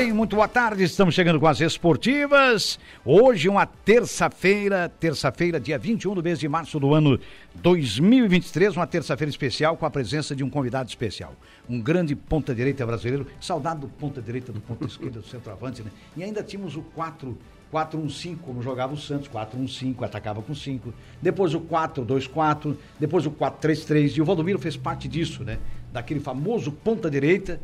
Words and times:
Bem, 0.00 0.14
muito 0.14 0.34
boa 0.34 0.48
tarde. 0.48 0.82
Estamos 0.82 1.14
chegando 1.14 1.38
com 1.38 1.46
as 1.46 1.60
esportivas. 1.60 2.78
Hoje, 3.04 3.50
uma 3.50 3.66
terça-feira, 3.66 4.90
terça-feira, 4.98 5.60
dia 5.60 5.78
21 5.78 6.14
do 6.14 6.22
mês 6.22 6.38
de 6.38 6.48
março 6.48 6.80
do 6.80 6.94
ano 6.94 7.20
2023, 7.56 8.76
uma 8.76 8.86
terça-feira 8.86 9.28
especial 9.28 9.76
com 9.76 9.84
a 9.84 9.90
presença 9.90 10.34
de 10.34 10.42
um 10.42 10.48
convidado 10.48 10.88
especial. 10.88 11.34
Um 11.68 11.78
grande 11.78 12.16
ponta-direita 12.16 12.86
brasileiro, 12.86 13.26
saudado 13.38 13.80
do 13.82 13.88
ponta-direita, 13.88 14.50
do 14.50 14.60
ponta-esquerda, 14.62 15.20
do 15.20 15.26
centroavante, 15.26 15.82
né? 15.82 15.90
E 16.16 16.24
ainda 16.24 16.42
tínhamos 16.42 16.76
o 16.76 16.82
4 16.82 17.36
4-1-5, 17.70 18.38
como 18.38 18.62
jogava 18.62 18.94
o 18.94 18.96
Santos, 18.96 19.28
4-1-5, 19.28 20.02
atacava 20.02 20.42
com 20.42 20.54
5. 20.54 20.94
Depois 21.20 21.54
o 21.54 21.60
4-2-4, 21.60 22.74
depois 22.98 23.26
o 23.26 23.30
4-3-3. 23.30 24.16
E 24.16 24.22
o 24.22 24.24
Valdomiro 24.24 24.58
fez 24.58 24.76
parte 24.76 25.06
disso, 25.06 25.44
né? 25.44 25.58
Daquele 25.92 26.20
famoso 26.20 26.72
ponta-direita 26.72 27.60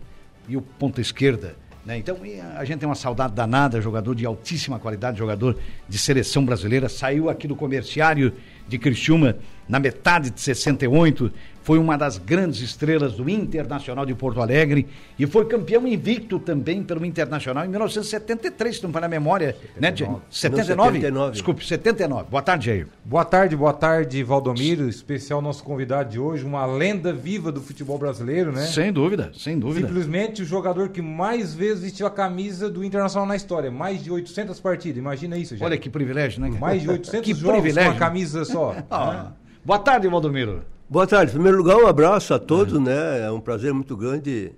e 0.49 0.57
o 0.57 0.63
ponta-esquerda. 0.63 1.66
Né? 1.87 1.99
Então 1.99 2.19
a 2.57 2.65
gente 2.65 2.81
tem 2.81 2.89
uma 2.89 2.97
saudade 2.97 3.33
danada, 3.33 3.81
jogador 3.81 4.13
de 4.13 4.27
altíssima 4.27 4.77
qualidade, 4.77 5.19
jogador 5.19 5.57
de 5.89 5.97
seleção 5.97 6.45
brasileira, 6.45 6.89
saiu 6.89 7.31
aqui 7.31 7.47
do 7.47 7.55
comerciário 7.55 8.35
de 8.69 8.79
Criciúma 8.79 9.37
na 9.69 9.81
metade 9.81 10.31
de 10.31 10.41
68, 10.41 11.33
foi 11.67 11.81
uma 11.81 11.99
das 11.99 12.17
grandes 12.17 12.61
estrelas 12.61 13.15
do 13.15 13.29
Internacional 13.29 14.07
de 14.07 14.15
Porto 14.15 14.41
Alegre 14.41 14.87
e 15.19 15.27
foi 15.27 15.47
campeão 15.47 15.85
invicto 15.85 16.39
também 16.39 16.81
pelo 16.81 17.05
Internacional 17.05 17.65
em 17.65 17.69
1973, 17.69 18.77
se 18.77 18.83
não 18.85 18.91
me 18.91 19.01
na 19.01 19.09
memória, 19.09 19.57
79. 19.75 19.81
né, 19.81 19.97
Jair? 19.97 20.17
79? 20.31 20.93
79? 20.93 21.33
Desculpe, 21.33 21.67
79. 21.67 22.31
Boa 22.31 22.41
tarde, 22.41 22.67
Jair. 22.67 22.87
Boa 23.05 23.25
tarde, 23.25 23.57
boa 23.57 23.73
tarde, 23.73 24.23
Valdomiro, 24.23 24.89
especial 24.89 25.43
nosso 25.43 25.65
convidado 25.65 26.11
de 26.11 26.21
hoje, 26.21 26.45
uma 26.45 26.65
lenda 26.65 27.13
viva 27.13 27.51
do 27.51 27.61
futebol 27.61 27.99
brasileiro, 27.99 28.53
né? 28.53 28.63
Sem 28.67 28.93
dúvida, 28.93 29.33
sem 29.37 29.59
dúvida. 29.59 29.89
Simplesmente 29.89 30.43
o 30.43 30.45
jogador 30.45 30.91
que 30.91 31.03
mais 31.03 31.53
vezes 31.53 31.83
vestiu 31.83 32.07
a 32.07 32.11
camisa 32.13 32.71
do 32.71 32.85
Internacional 32.85 33.27
na 33.27 33.35
história, 33.35 33.73
mais 33.73 34.05
de 34.05 34.13
800 34.13 34.61
partidas, 34.61 34.99
imagina 34.99 35.37
isso, 35.37 35.57
Jair. 35.57 35.67
Olha 35.67 35.79
que 35.79 35.91
privilégio, 35.91 36.41
né? 36.41 36.49
Mais 36.61 36.83
de 36.83 36.89
800 36.91 37.21
que 37.27 37.35
jogos 37.35 37.61
privilégio. 37.61 37.91
com 37.91 37.97
uma 37.97 37.99
camisa 37.99 38.45
só. 38.57 38.75
ah. 38.91 39.33
Boa 39.63 39.79
tarde, 39.79 40.09
Valdomiro. 40.09 40.65
Boa 40.89 41.07
tarde. 41.07 41.33
Em 41.33 41.35
primeiro 41.35 41.59
lugar, 41.59 41.77
um 41.77 41.87
abraço 41.87 42.33
a 42.33 42.39
todos, 42.39 42.75
é. 42.75 42.79
né? 42.79 43.21
É 43.27 43.31
um 43.31 43.41
prazer 43.41 43.75
muito 43.75 43.95
grande 43.97 44.53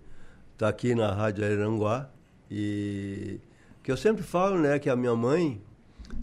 estar 0.52 0.68
aqui 0.68 0.94
na 0.94 1.12
Rádio 1.12 1.44
Aranguá. 1.44 2.08
E 2.50 3.40
que 3.82 3.90
eu 3.90 3.96
sempre 3.96 4.22
falo, 4.22 4.58
né, 4.58 4.78
que 4.78 4.88
a 4.88 4.94
minha 4.94 5.16
mãe 5.16 5.60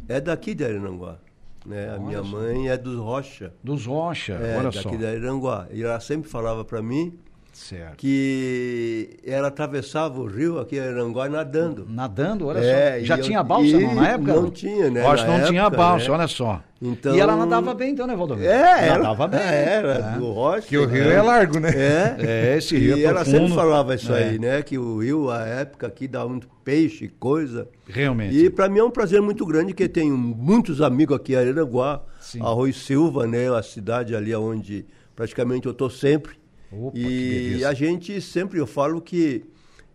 é 0.07 0.21
daqui 0.21 0.53
de 0.53 0.63
Aranguá. 0.63 1.17
Né? 1.65 1.93
A 1.93 1.99
minha 1.99 2.19
só. 2.19 2.29
mãe 2.29 2.69
é 2.69 2.77
dos 2.77 2.97
Rocha. 2.97 3.53
Dos 3.63 3.85
Rocha, 3.85 4.33
é, 4.33 4.57
olha 4.57 4.71
daqui 4.71 4.81
só. 4.81 4.95
de 4.95 5.05
Aranguá. 5.05 5.67
E 5.71 5.83
ela 5.83 5.99
sempre 5.99 6.29
falava 6.29 6.63
para 6.63 6.81
mim 6.81 7.17
Certo. 7.55 7.95
Que 7.95 9.17
ela 9.25 9.47
atravessava 9.47 10.19
o 10.19 10.25
rio 10.25 10.59
aqui 10.59 10.75
em 10.75 10.81
Aranguá 10.81 11.29
nadando. 11.29 11.87
Nadando, 11.89 12.47
olha 12.47 12.59
é, 12.59 12.99
só. 12.99 13.05
Já 13.05 13.17
tinha 13.17 13.41
balsa 13.41 13.79
não, 13.79 13.95
na 13.95 14.09
época? 14.09 14.33
Não 14.33 14.51
tinha, 14.51 14.89
né? 14.89 15.07
Acho 15.07 15.23
que 15.23 15.29
não 15.29 15.37
época, 15.37 15.51
tinha 15.51 15.69
balsa, 15.69 16.05
né? 16.05 16.11
olha 16.11 16.27
só. 16.27 16.61
Então... 16.81 17.15
E 17.15 17.19
ela 17.19 17.33
nadava 17.37 17.73
bem 17.73 17.93
então, 17.93 18.05
né, 18.05 18.13
Valdomiro? 18.13 18.45
É, 18.45 18.89
nadava 18.89 19.27
bem. 19.29 19.39
Era, 19.39 19.93
é. 19.93 20.19
do 20.19 20.33
Rocha. 20.33 20.67
Que 20.67 20.77
o 20.77 20.85
rio 20.85 21.09
é 21.09 21.21
largo, 21.21 21.57
né? 21.57 21.69
É, 21.69 22.15
é 22.53 22.57
esse 22.57 22.77
rio 22.77 22.97
E 22.97 23.05
é 23.05 23.07
ela 23.07 23.23
sempre 23.23 23.53
falava 23.53 23.95
isso 23.95 24.13
aí, 24.13 24.37
né? 24.37 24.61
Que 24.61 24.77
o 24.77 24.99
rio, 24.99 25.31
a 25.31 25.45
época 25.45 25.87
aqui, 25.87 26.09
dava 26.09 26.27
muito 26.27 26.49
peixe, 26.61 27.07
coisa. 27.07 27.69
Realmente. 27.87 28.35
E 28.35 28.49
para 28.49 28.67
mim 28.67 28.79
é 28.79 28.83
um 28.83 28.91
prazer 28.91 29.21
muito 29.21 29.45
grande, 29.45 29.73
que 29.73 29.87
tenho 29.87 30.17
muitos 30.17 30.81
amigos 30.81 31.15
aqui 31.15 31.31
em 31.31 31.37
Aranguá, 31.37 32.01
Arroz 32.41 32.75
Silva, 32.75 33.25
né? 33.25 33.47
A 33.49 33.63
cidade 33.63 34.13
ali 34.13 34.35
onde 34.35 34.85
praticamente 35.15 35.67
eu 35.67 35.71
estou 35.71 35.89
sempre. 35.89 36.35
Opa, 36.71 36.97
e 36.97 37.63
a 37.63 37.73
gente 37.73 38.19
sempre, 38.21 38.59
eu 38.59 38.67
falo 38.67 39.01
que 39.01 39.45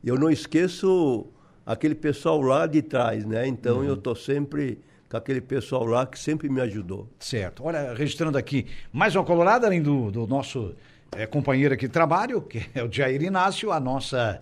eu 0.05 0.19
não 0.19 0.31
esqueço 0.31 1.27
aquele 1.65 1.95
pessoal 1.95 2.41
lá 2.41 2.67
de 2.67 2.83
trás, 2.83 3.25
né? 3.25 3.47
Então 3.47 3.79
uhum. 3.79 3.85
eu 3.85 3.95
estou 3.95 4.15
sempre 4.15 4.79
com 5.09 5.17
aquele 5.17 5.41
pessoal 5.41 5.85
lá 5.85 6.07
que 6.07 6.19
sempre 6.19 6.49
me 6.49 6.61
ajudou. 6.61 7.09
Certo. 7.19 7.65
Olha, 7.65 7.93
registrando 7.95 8.39
aqui 8.39 8.67
mais 8.93 9.15
uma 9.15 9.25
colorada, 9.25 9.67
além 9.67 9.83
do, 9.83 10.11
do 10.11 10.27
nosso 10.27 10.75
é, 11.17 11.27
companheiro 11.27 11.75
aqui 11.75 11.87
de 11.87 11.93
trabalho, 11.93 12.41
que 12.41 12.65
é 12.75 12.83
o 12.83 12.91
Jair 12.91 13.23
Inácio, 13.23 13.73
a 13.73 13.81
nossa 13.81 14.39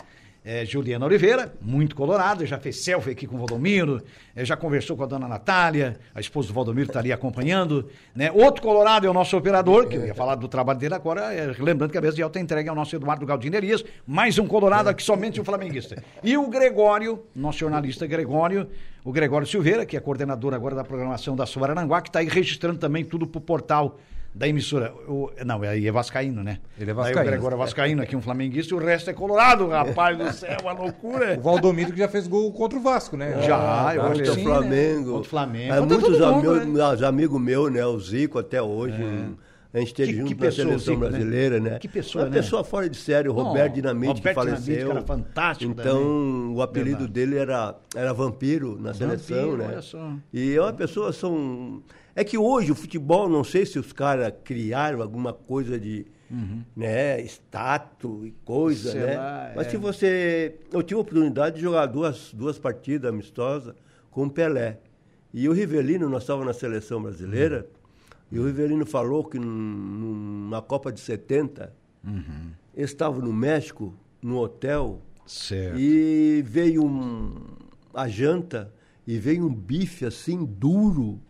é, 0.48 0.64
Juliana 0.64 1.04
Oliveira, 1.04 1.52
muito 1.60 1.94
colorada, 1.94 2.46
já 2.46 2.58
fez 2.58 2.82
selfie 2.82 3.10
aqui 3.10 3.26
com 3.26 3.36
o 3.36 3.38
Valdomiro, 3.38 4.02
é, 4.34 4.46
já 4.46 4.56
conversou 4.56 4.96
com 4.96 5.02
a 5.02 5.06
dona 5.06 5.28
Natália, 5.28 5.98
a 6.14 6.20
esposa 6.20 6.48
do 6.48 6.54
Valdomiro 6.54 6.88
está 6.88 7.00
ali 7.00 7.12
acompanhando. 7.12 7.90
Né? 8.14 8.32
Outro 8.32 8.62
colorado 8.62 9.06
é 9.06 9.10
o 9.10 9.12
nosso 9.12 9.36
operador, 9.36 9.86
que 9.86 9.96
eu 9.96 10.06
ia 10.06 10.14
falar 10.14 10.36
do 10.36 10.48
trabalho 10.48 10.78
dele 10.78 10.94
agora, 10.94 11.34
é, 11.34 11.54
lembrando 11.58 11.90
que 11.90 11.98
a 11.98 12.00
mesa 12.00 12.16
de 12.16 12.22
alta 12.22 12.40
entrega 12.40 12.70
é 12.70 12.72
o 12.72 12.74
nosso 12.74 12.96
Eduardo 12.96 13.26
Galdinerias, 13.26 13.84
mais 14.06 14.38
um 14.38 14.46
colorado 14.46 14.88
aqui, 14.88 15.02
somente 15.02 15.38
um 15.38 15.44
flamenguista. 15.44 16.02
E 16.24 16.34
o 16.34 16.48
Gregório, 16.48 17.22
nosso 17.36 17.58
jornalista 17.58 18.06
Gregório, 18.06 18.70
o 19.04 19.12
Gregório 19.12 19.46
Silveira, 19.46 19.84
que 19.84 19.98
é 19.98 20.00
coordenador 20.00 20.54
agora 20.54 20.74
da 20.74 20.82
programação 20.82 21.36
da 21.36 21.44
Suarananguá, 21.44 22.00
que 22.00 22.08
está 22.08 22.20
aí 22.20 22.26
registrando 22.26 22.78
também 22.78 23.04
tudo 23.04 23.26
para 23.26 23.38
o 23.38 23.42
portal 23.42 23.98
da 24.38 24.46
emissora. 24.46 24.94
O, 25.08 25.30
não, 25.44 25.60
aí 25.62 25.88
é 25.88 25.90
Vascaíno, 25.90 26.44
né? 26.44 26.60
Ele 26.78 26.92
é 26.92 26.94
Vascaíno. 26.94 27.18
Aí 27.18 27.26
o 27.26 27.30
Gregório 27.30 27.56
é 27.56 27.58
Vascaíno, 27.58 28.02
aqui 28.02 28.14
um 28.14 28.22
flamenguista, 28.22 28.72
e 28.72 28.76
o 28.76 28.80
resto 28.80 29.10
é 29.10 29.12
colorado, 29.12 29.66
rapaz 29.66 30.16
do 30.16 30.32
céu, 30.32 30.58
uma 30.62 30.72
loucura. 30.72 31.36
O 31.36 31.42
Valdomiro 31.42 31.92
que 31.92 31.98
já 31.98 32.06
fez 32.06 32.28
gol 32.28 32.52
contra 32.52 32.78
o 32.78 32.80
Vasco, 32.82 33.16
né? 33.16 33.42
Já, 33.42 33.92
eu 33.96 34.02
acho 34.02 34.22
que 34.22 34.30
sim, 34.30 34.44
Flamengo. 34.44 34.98
Né? 35.00 35.04
Contra 35.06 35.20
o 35.20 35.24
Flamengo. 35.24 35.74
É, 35.74 35.80
muitos 35.80 36.22
amigos, 36.22 37.00
né? 37.00 37.06
amigos 37.08 37.40
meus, 37.40 37.72
né? 37.72 37.84
O 37.84 37.98
Zico 37.98 38.38
até 38.38 38.62
hoje. 38.62 39.02
É. 39.02 39.48
A 39.74 39.78
gente 39.80 39.88
esteve 39.88 40.14
junto 40.14 40.34
que 40.34 40.44
na 40.44 40.50
seleção 40.50 40.78
Zico, 40.78 40.96
brasileira, 41.00 41.60
né? 41.60 41.70
né? 41.70 41.78
Que 41.78 41.88
pessoa, 41.88 42.24
Uma 42.24 42.30
né? 42.30 42.36
pessoa 42.36 42.64
fora 42.64 42.88
de 42.88 42.96
sério, 42.96 43.32
o 43.32 43.34
Roberto 43.34 43.74
Dinamite, 43.74 44.14
Roberto 44.14 44.28
que 44.28 44.34
faleceu. 44.34 44.74
Dinamite, 44.76 44.94
cara 44.94 45.06
fantástico 45.06 45.72
Então, 45.72 45.84
também. 45.84 46.56
o 46.56 46.62
apelido 46.62 46.98
Verdade. 47.00 47.12
dele 47.12 47.36
era, 47.36 47.74
era 47.94 48.14
Vampiro 48.14 48.78
na 48.80 48.92
vampiro, 48.92 49.18
seleção, 49.18 49.56
né? 49.58 49.66
Olha 49.68 49.82
só. 49.82 50.12
E 50.32 50.54
é 50.54 50.60
uma 50.60 50.72
pessoa, 50.72 51.12
são... 51.12 51.82
É 52.18 52.24
que 52.24 52.36
hoje 52.36 52.72
o 52.72 52.74
futebol, 52.74 53.28
não 53.28 53.44
sei 53.44 53.64
se 53.64 53.78
os 53.78 53.92
caras 53.92 54.32
criaram 54.42 55.00
alguma 55.00 55.32
coisa 55.32 55.78
de 55.78 56.04
uhum. 56.28 56.64
né, 56.74 57.20
status 57.20 58.26
e 58.26 58.34
coisa, 58.44 58.90
sei 58.90 59.00
né? 59.02 59.16
Lá, 59.16 59.52
Mas 59.54 59.68
é. 59.68 59.70
se 59.70 59.76
você. 59.76 60.56
Eu 60.72 60.82
tive 60.82 60.98
a 60.98 61.02
oportunidade 61.02 61.54
de 61.54 61.62
jogar 61.62 61.86
duas, 61.86 62.32
duas 62.34 62.58
partidas 62.58 63.08
amistosas 63.08 63.72
com 64.10 64.26
o 64.26 64.30
Pelé. 64.30 64.80
E 65.32 65.48
o 65.48 65.52
Rivelino, 65.52 66.08
nós 66.08 66.24
estávamos 66.24 66.48
na 66.48 66.54
seleção 66.54 67.00
brasileira, 67.00 67.68
uhum. 68.32 68.36
e 68.36 68.40
o 68.40 68.46
Rivelino 68.46 68.84
falou 68.84 69.22
que 69.22 69.38
na 69.38 70.60
Copa 70.60 70.90
de 70.90 70.98
70, 70.98 71.72
uhum. 72.04 72.50
estava 72.76 73.20
no 73.20 73.32
México, 73.32 73.94
no 74.20 74.38
hotel, 74.38 75.00
certo. 75.24 75.78
e 75.78 76.42
veio 76.44 76.84
um, 76.84 77.32
a 77.94 78.08
janta, 78.08 78.74
e 79.06 79.16
veio 79.18 79.46
um 79.46 79.54
bife 79.54 80.04
assim 80.04 80.44
duro 80.44 81.20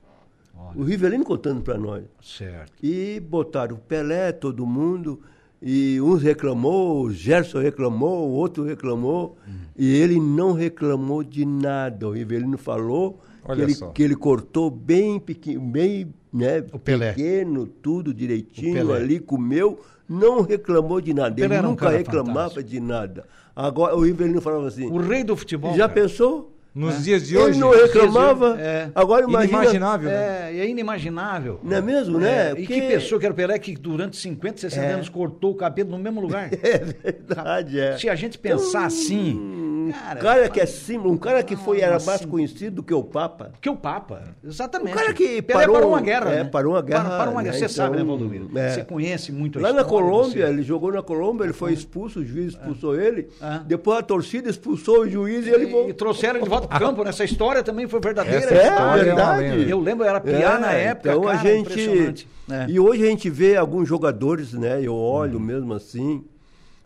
Olha. 0.59 0.81
O 0.81 0.83
Rivelino 0.83 1.25
contando 1.25 1.63
para 1.63 1.79
nós. 1.79 2.05
Certo. 2.21 2.73
E 2.83 3.21
botaram 3.21 3.77
o 3.77 3.79
Pelé, 3.79 4.33
todo 4.33 4.67
mundo, 4.67 5.21
e 5.63 6.01
uns 6.01 6.22
reclamou, 6.22 7.03
o 7.03 7.13
Gerson 7.13 7.60
reclamou, 7.60 8.28
o 8.28 8.33
outro 8.33 8.65
reclamou, 8.65 9.37
hum. 9.47 9.53
e 9.77 9.95
ele 9.97 10.21
não 10.21 10.53
reclamou 10.53 11.22
de 11.22 11.45
nada. 11.45 12.09
O 12.09 12.13
Rivelino 12.13 12.59
falou 12.59 13.21
que 13.55 13.60
ele, 13.60 13.75
que 13.95 14.03
ele, 14.03 14.16
cortou 14.16 14.71
bem 14.71 15.19
pequeno, 15.19 15.60
bem 15.60 16.13
né, 16.33 16.65
o 16.72 16.78
Pelé. 16.78 17.13
pequeno, 17.13 17.66
tudo 17.66 18.13
direitinho 18.13 18.93
ali, 18.93 19.19
comeu, 19.19 19.81
não 20.09 20.43
reclamou 20.43 21.01
de 21.01 21.15
nada. 21.15 21.41
Ele 21.41 21.63
nunca 21.63 21.89
um 21.89 21.91
reclamava 21.91 22.51
fantástico. 22.51 22.69
de 22.69 22.81
nada. 22.81 23.25
Agora 23.54 23.97
o 23.97 24.01
Rivelino 24.01 24.41
falava 24.41 24.69
assim. 24.69 24.87
O 24.87 24.99
rei 24.99 25.25
do 25.25 25.37
futebol. 25.37 25.72
Já 25.72 25.89
cara. 25.89 26.01
pensou? 26.01 26.53
Nos 26.74 26.97
é. 26.97 27.00
dias 27.00 27.26
de 27.26 27.36
hoje. 27.36 27.50
Ele 27.50 27.59
não 27.59 27.70
reclamava. 27.70 28.56
É. 28.60 28.91
Agora 28.94 29.24
imagina. 29.24 29.59
Inimaginável. 29.59 30.10
É, 30.10 30.56
é 30.56 30.68
inimaginável. 30.68 31.60
Não 31.62 31.76
é 31.76 31.80
mesmo, 31.80 32.18
né? 32.18 32.54
Porque... 32.54 32.62
E 32.62 32.66
que 32.66 32.80
pessoa 32.82 33.18
que 33.18 33.26
era 33.26 33.32
o 33.32 33.36
Pelé 33.36 33.59
que 33.59 33.74
durante 33.74 34.16
50, 34.16 34.59
60 34.59 34.84
é. 34.84 34.92
anos 34.92 35.09
cortou 35.09 35.53
o 35.53 35.54
cabelo 35.54 35.91
no 35.91 35.98
mesmo 35.98 36.20
lugar. 36.20 36.50
É 36.68 36.78
verdade, 36.78 37.80
é. 37.80 37.97
Se 37.97 38.09
a 38.09 38.15
gente 38.15 38.38
pensar 38.38 38.78
então, 38.78 38.86
assim. 38.86 39.78
Um 39.89 39.93
cara, 39.93 40.21
cara 40.21 40.49
que 40.49 40.61
é 40.61 40.67
símbolo, 40.67 41.13
um 41.13 41.17
cara 41.17 41.43
que 41.43 41.57
foi, 41.57 41.81
era 41.81 41.99
mais 42.01 42.25
conhecido 42.25 42.77
do 42.77 42.83
que 42.83 42.93
o 42.95 43.03
Papa. 43.03 43.53
Que 43.61 43.69
o 43.71 43.77
Papa, 43.77 44.23
exatamente. 44.45 44.93
Um 44.93 44.97
cara 44.97 45.13
que 45.13 45.43
Pelé 45.43 45.61
parou, 45.61 45.75
parou 45.75 45.91
uma 45.91 46.01
guerra, 46.01 46.31
é, 46.31 46.37
né? 46.37 46.45
parou 46.45 46.73
uma 46.75 46.83
guerra. 46.83 47.03
Parou, 47.05 47.19
parou 47.19 47.35
uma 47.35 47.43
guerra. 47.43 47.55
né? 47.55 47.61
Você 47.61 47.69
sabe, 47.69 47.97
né, 47.97 48.03
Então, 48.03 48.19
Valdomiro? 48.19 48.51
é. 48.59 48.71
Você 48.71 48.85
conhece 48.85 49.33
muito 49.33 49.59
a 49.59 49.63
Lá 49.63 49.73
na 49.73 49.85
Colômbia, 49.85 50.47
você- 50.47 50.53
ele 50.53 50.63
jogou 50.63 50.93
na 50.93 51.03
Colômbia, 51.03 51.45
ele 51.45 51.53
foi 51.53 51.73
expulso, 51.73 52.21
o 52.21 52.25
juiz 52.25 52.49
expulsou 52.55 52.99
ele. 53.01 53.29
Depois 53.67 53.99
a 53.99 54.03
torcida 54.03 54.49
expulsou 54.51 55.01
o 55.01 55.09
juiz 55.09 55.47
e 55.47 55.51
ele 55.51 55.65
E 55.65 55.71
voltou. 55.73 55.95
trouxeram 55.95 56.37
ele 56.37 56.45
de 56.45 56.51
volta 56.51 56.69
pro 56.69 56.79
campo, 56.79 57.05
nessa 57.05 57.25
história 57.25 57.63
também 57.63 57.87
foi 57.89 58.01
verdadeira. 58.01 58.39
Essa 58.39 58.55
É, 58.55 59.05
verdade. 59.05 59.71
Eu 59.71 59.81
lembro, 59.81 60.05
era 60.05 60.21
piá 60.21 60.55
É, 60.55 60.59
na 60.59 60.73
época, 60.73 61.11
Então 61.11 61.23
cara, 61.23 61.39
a 61.39 61.43
gente. 61.43 62.29
É. 62.51 62.67
E 62.69 62.81
hoje 62.81 63.03
a 63.03 63.07
gente 63.07 63.29
vê 63.29 63.57
alguns 63.57 63.87
jogadores, 63.87 64.53
né? 64.55 64.81
Eu 64.83 64.95
olho 64.95 65.39
mesmo 65.39 65.75
assim. 65.75 66.25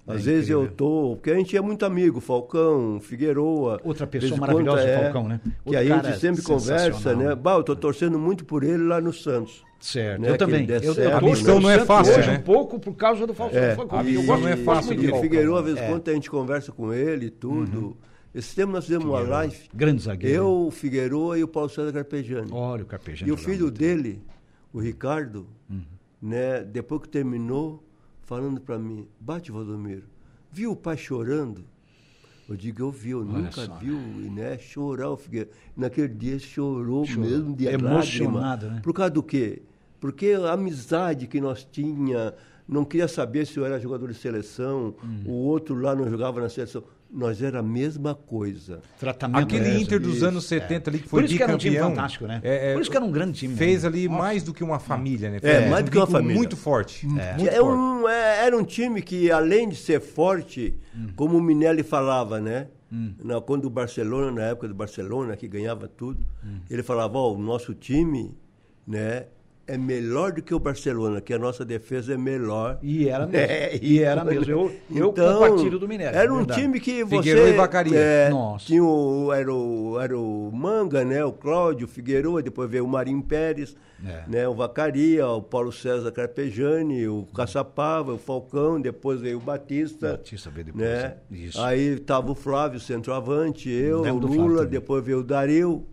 Às 0.06 0.22
É 0.22 0.32
vezes 0.32 0.50
eu 0.50 0.58
incrível. 0.64 0.76
tô. 0.76 1.10
Porque 1.16 1.30
a 1.30 1.34
gente 1.36 1.56
é 1.56 1.60
muito 1.60 1.84
amigo, 1.84 2.20
Falcão, 2.20 2.98
Figueroa. 3.00 3.80
Outra 3.84 4.06
pessoa 4.06 4.30
vez 4.30 4.40
maravilhosa, 4.40 4.82
é, 4.82 5.02
Falcão, 5.04 5.28
né? 5.28 5.40
Que 5.44 5.50
Outro 5.76 5.80
a 5.80 5.84
cara 5.96 6.08
gente 6.10 6.20
sempre 6.20 6.42
conversa, 6.42 7.14
né? 7.14 7.34
Bah, 7.36 7.54
eu 7.54 7.62
tô 7.62 7.76
torcendo 7.76 8.18
muito 8.18 8.44
por 8.44 8.64
ele 8.64 8.82
lá 8.82 9.00
no 9.00 9.12
Santos. 9.12 9.64
Certo, 9.78 10.20
Né, 10.20 10.28
eu 10.28 10.32
que 10.32 10.38
também. 10.38 10.66
Eu, 10.68 10.76
eu 10.80 10.94
certo. 10.94 11.20
torço 11.20 11.50
A 11.50 11.60
não 11.60 11.70
é 11.70 11.78
fácil, 11.84 12.14
hoje 12.18 12.30
né? 12.30 12.38
um 12.38 12.42
pouco 12.42 12.78
por 12.78 12.94
causa 12.94 13.26
do 13.26 13.34
Falcão. 13.34 13.58
É, 13.58 13.74
Falcão. 13.74 14.04
e, 14.08 14.14
eu 14.14 14.22
gosto 14.24 14.42
não 14.42 14.48
é 14.48 14.56
fácil 14.56 14.92
E. 14.94 15.20
Figueiredo, 15.20 15.56
às 15.56 15.64
vezes, 15.64 15.80
É. 15.80 15.88
quando 15.88 16.08
a 16.08 16.12
gente 16.14 16.30
conversa 16.30 16.70
com 16.72 16.92
ele 16.92 17.26
e 17.26 17.30
tudo. 17.30 17.96
Esse 18.34 18.54
tempo 18.56 18.72
nós 18.72 18.84
fizemos 18.84 19.06
uma 19.06 19.20
live. 19.20 19.56
Grande 19.74 20.02
zagueiro. 20.02 20.36
Eu, 20.36 20.66
o 20.66 20.70
Figueiredo 20.70 21.36
e 21.36 21.44
o 21.44 21.48
Paulo 21.48 21.68
César 21.68 21.92
Carpegiani. 21.92 22.48
Olha 22.52 22.82
o 22.82 22.86
Carpejano. 22.86 23.28
E 23.28 23.32
o 23.32 23.36
filho 23.36 23.70
dele, 23.70 24.20
o 24.72 24.78
Ricardo, 24.80 25.46
Uhum. 25.68 25.82
né, 26.20 26.62
depois 26.62 27.02
que 27.02 27.08
terminou, 27.08 27.82
falando 28.32 28.62
para 28.62 28.78
mim, 28.78 29.06
bate 29.20 29.52
Valdomiro, 29.52 30.04
viu 30.50 30.72
o 30.72 30.76
pai 30.76 30.96
chorando? 30.96 31.64
Eu 32.48 32.56
digo, 32.56 32.80
eu 32.82 32.90
vi, 32.90 33.10
eu 33.10 33.22
nunca 33.24 33.66
só. 33.66 33.74
vi 33.76 33.90
o 33.90 34.32
né, 34.32 34.56
chorar 34.58 35.10
o 35.10 35.16
Figueiredo. 35.18 35.54
Naquele 35.76 36.08
dia 36.08 36.38
chorou, 36.38 37.04
Chorou. 37.04 37.28
mesmo 37.28 37.54
de 37.54 37.66
Emocionado, 37.66 38.40
lágrima. 38.40 38.74
né? 38.76 38.80
Por 38.82 38.94
causa 38.94 39.10
do 39.10 39.22
quê? 39.22 39.60
Porque 40.00 40.28
a 40.32 40.52
amizade 40.52 41.26
que 41.26 41.40
nós 41.42 41.62
tinha, 41.70 42.34
não 42.66 42.84
queria 42.86 43.06
saber 43.06 43.46
se 43.46 43.58
eu 43.58 43.66
era 43.66 43.78
jogador 43.78 44.08
de 44.08 44.14
seleção, 44.14 44.94
Uhum. 45.04 45.24
o 45.26 45.32
outro 45.32 45.74
lá 45.74 45.94
não 45.94 46.08
jogava 46.08 46.40
na 46.40 46.48
seleção. 46.48 46.82
Nós 47.14 47.42
era 47.42 47.58
a 47.58 47.62
mesma 47.62 48.14
coisa. 48.14 48.80
Tratamento 48.98 49.42
Aquele 49.54 49.68
é, 49.68 49.78
Inter 49.78 50.00
dos 50.00 50.16
isso, 50.16 50.26
anos 50.26 50.44
70 50.46 50.88
ali 50.90 50.98
que 50.98 51.08
foi 51.08 51.20
Por 51.20 51.26
isso 51.26 51.36
que 51.36 51.42
era 51.42 51.54
um 51.54 51.58
time 51.58 51.76
fantástico, 51.78 52.26
né? 52.26 52.40
é, 52.42 52.70
é, 52.70 52.72
Por 52.72 52.80
isso 52.80 52.90
que 52.90 52.96
era 52.96 53.04
um 53.04 53.12
grande 53.12 53.38
time. 53.38 53.54
Fez 53.54 53.84
ali 53.84 54.08
Nossa. 54.08 54.18
mais 54.22 54.42
do 54.42 54.54
que 54.54 54.64
uma 54.64 54.78
família, 54.80 55.30
né? 55.30 55.36
É, 55.36 55.40
Fez 55.40 55.70
mais 55.70 55.84
do 55.84 55.90
que 55.90 55.98
uma 55.98 56.06
família. 56.06 56.34
Muito 56.36 56.56
forte. 56.56 57.06
Muito 57.06 57.20
É 57.20 57.36
forte. 57.56 57.60
um, 57.60 58.08
é- 58.08 58.46
era 58.46 58.56
um 58.56 58.64
time 58.64 59.02
que, 59.02 59.30
além 59.30 59.68
de 59.68 59.76
ser 59.76 60.00
forte, 60.00 60.74
como 61.14 61.36
o 61.36 61.42
Minelli 61.42 61.82
falava, 61.82 62.40
né? 62.40 62.68
Na- 63.22 63.40
quando 63.42 63.66
o 63.66 63.70
Barcelona, 63.70 64.30
na 64.32 64.42
época 64.48 64.68
do 64.68 64.74
Barcelona, 64.74 65.36
que 65.36 65.46
ganhava 65.46 65.86
tudo, 65.88 66.24
ele 66.70 66.82
falava, 66.82 67.18
ó, 67.18 67.34
o 67.34 67.38
nosso 67.38 67.74
time, 67.74 68.34
né, 68.86 69.26
é 69.66 69.78
melhor 69.78 70.32
do 70.32 70.42
que 70.42 70.54
o 70.54 70.58
Barcelona, 70.58 71.20
que 71.20 71.32
a 71.32 71.38
nossa 71.38 71.64
defesa 71.64 72.14
é 72.14 72.16
melhor. 72.16 72.78
E 72.82 73.08
era 73.08 73.26
mesmo. 73.28 73.46
É, 73.50 73.78
e 73.80 74.02
era 74.02 74.24
mesmo. 74.24 74.44
Eu, 74.50 74.72
eu 74.90 75.08
Então, 75.10 75.38
compartilho 75.40 75.78
do 75.78 75.86
Minério. 75.88 76.18
Era 76.18 76.32
um 76.32 76.38
verdade. 76.38 76.60
time 76.60 76.80
que 76.80 77.04
você. 77.04 77.16
Figueiredo 77.16 77.48
e 77.48 77.52
Vacaria. 77.56 77.98
é, 77.98 78.28
Nossa. 78.30 78.66
Tinha 78.66 78.84
o, 78.84 79.32
era, 79.32 79.52
o, 79.52 80.00
era 80.00 80.18
o 80.18 80.50
Manga, 80.52 81.04
né? 81.04 81.24
O 81.24 81.32
Cláudio, 81.32 81.86
o 81.86 81.88
Figueiredo, 81.88 82.42
depois 82.42 82.70
veio 82.70 82.84
o 82.84 82.88
Marinho 82.88 83.22
Pérez, 83.22 83.76
É. 84.04 84.24
né? 84.28 84.48
o 84.48 84.54
Vacaria, 84.54 85.26
o 85.28 85.40
Paulo 85.40 85.70
César 85.72 86.10
Carpejani, 86.10 87.06
o 87.06 87.26
Caçapava, 87.34 88.12
o 88.12 88.18
Falcão, 88.18 88.80
depois 88.80 89.20
veio 89.20 89.38
o 89.38 89.40
Batista. 89.40 90.12
Batista 90.12 90.50
veio 90.50 90.66
depois, 90.66 90.84
Né? 90.84 91.16
isso. 91.30 91.60
Aí 91.60 91.98
tava 92.00 92.32
o 92.32 92.34
Flávio, 92.34 92.80
centroavante, 92.80 93.68
eu, 93.70 94.00
o 94.02 94.18
Lula. 94.18 94.62
Uhum. 94.62 94.66
depois 94.68 95.04
veio 95.04 95.20
o 95.20 95.22
Daril. 95.22 95.86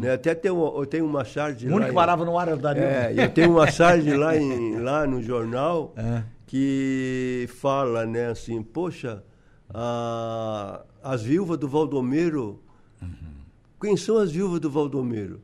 Né? 0.00 0.12
Até 0.12 0.34
tem, 0.34 0.50
um- 0.50 0.78
eu 0.78 0.84
tenho 0.86 1.06
uma 1.06 1.24
charge 1.24 1.66
O 1.66 1.70
lá 1.70 1.76
único 1.76 1.88
que 1.90 1.94
parava 1.94 2.24
no 2.24 2.38
ar 2.38 2.48
era 2.48 2.56
o 2.56 2.60
Dario. 2.60 2.82
é, 2.82 3.14
eu 3.16 3.28
tenho 3.30 3.50
uma 3.52 3.66
charge 3.70 4.14
lá, 4.14 4.36
em, 4.36 4.76
lá 4.80 5.06
no 5.06 5.22
jornal 5.22 5.94
É. 5.96 6.22
que 6.46 7.48
fala, 7.58 8.04
né, 8.04 8.26
assim, 8.28 8.62
poxa, 8.62 9.22
a- 9.72 10.82
as 11.02 11.22
viúvas 11.22 11.58
do 11.58 11.68
Valdomiro, 11.68 12.60
quem 13.80 13.96
são 13.96 14.16
as 14.18 14.30
viúvas 14.32 14.58
do 14.60 14.70
Valdomiro? 14.70 15.40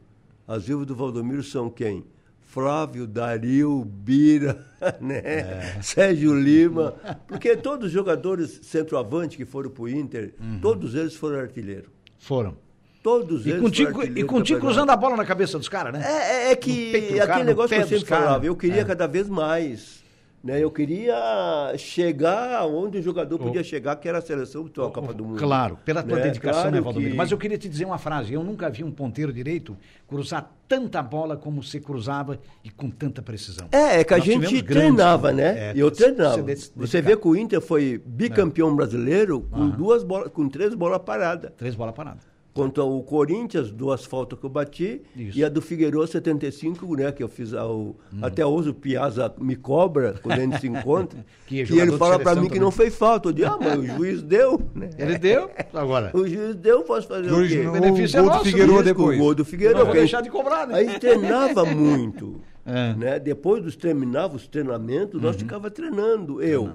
As 0.54 0.64
viúvas 0.66 0.86
do 0.86 0.94
Valdomiro 0.94 1.42
são 1.42 1.70
quem? 1.70 2.04
Flávio, 2.40 3.06
Dario, 3.06 3.82
Bira, 3.86 4.66
né? 5.00 5.22
É. 5.24 5.78
Sérgio 5.82 6.38
Lima, 6.38 6.94
porque 7.26 7.56
todos 7.56 7.86
os 7.86 7.92
jogadores 7.92 8.60
centroavante 8.62 9.38
que 9.38 9.46
foram 9.46 9.70
para 9.70 9.82
o 9.84 9.88
Inter, 9.88 10.34
Uhum. 10.38 10.58
todos 10.60 10.94
eles 10.94 11.14
foram 11.16 11.38
artilheiros. 11.40 11.88
Foram. 12.18 12.54
Todos 13.02 13.46
E 13.46 13.50
eles 13.50 13.62
contigo, 13.62 14.02
e 14.04 14.22
contigo 14.24 14.60
cruzando 14.60 14.90
a 14.90 14.96
bola 14.96 15.16
na 15.16 15.24
cabeça 15.24 15.58
dos 15.58 15.68
caras, 15.68 15.94
né? 15.94 16.04
É, 16.06 16.48
é- 16.48 16.52
é 16.52 16.56
que 16.56 16.94
aquele 16.94 17.18
cara, 17.26 17.42
negócio 17.44 17.74
que 17.74 17.82
eu 17.82 17.88
sempre 17.88 18.04
falava, 18.06 18.44
eu 18.46 18.54
queria 18.54 18.82
É. 18.82 18.84
cada 18.84 19.06
vez 19.06 19.28
mais. 19.28 20.01
Né? 20.42 20.60
Eu 20.62 20.72
queria 20.72 21.72
chegar 21.78 22.66
onde 22.66 22.98
o 22.98 23.02
jogador 23.02 23.38
podia 23.38 23.62
chegar, 23.62 23.94
que 23.96 24.08
era 24.08 24.18
a 24.18 24.20
seleção 24.20 24.64
que 24.64 24.80
a 24.80 24.88
Copa 24.90 25.14
do 25.14 25.24
Mundo. 25.24 25.38
Claro, 25.38 25.78
pela 25.84 26.02
tua 26.02 26.16
Né? 26.16 26.24
dedicação, 26.24 26.62
Claro 26.62 26.74
né, 26.76 26.80
Valdomiro? 26.80 27.12
que- 27.12 27.16
Mas 27.16 27.30
eu 27.30 27.38
queria 27.38 27.56
te 27.56 27.68
dizer 27.68 27.84
uma 27.84 27.98
frase. 27.98 28.32
Eu 28.32 28.42
nunca 28.42 28.68
vi 28.68 28.82
um 28.82 28.90
ponteiro 28.90 29.32
direito 29.32 29.76
cruzar 30.08 30.50
tanta 30.66 31.00
bola 31.00 31.36
como 31.36 31.62
você 31.62 31.78
cruzava 31.78 32.40
e 32.64 32.70
com 32.70 32.90
tanta 32.90 33.22
precisão. 33.22 33.68
É, 33.70 34.00
é 34.00 34.04
que 34.04 34.14
a 34.14 34.16
Nós 34.16 34.24
tivemos 34.24 34.48
gente 34.50 34.62
grandes- 34.62 34.82
treinava, 34.96 35.32
né? 35.32 35.70
É, 35.70 35.72
eu 35.76 35.90
treinava. 35.92 36.42
Você 36.76 37.00
vê 37.00 37.16
que 37.16 37.28
o 37.28 37.36
Inter 37.36 37.60
foi 37.60 38.02
bicampeão 38.04 38.74
brasileiro 38.74 39.42
com 39.50 39.68
duas 39.70 40.02
bolas, 40.02 40.28
com 40.32 40.48
três 40.48 40.74
bolas 40.74 40.98
paradas. 41.02 41.52
Três 41.56 41.74
bolas 41.76 41.94
paradas. 41.94 42.31
Contra 42.54 42.84
o 42.84 43.02
Corinthians, 43.02 43.70
duas 43.70 44.04
faltas 44.04 44.38
que 44.38 44.44
eu 44.44 44.50
bati, 44.50 45.00
Isso. 45.16 45.38
e 45.38 45.42
a 45.42 45.48
do 45.48 45.62
Figueiredo 45.62 46.06
75, 46.06 46.94
né? 46.96 47.10
Que 47.10 47.22
eu 47.22 47.28
fiz 47.28 47.54
ao, 47.54 47.96
até 48.20 48.44
hoje 48.44 48.68
o 48.68 48.74
Piazza 48.74 49.32
me 49.40 49.56
cobra 49.56 50.16
quando 50.22 50.38
a 50.38 50.42
gente 50.42 50.60
se 50.60 50.68
encontra. 50.68 51.24
Que 51.46 51.62
é 51.62 51.64
que 51.64 51.78
ele 51.78 51.96
fala 51.96 52.16
seleção 52.18 52.34
mim 52.36 52.42
que 52.42 52.48
também. 52.48 52.60
não 52.60 52.70
fez 52.70 52.94
falta. 52.94 53.30
Eu 53.30 53.32
digo, 53.32 53.48
ah, 53.48 53.58
mas 53.58 53.78
o 53.78 53.86
juiz 53.96 54.22
deu, 54.22 54.60
né? 54.74 54.90
Ele 54.98 55.16
deu, 55.16 55.50
agora. 55.72 56.10
O 56.12 56.28
juiz 56.28 56.54
deu, 56.56 56.82
posso 56.82 57.08
fazer 57.08 57.32
Hoje 57.32 57.58
o 57.58 57.62
quê? 57.62 57.68
O 57.68 57.72
benefício 57.72 58.18
é 58.18 58.20
gol 58.20 58.28
do 58.30 58.34
nosso, 58.34 58.44
Figueiredo 58.44 58.76
né? 58.76 58.82
depois. 58.82 59.18
O 59.18 59.22
gol 59.22 59.34
do 59.34 59.40
Eu 59.40 59.44
Figueiredo. 59.46 59.78
não 59.78 59.86
vou 59.86 59.94
a 59.94 59.98
deixar 59.98 60.20
de 60.20 60.30
cobrar, 60.30 60.66
né? 60.66 60.74
Aí 60.74 60.98
treinava 60.98 61.64
muito. 61.64 62.40
É. 62.66 62.94
Né? 62.94 63.18
Depois 63.18 63.62
dos 63.62 63.76
terminava 63.76 64.36
os 64.36 64.46
treinamentos, 64.46 65.20
nós 65.22 65.36
ficava 65.36 65.70
treinando. 65.70 66.42
Eu 66.42 66.72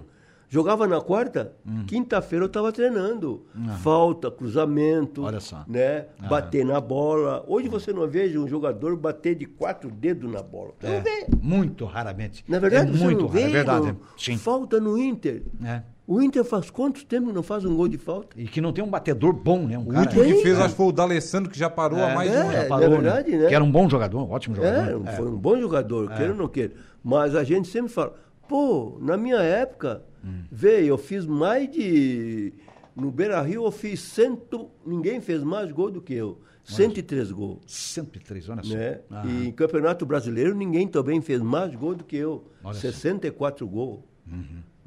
jogava 0.50 0.88
na 0.88 1.02
quarta, 1.02 1.54
quinta-feira 1.88 2.46
eu 2.46 2.48
estava 2.48 2.72
treinando. 2.72 3.46
Falta, 3.84 4.30
cruzamento, 4.32 5.24
Olha 5.24 5.40
só. 5.40 5.64
né? 5.68 6.06
bater 6.30 6.66
na 6.66 6.80
bola. 6.80 7.44
Hoje 7.48 7.68
você 7.68 7.92
não 7.94 8.08
veja 8.08 8.40
um 8.40 8.48
jogador 8.48 8.96
bater 8.96 9.36
de 9.36 9.46
quatro 9.46 9.90
dedos 9.92 10.32
na 10.32 10.42
bola. 10.42 10.72
Você 10.80 10.88
não 10.90 11.02
vê. 11.02 11.28
Muito 11.42 11.86
raramente. 11.86 12.44
Na 12.48 12.60
verdade, 12.60 12.90
é 12.90 12.92
você 12.98 13.04
muito 13.04 13.22
não 13.22 13.28
raro, 13.28 13.40
vê 13.40 13.44
é 13.44 13.50
verdade. 13.50 13.86
não. 13.88 13.98
Sim. 14.18 14.38
falta 14.38 14.80
no 14.80 14.98
Inter. 14.98 15.44
É. 15.64 15.82
O 16.10 16.22
Inter 16.22 16.46
faz 16.46 16.70
quantos 16.70 17.04
tempos 17.04 17.34
não 17.34 17.44
faz 17.44 17.66
um 17.66 17.76
gol 17.76 17.90
de 17.90 17.98
falta? 17.98 18.30
E 18.40 18.46
que 18.48 18.62
não 18.62 18.72
tem 18.72 18.82
um 18.82 18.90
batedor 18.90 19.34
bom, 19.34 19.68
né? 19.68 19.78
Um 19.78 19.82
O 19.82 19.88
cara 19.88 20.00
último 20.04 20.24
que 20.24 20.34
fez, 20.36 20.54
cara. 20.54 20.60
acho 20.66 20.70
que 20.74 20.78
foi 20.78 20.86
o 20.86 20.92
D'Alessandro, 20.94 21.52
que 21.52 21.60
já 21.60 21.70
parou 21.70 22.02
há 22.02 22.14
mais 22.16 22.32
de 22.32 22.38
um 22.38 22.40
é, 22.40 22.44
ano. 22.44 22.52
já 22.54 22.62
na 22.64 22.70
parou, 22.70 22.90
verdade, 22.92 23.36
né? 23.36 23.48
Que 23.50 23.54
era 23.56 23.62
um 23.64 23.70
bom 23.70 23.90
jogador, 23.90 24.20
um 24.20 24.32
ótimo 24.32 24.56
É, 24.64 24.86
jogador. 24.86 25.06
foi 25.18 25.28
um 25.28 25.36
bom 25.36 25.60
jogador, 25.60 26.10
queira 26.16 26.32
ou 26.32 26.38
não 26.38 26.48
queira. 26.48 26.72
Mas 27.04 27.36
a 27.36 27.44
gente 27.44 27.68
sempre 27.68 27.92
fala, 27.92 28.14
pô, 28.48 28.98
na 29.02 29.18
minha 29.18 29.38
época, 29.42 30.04
veio, 30.52 30.88
eu 30.88 30.98
fiz 30.98 31.26
mais 31.26 31.70
de. 31.72 32.54
No 32.96 33.12
Beira 33.12 33.42
Rio 33.42 33.66
eu 33.66 33.72
fiz 33.72 34.00
cento. 34.02 34.70
Ninguém 34.86 35.22
fez 35.22 35.44
mais 35.44 35.72
gol 35.72 35.92
do 35.92 36.02
que 36.02 36.14
eu. 36.14 36.42
103 36.64 37.32
gols. 37.32 37.60
103, 37.66 38.50
olha 38.50 38.64
só. 38.64 38.74
Né? 38.76 39.00
Ah, 39.10 39.24
E 39.26 39.48
em 39.48 39.52
Campeonato 39.52 40.06
Brasileiro 40.06 40.54
ninguém 40.54 40.86
também 40.88 41.22
fez 41.22 41.42
mais 41.42 41.74
gol 41.76 41.96
do 41.96 42.04
que 42.04 42.18
eu. 42.18 42.52
Olha 42.64 42.74
só. 42.74 42.88
Uhum. 42.88 42.94
64 42.94 43.68
gols. 43.68 44.00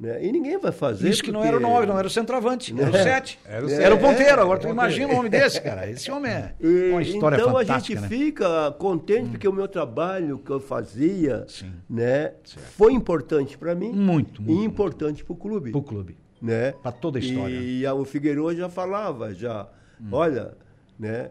Né? 0.01 0.25
E 0.25 0.31
ninguém 0.31 0.57
vai 0.57 0.71
fazer. 0.71 1.07
Isso 1.07 1.21
que 1.21 1.31
não 1.31 1.41
porque- 1.41 1.55
era 1.55 1.57
o 1.57 1.69
9, 1.69 1.85
não 1.85 1.95
era 1.99 2.07
o 2.07 2.09
centroavante, 2.09 2.73
era 2.75 2.89
o 2.91 2.95
É. 2.95 3.03
7. 3.03 3.39
Era 3.45 3.63
o 3.65 3.69
Era, 3.69 3.93
o 3.93 3.99
ponteiro. 3.99 4.23
É, 4.23 4.31
Agora 4.41 4.57
tu 4.59 4.63
ponteiro. 4.67 4.73
imagina 4.73 5.13
um 5.13 5.17
homem 5.19 5.29
desse, 5.29 5.61
cara. 5.61 5.87
Esse 5.87 6.09
homem 6.09 6.31
é 6.31 6.55
E- 6.59 6.89
uma 6.89 7.03
história 7.03 7.35
então 7.35 7.55
a 7.55 7.63
gente 7.63 7.93
né? 7.93 8.07
fica 8.07 8.71
contente 8.79 9.29
porque 9.29 9.47
o 9.47 9.53
meu 9.53 9.67
trabalho 9.67 10.39
que 10.39 10.49
eu 10.49 10.59
fazia, 10.59 11.45
Sim. 11.47 11.71
né, 11.87 12.33
foi 12.75 12.93
importante 12.93 13.55
para 13.59 13.75
mim 13.75 13.91
Muito, 13.91 14.41
muito, 14.41 14.59
e 14.59 14.65
importante 14.65 15.23
para 15.23 15.33
o 15.33 15.35
clube, 15.35 15.69
Pro 15.71 15.83
clube. 15.83 16.17
né? 16.41 16.71
Pra 16.81 16.91
toda 16.91 17.19
a 17.19 17.21
história. 17.21 17.53
E 17.55 17.85
a- 17.85 17.93
o 17.93 18.03
Figueiredo 18.03 18.55
já 18.55 18.69
falava, 18.69 19.31
já, 19.35 19.67
Hum. 20.01 20.07
olha, 20.13 20.53
né? 20.97 21.29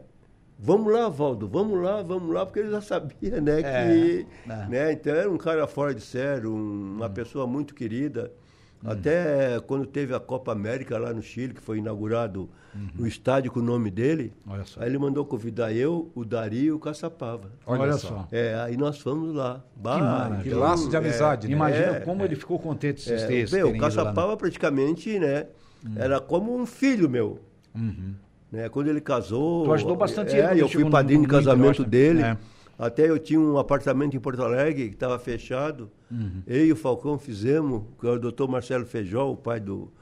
Vamos 0.62 0.92
lá, 0.92 1.08
Valdo, 1.08 1.48
vamos 1.48 1.82
lá, 1.82 2.02
vamos 2.02 2.32
lá, 2.32 2.46
porque 2.46 2.60
ele 2.60 2.70
já 2.70 2.80
sabia, 2.82 3.40
né, 3.40 3.60
É, 3.60 3.62
que, 3.62 4.26
é. 4.48 4.66
né, 4.68 4.92
então 4.92 5.12
era 5.12 5.28
um 5.28 5.38
cara 5.38 5.66
fora 5.66 5.92
de 5.92 6.02
sério, 6.02 6.52
um- 6.54 6.96
uma 6.98 7.08
pessoa 7.10 7.48
muito 7.48 7.74
querida. 7.74 8.30
Até 8.84 9.60
quando 9.66 9.84
teve 9.86 10.14
a 10.14 10.20
Copa 10.20 10.52
América 10.52 10.98
lá 10.98 11.12
no 11.12 11.22
Chile, 11.22 11.52
que 11.52 11.60
foi 11.60 11.78
inaugurado 11.78 12.48
o 12.98 13.06
estádio 13.06 13.50
com 13.50 13.60
o 13.60 13.62
nome 13.62 13.90
dele, 13.90 14.32
Uhum. 14.46 14.52
Olha 14.54 14.64
só. 14.64 14.80
aí 14.80 14.88
ele 14.88 14.98
mandou 14.98 15.24
convidar 15.24 15.72
eu, 15.72 16.10
o 16.14 16.24
Dario 16.24 16.60
e 16.64 16.72
o 16.72 16.78
Caçapava. 16.78 17.50
Olha, 17.66 17.82
Olha 17.82 17.92
só. 17.94 18.08
só. 18.08 18.28
É, 18.30 18.54
aí 18.54 18.76
nós 18.76 18.98
fomos 18.98 19.34
lá. 19.34 19.62
Bah. 19.76 20.38
Que 20.42 20.48
então, 20.48 20.60
laço 20.60 20.88
de 20.88 20.94
é, 20.96 20.98
amizade, 20.98 21.48
né? 21.48 21.54
Imagina 21.54 21.96
É, 21.96 22.00
como 22.00 22.22
ele 22.24 22.36
ficou 22.36 22.58
contente 22.58 23.04
de 23.04 23.12
é, 23.12 23.18
vocês 23.18 23.52
meu, 23.52 23.66
terem 23.66 23.80
o 23.80 23.82
né? 23.82 23.88
Caçapava 23.88 24.36
praticamente, 24.36 25.18
né, 25.18 25.46
era 25.96 26.20
como 26.20 26.56
um 26.56 26.64
filho 26.64 27.08
meu. 27.08 27.40
Uhum. 27.74 28.14
Né? 28.50 28.68
Quando 28.68 28.88
ele 28.88 29.00
casou. 29.00 29.64
Tu 29.64 29.72
ajudou 29.72 29.96
bastante 29.96 30.36
é, 30.36 30.52
ele. 30.52 30.60
eu 30.60 30.68
fui 30.68 30.88
padrinho 30.88 31.22
de 31.22 31.28
casamento 31.28 31.84
dele. 31.84 32.22
É. 32.22 32.36
Até 32.80 33.10
eu 33.10 33.18
tinha 33.18 33.38
um 33.38 33.58
apartamento 33.58 34.16
em 34.16 34.20
Porto 34.20 34.42
Alegre 34.42 34.88
que 34.88 34.94
estava 34.94 35.18
fechado. 35.18 35.90
Uhum. 36.10 36.42
Eu 36.46 36.64
e 36.64 36.72
o 36.72 36.76
Falcão 36.76 37.18
fizemos, 37.18 37.82
é 38.02 38.06
o 38.06 38.18
doutor 38.18 38.48
Marcelo 38.48 38.86
Feijó, 38.86 39.30
o 39.30 39.36
pai 39.36 39.60
do. 39.60 39.92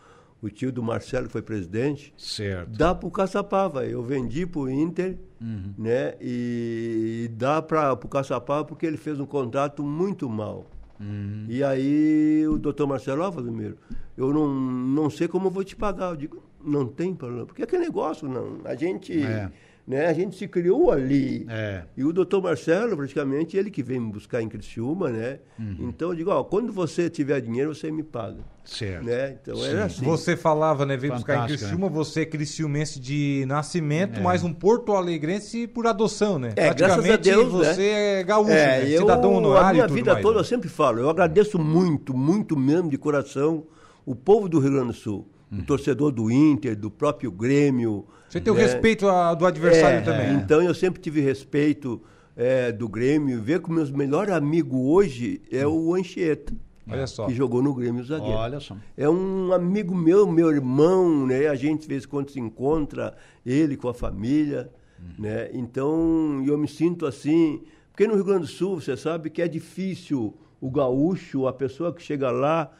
O 0.40 0.48
tio 0.48 0.70
do 0.70 0.80
Marcelo, 0.80 1.26
que 1.26 1.32
foi 1.32 1.42
presidente. 1.42 2.14
Certo. 2.16 2.70
Dá 2.70 2.94
para 2.94 3.08
o 3.08 3.10
Caçapava. 3.10 3.84
Eu 3.84 4.04
vendi 4.04 4.46
para 4.46 4.60
o 4.60 4.70
Inter, 4.70 5.18
uhum. 5.40 5.74
né? 5.76 6.14
E, 6.20 7.24
e 7.24 7.28
dá 7.28 7.60
para 7.60 7.92
o 7.94 8.08
Caçapava 8.08 8.64
porque 8.64 8.86
ele 8.86 8.96
fez 8.96 9.18
um 9.18 9.26
contrato 9.26 9.82
muito 9.82 10.28
mal. 10.28 10.64
Uhum. 11.00 11.46
E 11.48 11.64
aí 11.64 12.46
o 12.46 12.56
doutor 12.56 12.86
Marcelo, 12.86 13.24
ó, 13.24 13.30
Vladimir, 13.32 13.74
eu 14.16 14.32
não, 14.32 14.48
não 14.48 15.10
sei 15.10 15.26
como 15.26 15.48
eu 15.48 15.50
vou 15.50 15.64
te 15.64 15.74
pagar. 15.74 16.10
Eu 16.10 16.16
digo, 16.16 16.40
não 16.64 16.86
tem 16.86 17.12
problema. 17.12 17.44
Porque 17.44 17.62
é 17.62 17.64
aquele 17.64 17.82
negócio, 17.82 18.28
não. 18.28 18.60
A 18.64 18.76
gente. 18.76 19.20
É 19.20 19.50
né? 19.88 20.06
A 20.06 20.12
gente 20.12 20.36
se 20.36 20.46
criou 20.46 20.90
ali. 20.90 21.46
É. 21.48 21.82
E 21.96 22.04
o 22.04 22.12
doutor 22.12 22.42
Marcelo, 22.42 22.94
praticamente, 22.94 23.56
ele 23.56 23.70
que 23.70 23.82
vem 23.82 23.98
me 23.98 24.12
buscar 24.12 24.42
em 24.42 24.48
Criciúma, 24.48 25.08
né? 25.08 25.38
Uhum. 25.58 25.88
Então 25.88 26.10
eu 26.10 26.14
digo, 26.14 26.30
ó, 26.30 26.44
quando 26.44 26.70
você 26.70 27.08
tiver 27.08 27.40
dinheiro, 27.40 27.74
você 27.74 27.90
me 27.90 28.02
paga. 28.02 28.40
Certo. 28.66 29.06
Né? 29.06 29.38
Então 29.40 29.64
era 29.64 29.86
assim. 29.86 30.04
Você 30.04 30.36
falava, 30.36 30.84
né? 30.84 30.94
Veio 30.94 31.14
buscar 31.14 31.42
em 31.42 31.46
Criciúma, 31.46 31.86
né? 31.86 31.92
você 31.94 32.20
é 32.20 32.26
criciumense 32.26 33.00
de 33.00 33.44
nascimento, 33.48 34.20
é. 34.20 34.22
mas 34.22 34.44
um 34.44 34.52
porto 34.52 34.92
alegrense 34.92 35.66
por 35.66 35.86
adoção, 35.86 36.38
né? 36.38 36.52
É, 36.54 36.74
graças 36.74 37.08
a 37.08 37.16
Deus, 37.16 37.54
né? 37.54 37.58
você 37.58 37.80
né? 37.80 38.20
é 38.20 38.24
gaúcho, 38.24 38.50
é, 38.50 38.84
né? 38.84 38.98
cidadão 38.98 39.32
honorário. 39.36 39.70
A 39.70 39.72
minha 39.72 39.88
vida 39.88 40.12
mais, 40.12 40.22
toda 40.22 40.34
né? 40.34 40.40
eu 40.42 40.44
sempre 40.44 40.68
falo, 40.68 41.00
eu 41.00 41.08
agradeço 41.08 41.58
muito, 41.58 42.14
muito 42.14 42.58
mesmo 42.58 42.90
de 42.90 42.98
coração 42.98 43.64
o 44.04 44.14
povo 44.14 44.50
do 44.50 44.58
Rio 44.58 44.72
Grande 44.72 44.88
do 44.88 44.94
Sul. 44.94 45.26
Uhum. 45.50 45.60
O 45.60 45.62
torcedor 45.62 46.12
do 46.12 46.30
Inter, 46.30 46.76
do 46.76 46.90
próprio 46.90 47.32
Grêmio, 47.32 48.06
você 48.28 48.40
tem 48.40 48.52
né? 48.52 48.58
o 48.58 48.62
respeito 48.62 49.08
a, 49.08 49.34
do 49.34 49.46
adversário 49.46 49.98
é, 49.98 50.02
também. 50.02 50.34
Então 50.34 50.62
eu 50.62 50.74
sempre 50.74 51.00
tive 51.00 51.20
respeito 51.20 52.02
é, 52.36 52.70
do 52.70 52.88
Grêmio. 52.88 53.42
Ver 53.42 53.60
que 53.60 53.68
o 53.68 53.72
meu 53.72 53.86
melhor 53.88 54.30
amigo 54.30 54.90
hoje 54.90 55.40
é 55.50 55.66
o 55.66 55.94
Anchieta. 55.94 56.54
Olha 56.90 57.06
só. 57.06 57.26
Que 57.26 57.34
jogou 57.34 57.62
no 57.62 57.74
Grêmio 57.74 58.04
Zagueiro. 58.04 58.36
Olha 58.36 58.60
só. 58.60 58.76
É 58.96 59.08
um 59.08 59.52
amigo 59.52 59.94
meu, 59.94 60.26
meu 60.26 60.50
irmão, 60.50 61.26
né? 61.26 61.48
A 61.48 61.54
gente 61.54 61.82
de 61.82 61.88
vez 61.88 62.04
em 62.04 62.08
quando 62.08 62.30
se 62.30 62.40
encontra, 62.40 63.16
ele 63.44 63.76
com 63.76 63.88
a 63.88 63.94
família, 63.94 64.70
uhum. 64.98 65.24
né? 65.24 65.50
Então 65.52 66.42
eu 66.46 66.56
me 66.56 66.68
sinto 66.68 67.06
assim. 67.06 67.62
Porque 67.90 68.06
no 68.06 68.14
Rio 68.14 68.24
Grande 68.24 68.42
do 68.42 68.46
Sul, 68.46 68.80
você 68.80 68.96
sabe 68.96 69.28
que 69.28 69.42
é 69.42 69.48
difícil 69.48 70.34
o 70.60 70.70
gaúcho, 70.70 71.46
a 71.46 71.52
pessoa 71.52 71.92
que 71.92 72.02
chega 72.02 72.30
lá 72.30 72.70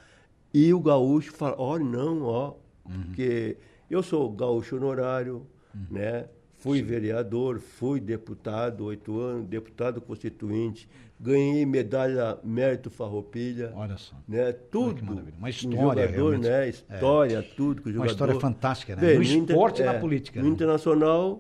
e 0.52 0.73
o 0.73 0.81
gaúcho 0.81 1.33
fala: 1.33 1.57
ó, 1.59 1.75
oh, 1.75 1.78
não, 1.78 2.23
ó. 2.23 2.55
Uhum. 2.87 3.02
Porque 3.02 3.59
eu 3.90 4.02
sou 4.02 4.30
gaúcho 4.30 4.76
honorário, 4.76 5.47
uhum. 5.75 5.87
né? 5.90 6.26
Fui 6.57 6.83
vereador, 6.83 7.61
fui 7.61 8.00
deputado, 8.00 8.85
oito 8.87 9.21
anos, 9.21 9.47
deputado 9.47 10.00
constituinte, 10.00 10.88
ganhei 11.18 11.64
medalha 11.64 12.37
mérito 12.42 12.90
farroupilha. 12.90 13.73
Olha 13.76 13.97
só. 13.97 14.16
Né? 14.26 14.52
Tudo. 14.52 15.00
Uma 15.38 15.50
história, 15.50 15.78
um 15.78 16.09
jogador, 16.09 16.38
né? 16.38 16.68
História, 16.68 17.38
é. 17.38 17.42
tudo 17.42 17.80
que 17.80 17.88
o 17.88 17.92
jogador. 17.92 18.09
Uma 18.09 18.12
história 18.12 18.40
fantástica, 18.40 18.97
né? 18.97 19.02
Bem, 19.02 19.16
no 19.18 19.23
esporte 19.23 19.75
inter... 19.76 19.87
e 19.87 19.88
na 19.92 19.95
é, 19.95 20.00
política. 20.00 20.40
No 20.40 20.49
né? 20.49 20.52
internacional, 20.52 21.38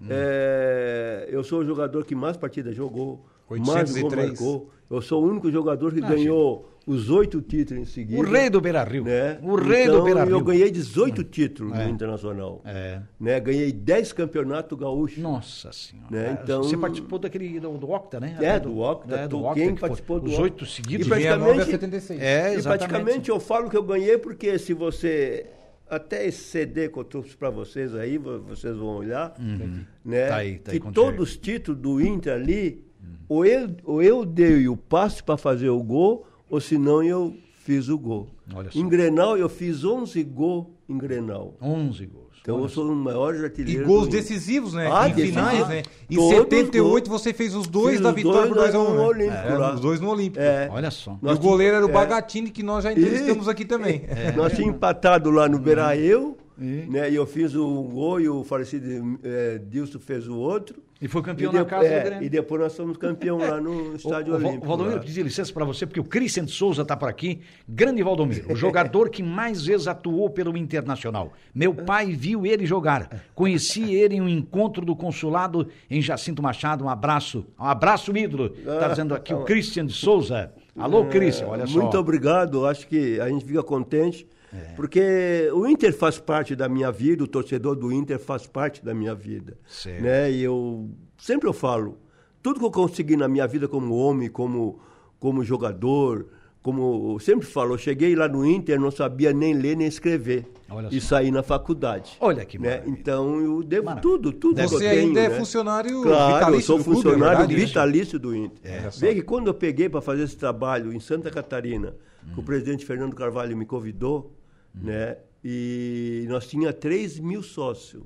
hum. 0.00 0.06
é... 0.08 1.28
eu 1.28 1.42
sou 1.42 1.60
o 1.60 1.64
jogador 1.64 2.04
que 2.04 2.14
mais 2.14 2.36
partidas 2.36 2.76
jogou, 2.76 3.24
803. 3.48 4.04
mais 4.04 4.28
marcou. 4.30 4.70
Eu 4.88 5.02
sou 5.02 5.24
o 5.24 5.28
único 5.28 5.50
jogador 5.50 5.92
que 5.92 6.04
ah, 6.04 6.08
ganhou 6.08 6.71
os 6.86 7.10
oito 7.10 7.40
títulos 7.40 7.82
em 7.82 7.86
seguida. 7.86 8.20
O 8.20 8.24
rei 8.24 8.50
do 8.50 8.60
Beira-Rio. 8.60 9.04
Né? 9.04 9.38
O 9.42 9.54
rei 9.56 9.84
então, 9.84 9.98
do 9.98 10.04
Beira-Rio. 10.04 10.36
Eu 10.36 10.40
ganhei 10.40 10.70
18 10.70 11.24
títulos 11.24 11.78
é. 11.78 11.84
no 11.84 11.90
Internacional. 11.90 12.60
É. 12.64 13.00
Né? 13.18 13.40
Ganhei 13.40 13.72
10 13.72 14.12
campeonatos 14.12 14.78
gaúchos. 14.78 15.18
Nossa 15.18 15.72
Senhora. 15.72 16.08
Né? 16.10 16.38
Então, 16.42 16.62
Você 16.62 16.76
participou 16.76 17.18
daquele 17.18 17.60
do, 17.60 17.78
do 17.78 17.90
Octa, 17.90 18.18
né? 18.18 18.36
É, 18.40 18.58
do, 18.58 18.70
do 18.70 18.80
Octa. 18.80 19.14
É, 19.14 19.28
do 19.28 19.44
Octa 19.44 19.54
quem 19.54 19.74
participou 19.74 20.20
do 20.20 20.30
Os 20.30 20.38
oito 20.38 20.66
seguidos. 20.66 21.06
E 21.06 21.08
praticamente, 21.08 21.64
76. 21.64 22.20
É, 22.20 22.58
e 22.58 22.62
praticamente 22.62 23.30
eu 23.30 23.38
falo 23.38 23.70
que 23.70 23.76
eu 23.76 23.82
ganhei 23.82 24.18
porque 24.18 24.58
se 24.58 24.74
você 24.74 25.46
até 25.88 26.26
esse 26.26 26.44
CD 26.44 26.88
que 26.88 26.98
eu 26.98 27.04
trouxe 27.04 27.36
para 27.36 27.50
vocês 27.50 27.94
aí, 27.94 28.16
vocês 28.16 28.74
vão 28.74 28.96
olhar, 28.96 29.34
uhum. 29.38 29.84
né? 30.02 30.26
Tá 30.26 30.36
aí, 30.36 30.58
tá 30.58 30.72
aí, 30.72 30.80
que 30.80 30.90
todos 30.90 31.20
os 31.20 31.36
títulos 31.36 31.78
do 31.78 32.00
Inter 32.00 32.32
ali, 32.32 32.82
uhum. 32.98 33.16
ou, 33.28 33.44
eu, 33.44 33.68
ou 33.84 34.02
eu 34.02 34.24
dei 34.24 34.66
o 34.68 34.76
passe 34.76 35.22
para 35.22 35.36
fazer 35.36 35.68
o 35.68 35.82
gol, 35.82 36.26
ou 36.52 36.60
senão 36.60 37.02
eu 37.02 37.34
fiz 37.64 37.88
o 37.88 37.96
gol. 37.96 38.28
Em 38.74 38.86
Grenal, 38.86 39.38
eu 39.38 39.48
fiz 39.48 39.84
11 39.84 40.22
gols 40.24 40.66
em 40.86 40.98
Grenal. 40.98 41.54
11 41.62 42.04
gols. 42.04 42.26
Então 42.42 42.56
Olha 42.56 42.64
eu 42.64 42.68
sou 42.68 42.92
o 42.92 42.94
maior 42.94 43.34
artilheiro. 43.36 43.84
E 43.84 43.86
gols 43.86 44.06
decisivos, 44.06 44.74
né? 44.74 44.90
Ah, 44.92 45.08
em 45.08 45.14
finais, 45.14 45.66
né? 45.66 45.82
Em 46.10 46.28
78 46.28 47.08
você 47.08 47.32
fez 47.32 47.54
os 47.54 47.66
dois 47.66 48.00
da 48.00 48.12
vitória 48.12 48.48
por 48.48 48.56
2 48.56 48.74
a 48.74 48.78
1 48.78 48.82
um, 48.82 48.88
no 48.90 48.94
né? 48.96 49.00
Olímpico, 49.00 49.36
é, 49.38 49.74
Os 49.74 49.80
dois 49.80 50.00
no 50.00 50.10
Olímpico. 50.10 50.44
É. 50.44 50.68
Olha 50.70 50.90
só. 50.90 51.18
E 51.22 51.26
o 51.26 51.38
goleiro 51.38 51.76
era 51.76 51.86
o 51.86 51.88
é. 51.88 51.92
Bagatini, 51.92 52.50
que 52.50 52.62
nós 52.62 52.84
já 52.84 52.92
entrevistamos 52.92 53.46
e... 53.46 53.50
aqui 53.50 53.64
também. 53.64 54.02
É. 54.12 54.32
Nós 54.32 54.52
tínhamos 54.52 54.76
empatado 54.76 55.30
lá 55.30 55.48
no 55.48 55.58
Beira 55.58 55.96
eu, 55.96 56.36
e? 56.58 56.86
Né, 56.90 57.10
e 57.10 57.14
eu 57.14 57.26
fiz 57.26 57.54
um 57.54 57.82
gol 57.84 58.20
e 58.20 58.28
o 58.28 58.44
falecido 58.44 59.18
é, 59.22 59.58
Dilson 59.58 59.98
fez 59.98 60.28
o 60.28 60.36
outro. 60.36 60.82
E 61.02 61.08
foi 61.08 61.20
campeão 61.20 61.52
e 61.52 61.56
na 61.56 61.64
casa 61.64 61.84
é, 61.84 61.98
do 61.98 62.04
Grêmio. 62.04 62.24
E 62.24 62.28
depois 62.28 62.60
nós 62.60 62.76
fomos 62.76 62.96
campeão 62.96 63.36
lá 63.36 63.60
no 63.60 63.96
Estádio 63.96 64.34
o, 64.34 64.36
Olímpico. 64.36 64.64
Valdomiro, 64.64 65.00
pedir 65.00 65.24
licença 65.24 65.52
para 65.52 65.64
você, 65.64 65.84
porque 65.84 65.98
o 65.98 66.04
Cristian 66.04 66.46
Souza 66.46 66.82
está 66.82 66.96
por 66.96 67.08
aqui. 67.08 67.40
Grande 67.68 68.04
Valdomiro, 68.04 68.52
o 68.52 68.54
jogador 68.54 69.10
que 69.10 69.20
mais 69.20 69.66
vezes 69.66 69.88
atuou 69.88 70.30
pelo 70.30 70.56
Internacional. 70.56 71.32
Meu 71.52 71.74
pai 71.74 72.12
viu 72.12 72.46
ele 72.46 72.64
jogar. 72.64 73.24
Conheci 73.34 73.92
ele 73.92 74.14
em 74.14 74.20
um 74.20 74.28
encontro 74.28 74.86
do 74.86 74.94
consulado 74.94 75.66
em 75.90 76.00
Jacinto 76.00 76.40
Machado. 76.40 76.84
Um 76.84 76.88
abraço, 76.88 77.44
um 77.58 77.64
abraço 77.64 78.16
ídolo. 78.16 78.54
Está 78.56 78.86
dizendo 78.86 79.12
aqui 79.12 79.34
o 79.34 79.42
Cristian 79.42 79.88
Souza. 79.88 80.52
Alô, 80.78 81.06
Cristian, 81.06 81.48
olha 81.48 81.66
só. 81.66 81.80
Muito 81.80 81.98
obrigado, 81.98 82.64
acho 82.64 82.86
que 82.86 83.18
a 83.20 83.28
gente 83.28 83.44
fica 83.44 83.62
contente 83.64 84.24
é. 84.52 84.74
Porque 84.74 85.50
o 85.54 85.66
Inter 85.66 85.96
faz 85.96 86.18
parte 86.18 86.54
da 86.54 86.68
minha 86.68 86.92
vida, 86.92 87.24
o 87.24 87.26
torcedor 87.26 87.74
do 87.74 87.90
Inter 87.90 88.18
faz 88.18 88.46
parte 88.46 88.84
da 88.84 88.92
minha 88.92 89.14
vida. 89.14 89.56
Certo. 89.66 90.02
Né? 90.02 90.30
E 90.30 90.42
eu 90.42 90.90
sempre 91.16 91.48
eu 91.48 91.52
falo, 91.52 91.98
tudo 92.42 92.60
que 92.60 92.66
eu 92.66 92.70
consegui 92.70 93.16
na 93.16 93.28
minha 93.28 93.46
vida 93.46 93.66
como 93.66 93.94
homem, 93.94 94.28
como, 94.28 94.80
como 95.18 95.42
jogador, 95.42 96.26
como 96.62 97.14
eu 97.14 97.18
sempre 97.18 97.46
falo, 97.46 97.74
eu 97.74 97.78
cheguei 97.78 98.14
lá 98.14 98.28
no 98.28 98.44
Inter, 98.44 98.78
não 98.78 98.90
sabia 98.90 99.32
nem 99.32 99.54
ler 99.54 99.76
nem 99.76 99.86
escrever. 99.86 100.46
Olha 100.70 100.88
e 100.90 101.00
saí 101.00 101.30
na 101.30 101.42
faculdade. 101.42 102.16
Olha 102.20 102.44
que 102.44 102.58
né? 102.58 102.82
Então 102.86 103.40
eu 103.40 103.62
devo 103.62 103.86
maravilha. 103.86 104.02
tudo, 104.02 104.32
tudo 104.32 104.62
Você 104.62 104.78
que 104.78 104.84
eu 104.84 104.90
ainda 104.90 105.14
tenho, 105.14 105.18
é 105.18 105.28
né? 105.28 105.38
funcionário 105.38 106.02
claro, 106.02 106.34
vitalício 106.34 106.56
eu 106.56 106.62
sou 106.62 106.78
do 106.78 106.84
clube, 106.84 107.02
funcionário 107.02 107.42
é 107.42 107.46
vitalício 107.46 108.18
do 108.18 108.34
Inter. 108.34 108.58
É, 108.62 108.88
Vê 108.90 109.14
que 109.14 109.22
quando 109.22 109.48
eu 109.48 109.54
peguei 109.54 109.88
para 109.88 110.00
fazer 110.00 110.22
esse 110.22 110.36
trabalho 110.36 110.92
em 110.92 111.00
Santa 111.00 111.30
Catarina, 111.30 111.94
hum. 112.24 112.34
que 112.34 112.40
o 112.40 112.42
presidente 112.42 112.86
Fernando 112.86 113.14
Carvalho 113.14 113.56
me 113.56 113.66
convidou, 113.66 114.32
Hum. 114.74 114.80
Né? 114.84 115.18
E 115.44 116.24
nós 116.28 116.46
tínhamos 116.46 116.76
3 116.78 117.18
mil 117.20 117.42
sócios. 117.42 118.02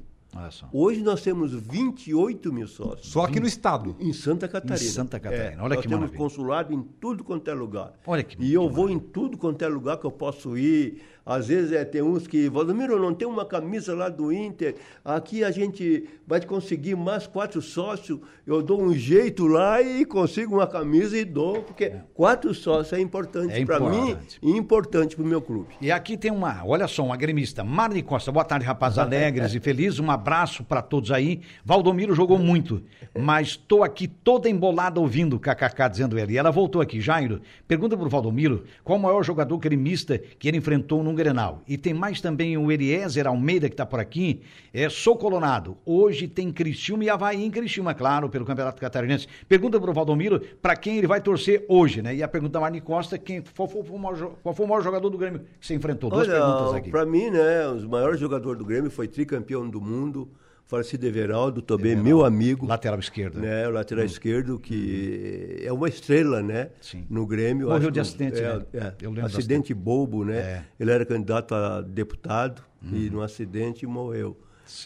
Hoje 0.71 1.03
nós 1.03 1.23
temos 1.23 1.53
28 1.53 2.53
mil 2.53 2.67
sócios. 2.69 3.09
Só 3.09 3.23
aqui 3.25 3.41
no 3.41 3.47
estado? 3.47 3.97
Em 3.99 4.13
Santa 4.13 4.47
Catarina. 4.47 4.87
Em 4.87 4.91
Santa 4.91 5.19
Catarina. 5.19 5.45
É, 5.53 5.65
Olha 5.65 5.75
nós 5.77 5.81
que 5.81 5.89
temos 5.89 6.01
maravilha. 6.01 6.19
consulado 6.19 6.75
em 6.75 6.83
tudo 6.83 7.25
quanto 7.25 7.49
é 7.51 7.55
lugar. 7.55 7.95
Olha 8.07 8.23
que 8.23 8.37
E 8.43 8.53
eu 8.53 8.69
que 8.69 8.75
vou 8.75 8.85
maravilha. 8.85 9.07
em 9.07 9.13
tudo 9.13 9.39
quanto 9.39 9.63
é 9.63 9.69
lugar 9.69 9.97
que 9.99 10.05
eu 10.05 10.11
posso 10.11 10.57
ir. 10.59 11.01
Às 11.27 11.49
vezes 11.49 11.73
é, 11.73 11.85
tem 11.85 12.01
uns 12.01 12.29
que, 12.29 12.49
Valdomiro, 12.49 13.01
não 13.01 13.13
tem 13.13 13.27
uma 13.27 13.45
camisa 13.45 13.93
lá 13.97 14.09
do 14.09 14.33
Inter. 14.33 14.77
Aqui 15.05 15.43
a 15.43 15.51
gente 15.51 16.09
vai 16.25 16.41
conseguir 16.41 16.95
mais 16.95 17.27
quatro 17.27 17.61
sócios. 17.61 18.21
Eu 18.47 18.63
dou 18.63 18.81
um 18.81 18.95
jeito 18.95 19.45
lá 19.49 19.83
e 19.83 20.05
consigo 20.05 20.55
uma 20.55 20.69
camisa 20.69 21.19
e 21.19 21.25
dou, 21.25 21.63
porque 21.63 21.87
é. 21.87 22.03
quatro 22.15 22.55
sócios 22.55 22.93
é 22.93 23.01
importante 23.01 23.61
é 23.61 23.65
para 23.65 23.81
mim 23.81 24.17
e 24.41 24.53
importante 24.53 25.17
para 25.17 25.25
o 25.25 25.27
meu 25.27 25.43
clube. 25.43 25.75
E 25.81 25.91
aqui 25.91 26.17
tem 26.17 26.31
uma, 26.31 26.65
olha 26.65 26.87
só, 26.87 27.05
uma 27.05 27.17
gremista, 27.17 27.65
Marne 27.65 28.05
Costa. 28.05 28.31
Boa 28.31 28.45
tarde, 28.45 28.65
rapaz, 28.65 28.97
alegres 28.97 29.53
e 29.53 29.59
felizes. 29.59 29.99
Um 29.99 30.13
abraço 30.13 30.63
para 30.63 30.81
todos 30.81 31.11
aí. 31.11 31.41
Valdomiro 31.65 32.15
jogou 32.15 32.39
muito, 32.39 32.81
mas 33.19 33.49
estou 33.49 33.83
aqui 33.83 34.07
toda 34.07 34.49
embolada 34.49 35.01
ouvindo 35.01 35.35
o 35.35 35.41
KKK 35.41 35.89
dizendo 35.91 36.17
ele. 36.17 36.35
E 36.35 36.39
ela 36.39 36.53
voltou 36.53 36.81
aqui, 36.81 37.01
Jairo. 37.01 37.41
Pergunta 37.67 37.97
para 37.97 38.07
o 38.07 38.09
Valdomiro 38.09 38.63
qual 38.85 38.97
o 38.97 39.03
maior 39.03 39.25
jogador 39.25 39.59
gremista 39.59 40.17
que 40.39 40.47
ele 40.47 40.59
enfrentou 40.59 41.03
no 41.03 41.16
Grenal. 41.17 41.63
E 41.67 41.77
tem 41.77 41.93
mais 41.93 42.21
também 42.21 42.57
o 42.57 42.71
Eliezer 42.71 43.27
Almeida, 43.27 43.69
que 43.69 43.75
está 43.75 43.85
por 43.85 43.99
aqui. 43.99 44.43
É, 44.73 44.89
sou 44.89 45.17
colonado. 45.17 45.77
Hoje 45.85 46.29
tem 46.29 46.53
Criciúma 46.53 47.05
e 47.05 47.11
Havaí 47.11 47.45
em 47.45 47.51
Criciúma, 47.51 47.95
claro, 47.95 48.29
pelo 48.29 48.45
Campeonato 48.45 48.81
Catarinense. 48.81 49.27
Pergunta 49.49 49.81
para 49.81 49.91
o 49.91 49.95
Valdomiro 49.95 50.39
para 50.63 50.77
quem 50.77 50.99
ele 50.99 51.07
vai 51.07 51.21
torcer 51.21 51.65
hoje, 51.69 52.03
né? 52.03 52.15
E 52.15 52.23
a 52.23 52.29
pergunta 52.29 52.53
da 52.53 52.61
Marne 52.61 52.81
Costa, 52.81 53.19
quem, 53.19 53.43
qual, 53.57 53.67
foi 53.67 53.83
o 53.83 53.99
maior, 53.99 54.33
qual 54.43 54.55
foi 54.55 54.67
o 54.67 54.69
maior 54.69 54.83
jogador 54.83 55.09
do 55.09 55.19
Grêmio 55.19 55.41
que 55.59 55.67
você 55.67 55.75
enfrentou? 55.75 56.11
Duas 56.11 56.29
Olha, 56.29 56.41
perguntas 56.41 56.75
aqui. 56.75 56.91
Para 56.91 57.07
mim, 57.07 57.31
né, 57.31 57.67
o 57.67 57.89
maior 57.89 58.17
jogador 58.17 58.57
do 58.57 58.65
Grêmio 58.65 58.91
foi 58.91 59.09
tricampeão 59.09 59.69
do 59.69 59.81
mundo, 59.81 60.29
falecido 60.67 61.07
Everaldo, 61.07 61.63
também 61.63 61.93
Everaldo, 61.93 62.09
meu 62.09 62.25
amigo. 62.25 62.67
Lateral 62.67 62.99
esquerdo. 62.99 63.41
Né, 63.41 63.67
o 63.69 63.71
lateral 63.71 64.05
hum. 64.05 64.07
esquerdo, 64.07 64.59
que 64.59 65.63
é 65.63 65.73
uma 65.73 65.89
estrela, 65.89 66.43
né? 66.43 66.71
Sim. 66.81 67.07
No 67.09 67.27
Grêmio. 67.27 67.69
Morreu 67.69 67.91
de 67.91 68.01
acidente, 68.01 68.39
é, 68.39 68.57
né? 68.57 68.67
É, 68.75 68.95
Eu 69.01 69.11
lembro 69.11 69.27
acidente 69.27 69.73
bobo, 69.73 70.25
né? 70.25 70.37
É. 70.37 70.65
Ele 70.79 70.91
era 70.91 71.05
candidato 71.05 71.55
a 71.55 71.81
deputado 71.81 72.63
hum. 72.83 72.91
e 72.93 73.11
no 73.11 73.23
acidente 73.23 73.87
morreu. 73.87 74.37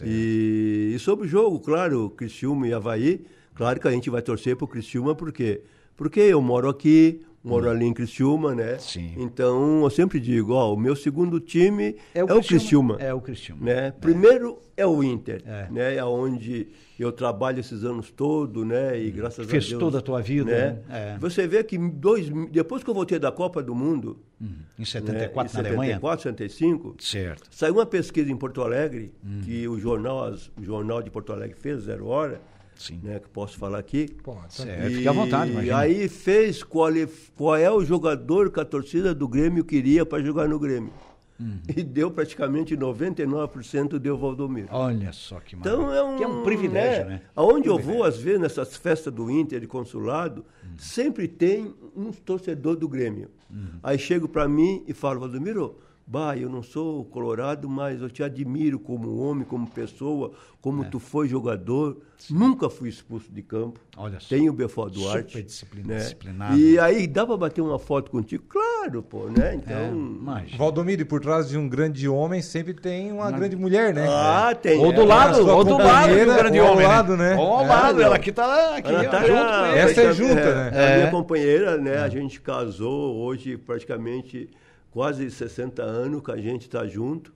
E, 0.03 0.93
e, 0.95 0.99
sobre 0.99 1.25
o 1.25 1.27
jogo, 1.27 1.59
claro, 1.59 2.09
Criciúma 2.11 2.67
e 2.67 2.73
Havaí, 2.73 3.25
claro 3.55 3.79
que 3.79 3.87
a 3.87 3.91
gente 3.91 4.11
vai 4.11 4.21
torcer 4.21 4.55
pro 4.55 4.67
Criciúma, 4.67 5.15
por 5.15 5.31
quê? 5.31 5.63
Porque 5.97 6.19
eu 6.19 6.39
moro 6.39 6.69
aqui, 6.69 7.23
moro 7.43 7.67
hum. 7.67 7.71
ali 7.71 7.85
em 7.85 7.93
Criciúma, 7.93 8.53
né? 8.53 8.77
Sim. 8.77 9.13
Então, 9.17 9.83
eu 9.83 9.89
sempre 9.89 10.19
digo, 10.19 10.53
ó, 10.53 10.73
o 10.73 10.77
meu 10.77 10.95
segundo 10.95 11.39
time 11.39 11.95
é 12.13 12.23
o, 12.23 12.27
é 12.27 12.33
o 12.33 12.41
Criciúma. 12.41 12.97
É 12.99 13.13
o 13.13 13.21
Criciúma. 13.21 13.65
Né? 13.65 13.87
É. 13.87 13.91
Primeiro 13.91 14.59
é 14.77 14.85
o 14.85 15.03
Inter, 15.03 15.41
é. 15.45 15.67
né? 15.71 15.95
É 15.95 16.05
onde 16.05 16.67
eu 16.99 17.11
trabalho 17.11 17.59
esses 17.59 17.83
anos 17.83 18.11
todos, 18.11 18.65
né? 18.65 18.99
E 18.99 19.11
graças 19.11 19.45
Fez 19.47 19.49
a 19.49 19.51
Deus... 19.51 19.67
Fez 19.69 19.79
toda 19.79 19.99
a 19.99 20.01
tua 20.01 20.21
vida, 20.21 20.51
né? 20.51 20.79
né? 20.87 21.13
É. 21.15 21.17
Você 21.19 21.47
vê 21.47 21.63
que 21.63 21.77
dois, 21.77 22.29
depois 22.51 22.83
que 22.83 22.89
eu 22.89 22.93
voltei 22.93 23.19
da 23.19 23.31
Copa 23.31 23.61
do 23.63 23.73
Mundo... 23.73 24.19
Hum. 24.39 24.49
Em 24.77 24.85
74, 24.85 25.13
né? 25.13 25.27
na 25.35 25.49
74, 25.49 25.59
Alemanha? 25.59 25.93
74, 25.95 26.23
75. 26.23 26.95
Certo. 26.99 27.49
Saiu 27.51 27.75
uma 27.75 27.85
pesquisa 27.85 28.31
em 28.31 28.35
Porto 28.35 28.61
Alegre, 28.61 29.13
hum. 29.23 29.41
que 29.43 29.67
o 29.67 29.79
jornal, 29.79 30.33
o 30.59 30.63
jornal 30.63 31.01
de 31.01 31.11
Porto 31.11 31.31
Alegre 31.31 31.55
fez, 31.59 31.81
Zero 31.81 32.07
Hora, 32.07 32.41
Sim. 32.81 32.99
Né, 33.03 33.19
que 33.19 33.29
posso 33.29 33.57
falar 33.57 33.77
aqui. 33.77 34.07
Pode, 34.23 34.53
certo. 34.53 34.91
E, 34.91 34.95
Fique 34.95 35.07
à 35.07 35.11
vontade, 35.11 35.51
imagina. 35.51 35.71
E 35.71 35.75
aí 35.75 36.09
fez 36.09 36.63
qual, 36.63 36.89
é, 36.89 37.07
qual 37.35 37.55
é 37.55 37.71
o 37.71 37.83
jogador 37.83 38.51
que 38.51 38.59
a 38.59 38.65
torcida 38.65 39.13
do 39.13 39.27
Grêmio 39.27 39.63
queria 39.63 40.05
para 40.05 40.23
jogar 40.23 40.47
no 40.47 40.59
Grêmio. 40.59 40.91
Uhum. 41.39 41.59
E 41.75 41.83
deu 41.83 42.11
praticamente 42.11 42.77
99% 42.77 43.97
deu 43.97 44.17
Valdomiro. 44.17 44.67
Olha 44.71 45.11
só 45.11 45.39
que 45.39 45.55
maravilha. 45.55 45.83
Então 45.83 45.93
é 45.93 46.03
um, 46.03 46.17
que 46.17 46.23
é 46.23 46.27
um 46.27 46.43
privilégio, 46.43 47.05
né? 47.05 47.09
né? 47.09 47.21
Aonde 47.35 47.67
eu 47.67 47.77
vou, 47.79 48.03
às 48.03 48.17
vezes, 48.17 48.39
nessas 48.39 48.75
festas 48.75 49.11
do 49.11 49.29
Inter 49.29 49.59
de 49.59 49.67
consulado, 49.67 50.45
uhum. 50.63 50.77
sempre 50.77 51.27
tem 51.27 51.73
um 51.95 52.11
torcedor 52.11 52.75
do 52.75 52.87
Grêmio. 52.87 53.29
Uhum. 53.49 53.79
Aí 53.81 53.97
chego 53.97 54.27
para 54.27 54.47
mim 54.47 54.83
e 54.87 54.93
falo, 54.93 55.19
Valdomiro, 55.19 55.77
Bah, 56.05 56.35
eu 56.35 56.49
não 56.49 56.61
sou 56.61 57.05
colorado, 57.05 57.69
mas 57.69 58.01
eu 58.01 58.09
te 58.09 58.21
admiro 58.21 58.77
como 58.77 59.17
homem, 59.17 59.45
como 59.45 59.65
pessoa, 59.65 60.31
como 60.59 60.83
é. 60.83 60.87
tu 60.87 60.99
foi 60.99 61.27
jogador. 61.27 62.01
Sim. 62.17 62.35
Nunca 62.35 62.69
fui 62.69 62.89
expulso 62.89 63.31
de 63.31 63.41
campo. 63.41 63.79
Olha 63.97 64.19
só. 64.19 64.29
Tenho 64.29 64.51
o 64.51 64.55
Belfort 64.55 64.93
Duarte. 64.93 65.31
Super 65.31 65.43
disciplina, 65.43 65.87
né? 65.87 65.99
disciplinado. 65.99 66.57
E 66.57 66.77
aí, 66.77 67.07
dá 67.07 67.25
para 67.25 67.37
bater 67.37 67.61
uma 67.61 67.79
foto 67.79 68.11
contigo? 68.11 68.43
Claro, 68.47 69.01
pô, 69.01 69.27
né? 69.29 69.55
Então... 69.55 70.35
É, 70.37 70.57
Valdomiro, 70.57 71.05
por 71.05 71.21
trás 71.21 71.49
de 71.49 71.57
um 71.57 71.67
grande 71.67 72.07
homem 72.07 72.41
sempre 72.41 72.73
tem 72.73 73.11
uma 73.11 73.31
grande 73.31 73.55
mulher, 73.55 73.93
né? 73.93 74.05
Ah, 74.07 74.49
é. 74.51 74.55
tem. 74.55 74.79
Ou 74.79 74.91
do 74.91 75.05
lado, 75.05 75.47
ou 75.47 75.63
do 75.63 75.77
lado 75.77 76.13
do 76.13 76.33
grande 76.35 76.59
ou 76.59 76.71
homem. 76.71 76.85
Ao 76.85 76.91
lado, 76.91 77.17
né? 77.17 77.35
Ou 77.35 77.53
ao 77.53 77.65
lado, 77.65 78.01
ela 78.01 78.15
aqui 78.15 78.31
tá 78.31 78.75
aqui, 78.75 78.89
ela 78.89 79.05
tá 79.05 79.25
junto 79.25 79.45
com 79.45 79.65
ele. 79.65 79.79
Essa 79.79 80.01
é 80.01 80.13
junta, 80.13 80.55
né? 80.55 80.71
É, 80.73 80.93
a 80.93 80.97
minha 80.97 81.11
companheira, 81.11 81.77
né? 81.77 81.97
A 81.97 82.09
gente 82.09 82.41
casou 82.41 83.15
hoje 83.15 83.57
praticamente 83.57 84.49
quase 84.91 85.31
60 85.31 85.81
anos 85.81 86.21
que 86.21 86.31
a 86.31 86.37
gente 86.37 86.63
está 86.63 86.85
junto. 86.85 87.33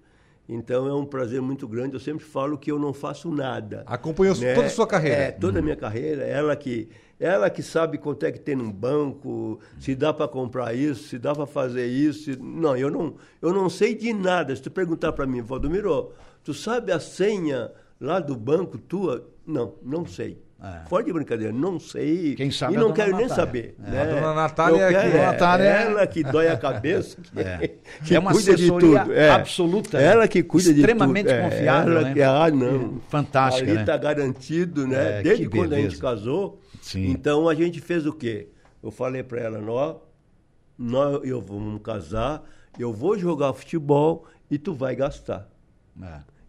Então 0.47 0.87
é 0.87 0.93
um 0.93 1.05
prazer 1.05 1.41
muito 1.41 1.67
grande. 1.67 1.95
Eu 1.95 1.99
sempre 1.99 2.23
falo 2.23 2.57
que 2.57 2.71
eu 2.71 2.77
não 2.77 2.93
faço 2.93 3.31
nada. 3.31 3.83
Acompanhou 3.87 4.35
né? 4.37 4.53
toda 4.53 4.67
a 4.67 4.69
sua 4.69 4.85
carreira? 4.85 5.17
É, 5.17 5.31
toda 5.31 5.57
a 5.57 5.61
minha 5.61 5.75
carreira. 5.75 6.23
Ela 6.23 6.55
que, 6.55 6.87
ela 7.19 7.49
que 7.49 7.63
sabe 7.63 7.97
quanto 7.97 8.25
é 8.25 8.31
que 8.31 8.39
tem 8.39 8.55
num 8.55 8.71
banco, 8.71 9.59
se 9.79 9.95
dá 9.95 10.13
para 10.13 10.27
comprar 10.27 10.75
isso, 10.75 11.07
se 11.07 11.17
dá 11.17 11.33
para 11.33 11.47
fazer 11.47 11.87
isso. 11.87 12.39
Não, 12.39 12.77
eu 12.77 12.91
não, 12.91 13.15
eu 13.41 13.51
não 13.51 13.69
sei 13.69 13.95
de 13.95 14.13
nada. 14.13 14.55
Se 14.55 14.61
tu 14.61 14.69
perguntar 14.69 15.13
para 15.13 15.25
mim, 15.25 15.41
Valdomiro, 15.41 16.11
tu 16.43 16.53
sabe 16.53 16.91
a 16.91 16.99
senha 16.99 17.71
lá 17.99 18.19
do 18.19 18.35
banco 18.35 18.77
tua? 18.77 19.27
Não, 19.47 19.73
não 19.81 20.05
sei. 20.05 20.44
É. 20.61 20.87
Fora 20.87 21.03
de 21.03 21.11
brincadeira, 21.11 21.51
não 21.51 21.79
sei. 21.79 22.33
Quem 22.35 22.49
sabe 22.49 22.75
e 22.75 22.77
não 22.77 22.93
quero 22.93 23.11
Natália. 23.11 23.27
nem 23.27 23.35
saber. 23.35 23.75
É. 23.85 23.91
Né? 23.91 24.01
A 24.01 24.05
dona 24.05 24.33
Natália 24.33 24.81
é, 24.83 24.89
que, 24.89 25.17
é, 25.17 25.25
Natália 25.25 25.63
é 25.65 25.83
ela 25.83 26.07
que 26.07 26.23
dói 26.23 26.47
a 26.47 26.57
cabeça, 26.57 27.17
que, 27.21 27.39
é. 27.39 27.75
que 28.05 28.15
é 28.15 28.19
uma 28.19 28.31
cuida 28.31 28.55
de 28.55 28.67
tudo. 28.67 29.13
É. 29.13 29.31
absoluta. 29.31 29.99
Ela 29.99 30.27
que 30.27 30.41
cuida 30.41 30.69
de 30.69 30.75
tudo. 30.75 30.79
Extremamente 30.79 31.29
é, 31.29 31.41
confiável. 31.41 31.97
Ela 31.97 32.01
né? 32.07 32.13
que, 32.13 32.21
ah, 32.21 32.49
não. 32.49 33.01
Fantástica. 33.09 33.69
Ali 33.69 33.79
está 33.81 33.93
né? 33.93 33.99
garantido, 33.99 34.87
né? 34.87 35.21
Desde 35.21 35.49
quando 35.49 35.73
a 35.73 35.77
gente 35.77 35.97
casou. 35.97 36.61
Sim. 36.81 37.09
Então 37.09 37.49
a 37.49 37.53
gente 37.53 37.81
fez 37.81 38.05
o 38.05 38.13
quê? 38.13 38.49
Eu 38.81 38.91
falei 38.91 39.23
para 39.23 39.41
ela, 39.41 39.59
nós, 39.59 39.97
nós, 40.77 41.19
eu 41.23 41.41
vamos 41.41 41.81
casar, 41.81 42.43
eu 42.79 42.93
vou 42.93 43.17
jogar 43.17 43.51
futebol 43.53 44.25
e 44.49 44.57
tu 44.57 44.73
vai 44.73 44.95
gastar. 44.95 45.49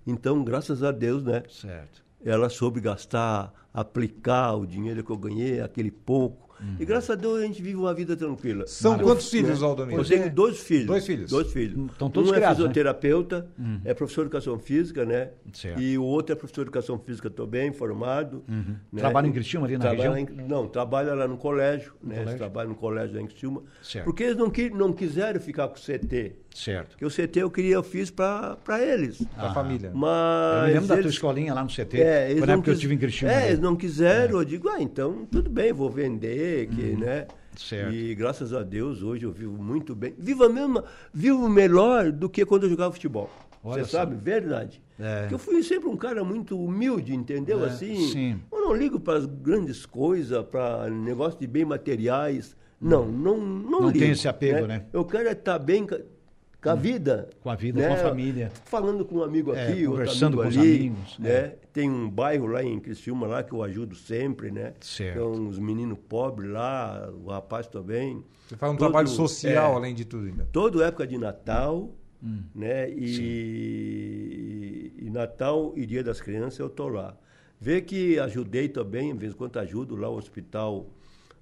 Então, 0.06 0.44
graças 0.44 0.82
a 0.82 0.92
Deus, 0.92 1.24
né? 1.24 1.42
Certo. 1.48 2.04
Ela 2.24 2.48
soube 2.48 2.80
gastar 2.80 3.52
aplicar 3.76 4.54
o 4.54 4.66
dinheiro 4.66 5.04
que 5.04 5.10
eu 5.10 5.18
ganhei, 5.18 5.60
aquele 5.60 5.90
pouco. 5.90 6.45
Uhum. 6.60 6.76
E 6.78 6.84
graças 6.84 7.10
a 7.10 7.14
Deus 7.14 7.38
a 7.38 7.42
gente 7.42 7.62
vive 7.62 7.76
uma 7.76 7.94
vida 7.94 8.16
tranquila. 8.16 8.66
São 8.66 8.98
quantos 8.98 9.30
filhos, 9.30 9.60
né? 9.60 9.66
Aldomiro? 9.66 10.00
Eu 10.00 10.04
tenho 10.04 10.30
dois 10.30 10.60
filhos. 10.60 10.86
Dois 10.86 11.06
filhos? 11.06 11.30
Dois 11.30 11.52
filhos. 11.52 11.90
Estão 11.90 12.10
todos 12.10 12.30
um 12.30 12.34
criados, 12.34 12.58
é 12.58 12.62
fisioterapeuta, 12.62 13.48
né? 13.58 13.80
é 13.84 13.94
professor 13.94 14.22
de 14.22 14.26
educação 14.28 14.58
física, 14.58 15.04
né? 15.04 15.30
Certo. 15.52 15.80
E 15.80 15.98
o 15.98 16.04
outro 16.04 16.32
é 16.32 16.36
professor 16.36 16.64
de 16.64 16.68
educação 16.68 16.98
física 16.98 17.30
também, 17.30 17.72
formado. 17.72 18.44
Uhum. 18.48 18.76
Né? 18.92 19.00
Trabalha 19.00 19.26
em 19.26 19.32
Criciúma, 19.32 19.66
ali 19.66 19.76
na 19.76 19.84
trabalha 19.84 20.14
região? 20.14 20.44
Em, 20.44 20.48
não, 20.48 20.66
trabalha 20.66 21.14
lá 21.14 21.28
no 21.28 21.36
colégio, 21.36 21.92
né? 22.02 22.16
Colégio? 22.16 22.38
Trabalha 22.38 22.68
no 22.68 22.74
colégio 22.74 23.16
lá 23.16 23.22
em 23.22 23.26
Criciúma. 23.26 23.62
Certo. 23.82 24.04
Porque 24.04 24.22
eles 24.22 24.36
não, 24.36 24.52
não 24.74 24.92
quiseram 24.92 25.40
ficar 25.40 25.68
com 25.68 25.76
o 25.76 25.80
CT. 25.80 26.36
Certo. 26.56 26.96
Porque 26.96 27.04
o 27.04 27.10
CT 27.10 27.40
eu 27.40 27.50
queria, 27.50 27.74
eu 27.74 27.82
fiz 27.82 28.10
para 28.10 28.56
eles. 28.80 29.22
Para 29.36 29.50
a 29.50 29.54
família. 29.54 29.92
Mas 29.94 30.54
eu 30.54 30.60
me 30.60 30.72
lembro 30.72 30.78
eles, 30.78 30.88
da 30.88 30.96
tua 30.96 31.10
escolinha 31.10 31.52
lá 31.52 31.62
no 31.62 31.68
CT. 31.68 32.00
É, 32.00 32.30
eles 32.30 32.38
Foi 32.38 32.46
na 32.46 32.52
época 32.54 32.64
que 32.64 32.70
eu 32.70 32.74
estive 32.74 32.94
em 32.94 32.98
Criciúma. 32.98 33.34
É, 33.34 33.48
eles 33.48 33.58
não 33.58 33.76
quiseram. 33.76 34.38
É. 34.38 34.40
Eu 34.40 34.44
digo, 34.44 34.68
ah, 34.70 34.80
então 34.80 35.26
tudo 35.30 35.50
bem, 35.50 35.70
vou 35.70 35.90
vender, 35.90 36.45
que, 36.66 36.92
uhum. 36.92 36.98
né? 36.98 37.26
Certo. 37.56 37.94
E 37.94 38.14
graças 38.14 38.52
a 38.52 38.62
Deus 38.62 39.02
hoje 39.02 39.24
eu 39.24 39.32
vivo 39.32 39.56
muito 39.62 39.94
bem. 39.94 40.14
Vivo 40.18 40.44
a 40.44 40.48
mesma, 40.48 40.84
vivo 41.12 41.48
melhor 41.48 42.12
do 42.12 42.28
que 42.28 42.44
quando 42.44 42.64
eu 42.64 42.70
jogava 42.70 42.92
futebol. 42.92 43.30
Você 43.64 43.84
sabe, 43.84 44.14
verdade. 44.14 44.80
É. 44.98 45.22
Porque 45.22 45.34
eu 45.34 45.38
fui 45.38 45.62
sempre 45.62 45.88
um 45.88 45.96
cara 45.96 46.22
muito 46.22 46.58
humilde, 46.58 47.14
entendeu? 47.14 47.64
É, 47.64 47.68
assim, 47.68 47.96
sim. 48.06 48.40
eu 48.52 48.60
não 48.60 48.74
ligo 48.74 49.00
para 49.00 49.18
as 49.18 49.26
grandes 49.26 49.84
coisas, 49.84 50.44
para 50.46 50.88
negócio 50.88 51.38
de 51.40 51.46
bem 51.46 51.64
materiais. 51.64 52.56
Não, 52.80 53.06
não, 53.06 53.38
não, 53.38 53.70
não 53.80 53.86
ligo. 53.88 53.98
tem 53.98 54.10
esse 54.10 54.28
apego, 54.28 54.66
né? 54.66 54.78
né? 54.78 54.86
Eu 54.92 55.04
quero 55.04 55.28
estar 55.28 55.58
bem 55.58 55.86
com 56.62 56.70
a 56.70 56.74
vida. 56.74 57.30
Com 57.40 57.50
a 57.50 57.54
vida, 57.54 57.80
né? 57.80 57.88
com 57.88 57.94
a 57.94 57.96
família. 57.98 58.50
Falando 58.64 59.04
com 59.04 59.16
um 59.16 59.22
amigo 59.22 59.54
é, 59.54 59.68
aqui, 59.68 59.86
conversando 59.86 60.38
outro 60.38 60.48
amigo 60.48 60.62
com 60.62 60.68
ali, 60.68 60.70
os 60.70 60.80
amigos. 60.80 61.18
Né? 61.18 61.30
É. 61.30 61.58
Tem 61.72 61.90
um 61.90 62.10
bairro 62.10 62.46
lá 62.46 62.62
em 62.62 62.80
Criciúma 62.80 63.26
lá 63.26 63.42
que 63.42 63.52
eu 63.52 63.62
ajudo 63.62 63.94
sempre, 63.94 64.50
né? 64.50 64.72
Certo. 64.80 65.18
Tem 65.18 65.22
uns 65.22 65.58
meninos 65.58 65.98
pobres 66.08 66.50
lá, 66.50 67.08
o 67.12 67.28
rapaz 67.30 67.66
também. 67.66 68.24
Você 68.46 68.56
faz 68.56 68.72
um 68.72 68.76
Todo, 68.76 68.88
trabalho 68.88 69.08
social, 69.08 69.72
é, 69.72 69.76
além 69.76 69.94
de 69.94 70.04
tudo. 70.04 70.26
Ainda. 70.26 70.48
Toda 70.52 70.84
época 70.84 71.06
de 71.06 71.18
Natal, 71.18 71.90
hum. 72.22 72.42
né? 72.54 72.90
E, 72.90 74.12
e, 74.98 75.10
Natal 75.10 75.72
e 75.76 75.84
Dia 75.86 76.02
das 76.02 76.20
Crianças 76.20 76.58
eu 76.58 76.68
tô 76.68 76.88
lá. 76.88 77.16
Vê 77.60 77.80
que 77.80 78.18
ajudei 78.18 78.68
também, 78.68 79.12
de 79.12 79.18
vez 79.18 79.32
em 79.32 79.36
quando 79.36 79.58
ajudo 79.58 79.96
lá 79.96 80.08
o 80.08 80.16
hospital 80.16 80.86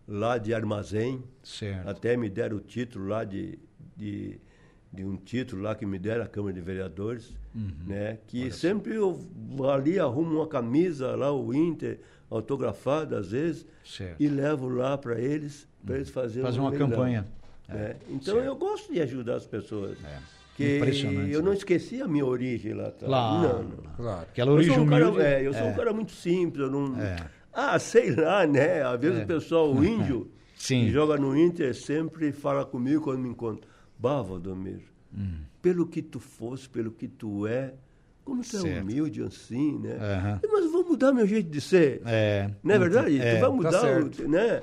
lá 0.07 0.39
de 0.39 0.53
Armazém. 0.55 1.23
Certo. 1.43 1.89
Até 1.89 2.17
me 2.17 2.29
deram 2.29 2.59
o 2.59 2.61
título 2.61 3.09
lá 3.09 3.25
de, 3.25 3.59
de 3.97 4.39
de 4.95 5.05
um 5.05 5.17
título 5.17 5.63
lá 5.63 5.75
que 5.75 5.85
me 5.85 5.99
deram 5.99 6.25
a 6.25 6.29
Câmara 6.29 6.55
de 6.55 6.61
Vereadores, 6.61 7.35
uhum. 7.55 7.71
né? 7.87 8.19
Que 8.27 8.43
Olha 8.43 8.53
sempre 8.53 8.95
eu 8.95 9.21
ali 9.73 9.99
arrumo 9.99 10.37
uma 10.37 10.47
camisa 10.47 11.17
lá, 11.17 11.33
o 11.33 11.53
Inter, 11.53 11.99
autografada 12.31 13.19
às 13.19 13.33
vezes, 13.33 13.67
certo. 13.85 14.23
e 14.23 14.29
levo 14.29 14.69
lá 14.69 14.97
para 14.97 15.21
eles, 15.21 15.69
para 15.85 15.97
eles 15.97 16.11
fazerem 16.11 16.45
Fazer 16.45 16.61
uma 16.61 16.73
campanha. 16.73 17.27
Né? 17.69 17.77
É. 17.77 17.97
Então 18.09 18.35
certo. 18.35 18.47
eu 18.47 18.57
gosto 18.57 18.93
de 18.93 19.01
ajudar 19.01 19.37
as 19.37 19.47
pessoas. 19.47 19.99
É. 20.05 20.19
Que 20.57 20.81
eu 21.33 21.43
não 21.43 21.53
esqueci 21.53 22.01
a 22.01 22.07
minha 22.07 22.25
origem 22.25 22.75
lá 22.75 22.87
atrás. 22.87 23.07
Claro, 23.09 23.43
não, 23.43 23.63
não. 23.63 23.95
claro. 23.97 24.23
Aquela 24.23 24.53
origem 24.53 24.79
um 24.79 24.83
humilde. 24.83 25.17
Cara, 25.17 25.29
é, 25.29 25.45
eu 25.45 25.53
sou 25.53 25.65
um 25.65 25.71
é. 25.71 25.75
cara 25.75 25.93
muito 25.93 26.13
simples, 26.13 26.65
eu 26.65 26.71
não... 26.71 27.01
É. 27.01 27.17
Ah, 27.53 27.77
sei 27.81 28.15
lá, 28.15 28.47
né? 28.47 28.83
Às 28.83 29.01
vezes 29.01 29.19
É. 29.19 29.25
o 29.25 29.27
pessoal, 29.27 29.73
o 29.73 29.83
índio, 29.85 30.31
Sim. 30.55 30.85
que 30.85 30.91
joga 30.93 31.17
no 31.17 31.37
Inter, 31.37 31.75
sempre 31.75 32.31
fala 32.31 32.65
comigo 32.65 33.03
quando 33.03 33.19
me 33.19 33.31
encontra. 33.31 33.69
Bah, 34.05 34.21
Valdomiro, 34.21 34.83
Hum. 35.17 35.37
pelo 35.63 35.87
que 35.87 36.03
tu 36.03 36.21
fosse, 36.21 36.69
pelo 36.69 36.91
que 36.91 37.09
tu 37.09 37.47
é, 37.47 37.73
como 38.23 38.43
tu 38.43 38.55
é 38.55 38.61
Certo. 38.61 38.83
humilde 38.83 39.23
assim, 39.23 39.79
né? 39.79 39.97
Aham. 39.99 40.41
Mas 40.53 40.71
vou 40.71 40.85
mudar 40.85 41.11
meu 41.11 41.27
jeito 41.27 41.49
de 41.49 41.59
ser. 41.59 42.03
É. 42.05 42.51
Não 42.63 42.75
é 42.75 42.79
verdade? 42.79 43.19
É, 43.19 43.35
tu 43.35 43.41
vai 43.41 43.49
tá 43.49 43.57
mudar, 43.57 43.81
certo. 43.81 44.23
o, 44.25 44.29
né? 44.29 44.63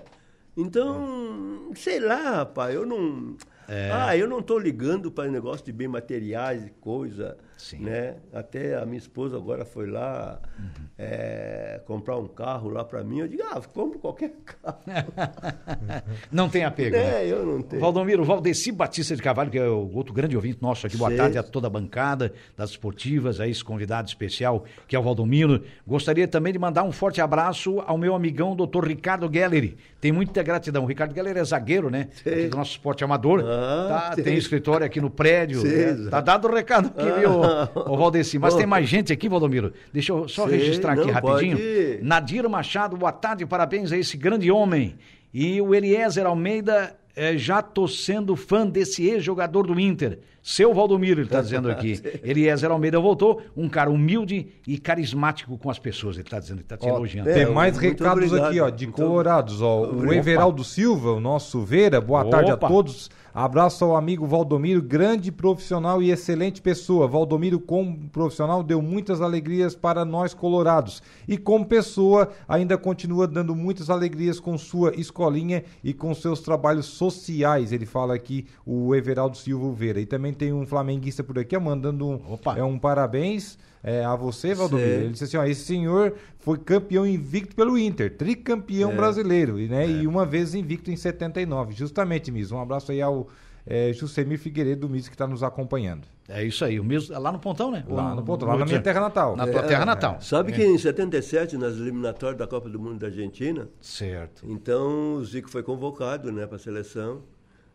Então, 0.56 1.72
sei 1.74 2.00
lá, 2.00 2.36
rapaz, 2.36 2.76
eu 2.76 2.86
não... 2.86 3.36
É. 3.68 3.90
Ah, 3.92 4.16
eu 4.16 4.28
não 4.28 4.40
estou 4.40 4.60
ligando 4.60 5.10
para 5.12 5.32
negócio 5.32 5.66
de 5.66 5.72
bem 5.72 5.88
materiais 5.88 6.64
e 6.64 6.70
coisa, 6.80 7.36
Sim. 7.62 7.80
né? 7.80 8.16
Até 8.34 8.76
a 8.76 8.86
minha 8.86 8.98
esposa 8.98 9.38
agora 9.38 9.64
foi 9.64 9.88
lá 9.90 10.40
Uhum. 10.58 10.86
é, 10.98 11.82
comprar 11.86 12.18
um 12.18 12.28
carro 12.28 12.70
lá 12.70 12.84
para 12.84 13.04
mim. 13.04 13.20
Eu 13.20 13.28
digo, 13.28 13.44
ah, 13.52 13.62
compro 13.74 14.00
qualquer 14.00 14.34
carro. 14.46 14.80
Não 16.32 16.50
tem 16.50 16.64
apego. 16.66 16.96
né? 16.96 17.26
é, 17.26 17.32
eu 17.32 17.46
não 17.46 17.62
tenho. 17.62 17.82
Valdomiro, 17.82 18.24
Valdeci 18.24 18.72
Batista 18.72 19.16
de 19.16 19.22
Carvalho, 19.22 19.50
que 19.52 19.58
é 19.58 19.68
o 19.68 19.92
outro 19.94 20.14
grande 20.14 20.36
ouvinte 20.36 20.60
nosso 20.62 20.88
aqui. 20.88 20.98
Boa 20.98 21.10
Sei. 21.10 21.18
tarde 21.18 21.38
a 21.38 21.44
toda 21.44 21.68
a 21.68 21.70
bancada 21.70 22.34
das 22.58 22.72
esportivas, 22.72 23.40
a 23.40 23.48
esse 23.48 23.64
convidado 23.64 24.08
especial, 24.08 24.64
que 24.88 24.96
é 24.96 25.00
o 25.00 25.04
Valdomiro. 25.04 25.64
Gostaria 25.86 26.28
também 26.28 26.54
de 26.54 26.60
mandar 26.60 26.84
um 26.84 26.92
forte 26.92 27.22
abraço 27.22 27.80
ao 27.86 27.98
meu 27.98 28.16
amigão, 28.16 28.56
doutor 28.56 28.88
Ricardo 28.88 29.30
Gelleri. 29.32 29.78
Tem 30.00 30.12
muita 30.12 30.42
gratidão. 30.42 30.84
O 30.84 30.88
Ricardo 30.88 31.14
Gelleri 31.14 31.40
é 31.40 31.44
zagueiro, 31.44 31.90
né? 31.90 32.08
Do 32.50 32.58
nosso 32.58 32.72
esporte 32.72 33.04
amador. 33.04 33.44
Ah, 33.46 34.14
tá, 34.16 34.22
tem. 34.24 34.36
escritório 34.36 34.86
aqui 34.86 35.00
no 35.00 35.10
prédio. 35.10 35.62
É, 35.68 36.10
tá 36.10 36.22
dado 36.22 36.48
o 36.48 36.54
recado 36.54 36.88
aqui, 36.88 37.08
ah. 37.10 37.20
viu, 37.20 37.44
o 37.86 37.98
Valdeci. 37.98 38.40
Mas 38.40 38.56
tem 38.56 38.66
mais 38.66 38.88
gente 38.88 39.12
aqui, 39.12 39.30
Valdomiro. 39.30 39.74
Deixa 39.94 40.12
eu 40.12 40.28
só 40.28 40.46
registrar 40.46 40.94
aqui 40.94 41.10
rapidinho. 41.10 41.58
Pode. 41.58 42.00
Nadir 42.02 42.48
Machado, 42.50 42.98
boa 42.98 43.12
tarde, 43.12 43.46
parabéns 43.46 43.92
a 43.92 43.98
esse 43.98 44.18
grande 44.18 44.52
homem. 44.52 44.96
E 45.34 45.62
o 45.62 45.74
Eliezer 45.74 46.26
Almeida 46.26 46.96
é, 47.16 47.38
já 47.38 47.62
tô 47.62 47.88
sendo 47.88 48.36
fã 48.36 48.66
desse 48.66 49.06
ex-jogador 49.06 49.68
do 49.68 49.80
Inter. 49.80 50.20
Seu 50.42 50.74
Valdomiro, 50.74 51.20
ele 51.20 51.28
está 51.28 51.42
dizendo 51.42 51.70
aqui. 51.70 52.02
Eliezer 52.24 52.72
Almeida 52.72 53.00
voltou, 53.00 53.42
um 53.56 53.70
cara 53.70 53.90
humilde 53.90 54.48
e 54.68 54.78
carismático 54.78 55.58
com 55.58 55.70
as 55.70 55.80
pessoas, 55.80 56.16
ele 56.16 56.24
está 56.24 56.40
dizendo, 56.40 56.58
ele 56.58 56.64
está 56.64 56.78
te 56.78 56.88
ó, 56.88 56.96
elogiando. 56.96 57.32
Tem 57.32 57.46
mais 57.46 57.78
recados 57.78 58.26
obrigado. 58.26 58.50
aqui, 58.50 58.60
ó, 58.60 58.70
de 58.70 58.88
colorados, 58.88 59.62
ó. 59.62 59.84
O 59.92 60.14
Everaldo 60.14 60.64
Silva, 60.64 61.12
o 61.12 61.20
nosso 61.20 61.62
Veira, 61.62 62.02
boa 62.02 62.22
Opa. 62.22 62.30
tarde 62.30 62.52
a 62.52 62.58
todos. 62.58 63.10
Abraço 63.34 63.86
ao 63.86 63.96
amigo 63.96 64.26
Valdomiro, 64.26 64.82
grande 64.82 65.32
profissional 65.32 66.04
e 66.04 66.12
excelente 66.12 66.62
pessoa. 66.62 67.08
Valdomiro, 67.08 67.62
como 67.62 68.10
profissional, 68.10 68.62
deu 68.62 68.82
muitas 68.82 69.22
alegrias 69.22 69.74
para 69.74 70.04
nós 70.04 70.34
colorados. 70.34 71.02
E 71.26 71.38
como 71.38 71.66
pessoa, 71.66 72.30
ainda 72.46 72.78
continua 72.78 73.26
dando 73.26 73.56
muitas 73.56 73.90
alegrias 73.90 74.38
com 74.38 74.58
sua 74.58 74.94
escolinha 74.96 75.64
e 75.82 75.94
com 75.94 76.14
seus 76.14 76.42
trabalhos 76.42 76.88
sociais. 76.88 77.72
Ele 77.72 77.86
fala 77.86 78.14
aqui, 78.14 78.46
o 78.66 78.94
Everaldo 78.94 79.38
Silva 79.38 79.72
Veira. 79.72 80.02
E 80.02 80.06
também 80.06 80.31
tem 80.34 80.54
um 80.54 80.66
flamenguista 80.66 81.24
por 81.24 81.38
aqui, 81.40 81.58
mandando 81.58 82.08
um, 82.08 82.20
é, 82.56 82.64
um 82.64 82.78
parabéns 82.78 83.58
é, 83.84 84.04
a 84.04 84.16
você, 84.16 84.54
Valdomiro. 84.54 84.90
Ele 84.90 85.10
disse 85.10 85.24
assim: 85.24 85.38
ó, 85.38 85.44
esse 85.44 85.66
senhor 85.66 86.14
foi 86.40 86.58
campeão 86.58 87.06
invicto 87.06 87.56
pelo 87.56 87.78
Inter, 87.78 88.16
tricampeão 88.16 88.92
é. 88.92 88.96
brasileiro, 88.96 89.58
né? 89.58 89.86
É. 89.86 89.90
E 89.90 90.08
uma 90.08 90.26
vez 90.26 90.54
invicto 90.54 90.92
em 90.92 90.96
79. 90.96 91.74
Justamente, 91.74 92.32
Miss. 92.32 92.52
Um 92.52 92.62
abraço 92.62 92.92
aí 92.92 93.02
ao 93.02 93.28
é, 93.66 93.92
Jusemir 93.94 94.40
Figueiredo 94.40 94.88
do 94.88 94.94
que 94.94 95.00
está 95.00 95.28
nos 95.28 95.44
acompanhando. 95.44 96.08
É 96.28 96.44
isso 96.44 96.64
aí, 96.64 96.80
o 96.80 96.84
Miss, 96.84 97.10
lá 97.10 97.32
no 97.32 97.40
Pontão, 97.40 97.72
né? 97.72 97.84
Lá 97.88 98.16
no 98.16 98.24
Pontão, 98.24 98.48
lá 98.48 98.58
na 98.58 98.66
minha 98.66 98.82
terra 98.82 99.02
natal. 99.02 99.36
Na 99.36 99.48
tua 99.48 99.64
terra 99.64 99.86
natal. 99.86 100.22
Sabe 100.22 100.52
que 100.54 100.64
em 100.64 100.78
77, 100.78 101.58
nas 101.58 101.76
eliminatórias 101.76 102.38
da 102.38 102.48
Copa 102.48 102.70
do 102.70 102.80
Mundo 102.80 103.00
da 103.00 103.08
Argentina. 103.08 103.68
Certo. 103.82 104.44
Então 104.48 105.16
o 105.16 105.26
Zico 105.26 105.50
foi 105.50 105.64
convocado 105.64 106.32
né, 106.32 106.46
para 106.46 106.56
a 106.56 106.60
seleção 106.60 107.22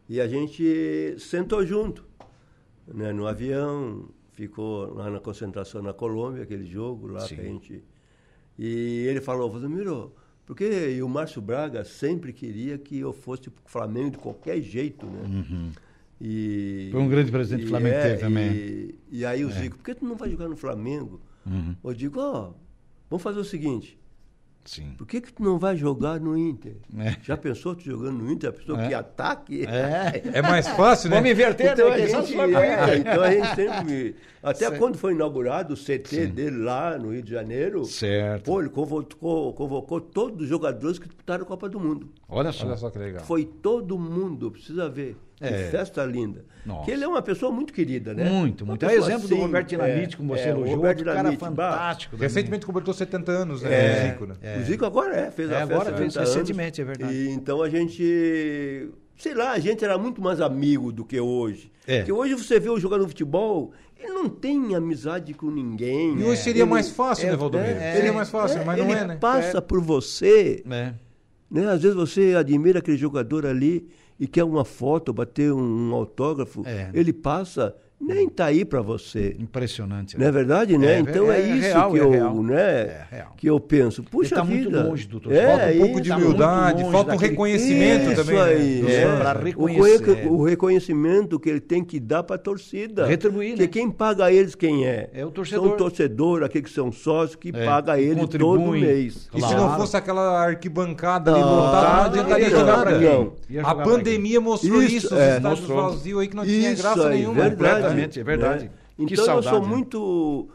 e 0.08 0.20
a 0.20 0.28
gente 0.28 1.16
sentou 1.18 1.66
junto 1.66 2.04
né, 2.86 3.12
no 3.12 3.26
avião, 3.26 4.08
ficou 4.32 4.94
lá 4.94 5.10
na 5.10 5.20
concentração 5.20 5.82
na 5.82 5.92
Colômbia, 5.92 6.42
aquele 6.42 6.66
jogo 6.66 7.08
lá 7.08 7.20
Sim. 7.20 7.34
que 7.34 7.40
a 7.40 7.44
gente. 7.44 7.84
E 8.58 9.06
ele 9.06 9.20
falou, 9.20 9.50
Valdomiro, 9.50 10.14
porque 10.44 11.00
o 11.02 11.08
Márcio 11.08 11.42
Braga 11.42 11.84
sempre 11.84 12.32
queria 12.32 12.78
que 12.78 12.98
eu 12.98 13.12
fosse 13.12 13.50
pro 13.50 13.62
Flamengo 13.66 14.12
de 14.12 14.18
qualquer 14.18 14.60
jeito, 14.60 15.06
né? 15.06 15.22
Uhum. 15.24 15.72
E, 16.20 16.88
Foi 16.92 17.00
um 17.00 17.08
grande 17.08 17.30
presidente 17.30 17.64
do 17.64 17.68
Flamengo 17.68 17.96
é, 17.96 18.02
teve 18.02 18.20
também. 18.20 18.52
E, 18.52 18.98
e 19.10 19.26
aí 19.26 19.44
o 19.44 19.50
é. 19.50 19.52
Zico, 19.52 19.76
por 19.76 19.84
que 19.84 19.94
tu 19.94 20.06
não 20.06 20.16
vai 20.16 20.30
jogar 20.30 20.48
no 20.48 20.56
Flamengo? 20.56 21.20
Uhum. 21.44 21.76
Eu 21.84 21.92
digo, 21.92 22.20
ó, 22.20 22.48
oh, 22.48 22.54
vamos 23.10 23.22
fazer 23.22 23.38
o 23.38 23.44
seguinte, 23.44 23.98
Sim. 24.66 24.94
Por 24.98 25.06
que, 25.06 25.20
que 25.20 25.32
tu 25.32 25.42
não 25.42 25.58
vai 25.58 25.76
jogar 25.76 26.20
no 26.20 26.36
Inter? 26.36 26.76
É. 26.98 27.16
Já 27.22 27.36
pensou 27.36 27.74
tu 27.74 27.84
jogando 27.84 28.18
no 28.18 28.30
Inter? 28.30 28.50
A 28.50 28.52
pessoa 28.52 28.82
é. 28.82 28.88
que 28.88 28.94
ataque? 28.94 29.64
É. 29.64 30.22
é 30.38 30.42
mais 30.42 30.66
fácil, 30.68 31.08
né? 31.08 31.16
Vamos 31.16 31.30
inverter, 31.30 31.72
então, 31.72 31.88
né? 31.88 31.94
a 31.94 32.06
gente, 32.06 32.40
é, 32.40 32.96
então 32.98 33.22
a 33.22 33.30
gente 33.30 33.54
sempre. 33.54 34.16
Até 34.42 34.66
certo. 34.66 34.78
quando 34.78 34.98
foi 34.98 35.12
inaugurado 35.12 35.74
o 35.74 35.76
CT 35.76 36.08
Sim. 36.08 36.26
dele 36.28 36.58
lá 36.58 36.98
no 36.98 37.12
Rio 37.12 37.22
de 37.22 37.30
Janeiro. 37.30 37.84
Certo. 37.84 38.44
Pô, 38.44 38.60
ele 38.60 38.68
convocou, 38.68 39.52
convocou 39.54 40.00
todos 40.00 40.42
os 40.42 40.48
jogadores 40.48 40.98
que 40.98 41.06
disputaram 41.06 41.42
a 41.42 41.46
Copa 41.46 41.68
do 41.68 41.80
Mundo. 41.80 42.10
Olha 42.28 42.52
só. 42.52 42.66
Olha 42.66 42.76
só 42.76 42.90
que 42.90 42.98
legal. 42.98 43.24
Foi 43.24 43.44
todo 43.44 43.98
mundo, 43.98 44.50
precisa 44.50 44.88
ver. 44.88 45.16
É. 45.40 45.48
Que 45.48 45.70
festa 45.70 46.04
linda. 46.04 46.44
Nossa. 46.64 46.84
Que 46.84 46.90
ele 46.92 47.04
é 47.04 47.08
uma 47.08 47.20
pessoa 47.20 47.52
muito 47.52 47.72
querida, 47.72 48.14
né? 48.14 48.24
Muito, 48.24 48.64
muito. 48.64 48.84
É 48.84 48.94
exemplo 48.94 49.26
assim, 49.26 49.28
do 49.28 49.36
Roberto 49.36 49.68
Dinamite, 49.68 50.14
é, 50.14 50.16
como 50.16 50.34
você 50.34 50.44
é, 50.44 50.48
elogiou. 50.48 50.76
Roberto 50.76 50.98
Dinamite, 50.98 51.36
cara 51.36 51.38
fantástico. 51.38 52.16
Recentemente 52.16 52.64
completou 52.64 52.94
70 52.94 53.32
anos, 53.32 53.62
né? 53.62 53.70
É, 53.70 54.02
o 54.02 54.08
Zico, 54.08 54.26
né? 54.26 54.34
É. 54.42 54.58
O 54.58 54.64
Zico 54.64 54.84
agora 54.86 55.14
é, 55.14 55.30
fez 55.30 55.50
é, 55.50 55.54
a 55.54 55.58
festa 55.58 55.74
agora 55.74 55.96
fez 55.96 56.16
recentemente, 56.16 56.80
é 56.80 56.84
verdade. 56.84 57.12
E, 57.12 57.30
então 57.30 57.62
a 57.62 57.68
gente, 57.68 58.90
sei 59.16 59.34
lá, 59.34 59.52
a 59.52 59.58
gente 59.58 59.84
era 59.84 59.98
muito 59.98 60.22
mais 60.22 60.40
amigo 60.40 60.90
do 60.90 61.04
que 61.04 61.20
hoje. 61.20 61.70
É. 61.86 61.98
Porque 61.98 62.12
hoje 62.12 62.34
você 62.34 62.58
vê 62.58 62.70
o 62.70 62.80
jogador 62.80 63.04
de 63.04 63.10
futebol, 63.10 63.72
ele 63.98 64.12
não 64.12 64.28
tem 64.28 64.74
amizade 64.74 65.34
com 65.34 65.50
ninguém. 65.50 66.18
E 66.18 66.24
hoje 66.24 66.42
seria 66.42 66.62
ele, 66.62 66.70
mais 66.70 66.90
fácil, 66.90 67.28
né, 67.28 67.36
Valdomiro? 67.36 67.78
Seria 67.78 68.12
mais 68.12 68.30
fácil, 68.30 68.64
mas 68.64 68.78
não 68.78 68.90
é, 68.90 69.06
né? 69.06 69.16
passa 69.16 69.60
por 69.60 69.82
você. 69.82 70.62
Né? 70.64 70.94
Às 71.70 71.82
vezes 71.82 71.94
você 71.94 72.34
admira 72.34 72.78
aquele 72.78 72.96
jogador 72.96 73.44
ali 73.46 73.86
e 74.18 74.26
quer 74.26 74.44
uma 74.44 74.64
foto, 74.64 75.12
bater 75.12 75.52
um, 75.52 75.90
um 75.90 75.94
autógrafo, 75.94 76.62
é. 76.66 76.90
ele 76.94 77.12
passa 77.12 77.76
nem 77.98 78.28
tá 78.28 78.46
aí 78.46 78.64
para 78.64 78.82
você. 78.82 79.34
Impressionante. 79.38 80.16
Né? 80.16 80.22
Não 80.22 80.28
é 80.28 80.32
verdade, 80.32 80.76
né? 80.76 80.94
É, 80.94 80.98
então 80.98 81.32
é, 81.32 81.40
é 81.40 81.48
isso 81.48 81.60
real, 81.62 81.90
que, 81.90 81.98
é 81.98 82.02
eu, 82.02 82.42
né, 82.42 83.06
que 83.36 83.46
eu 83.46 83.58
penso. 83.58 84.02
Puxa 84.02 84.36
tá 84.36 84.42
vida. 84.42 84.70
muito 84.70 84.88
longe 84.88 85.06
do 85.08 85.32
é, 85.32 85.46
Falta 85.46 85.66
um 85.66 85.78
pouco 85.78 86.00
de 86.02 86.08
tá 86.10 86.16
humildade, 86.16 86.90
falta 86.90 87.14
um 87.14 87.16
reconhecimento 87.16 88.12
isso 88.12 88.24
também. 88.24 88.40
Aí, 88.40 88.82
né? 88.82 88.94
é, 88.94 89.16
para 89.16 89.40
reconhecer. 89.40 90.26
O, 90.28 90.44
reconhecimento 90.44 91.40
que 91.40 91.48
ele 91.48 91.60
tem 91.60 91.82
que 91.82 91.98
dar 91.98 92.22
para 92.22 92.36
a 92.36 92.38
torcida. 92.38 93.06
Retribuir, 93.06 93.50
Porque 93.50 93.62
né? 93.62 93.68
quem 93.68 93.90
paga 93.90 94.30
eles 94.30 94.54
quem 94.54 94.86
é? 94.86 95.10
É 95.14 95.24
o 95.24 95.30
torcedor. 95.30 95.68
São 95.68 95.76
torcedor, 95.76 96.42
aqueles 96.42 96.68
que 96.68 96.74
são 96.74 96.92
sócios, 96.92 97.36
que 97.36 97.50
paga 97.50 97.98
eles 97.98 98.28
todo 98.28 98.72
mês. 98.72 99.28
E 99.34 99.40
se 99.40 99.54
não 99.54 99.74
fosse 99.76 99.96
aquela 99.96 100.44
arquibancada 100.44 101.32
ali 101.32 101.42
lotada, 101.42 101.98
não 101.98 102.04
adiantaria 102.04 102.50
jogar 102.50 102.82
para 102.82 102.98
quem? 102.98 103.32
A 103.64 103.74
pandemia 103.74 104.40
mostrou 104.40 104.82
isso, 104.82 105.14
os 105.14 105.20
estádios 105.20 105.60
vazios 105.66 106.20
aí 106.20 106.28
que 106.28 106.36
não 106.36 106.44
tinha 106.44 106.74
graça 106.74 107.08
nenhuma. 107.08 107.46
Completamente, 107.88 108.20
é 108.20 108.24
verdade. 108.24 108.64
Né? 108.64 108.70
Então 108.98 109.36
eu 109.36 109.42
sou 109.42 109.62
né? 109.62 109.68
muito. 109.68 110.48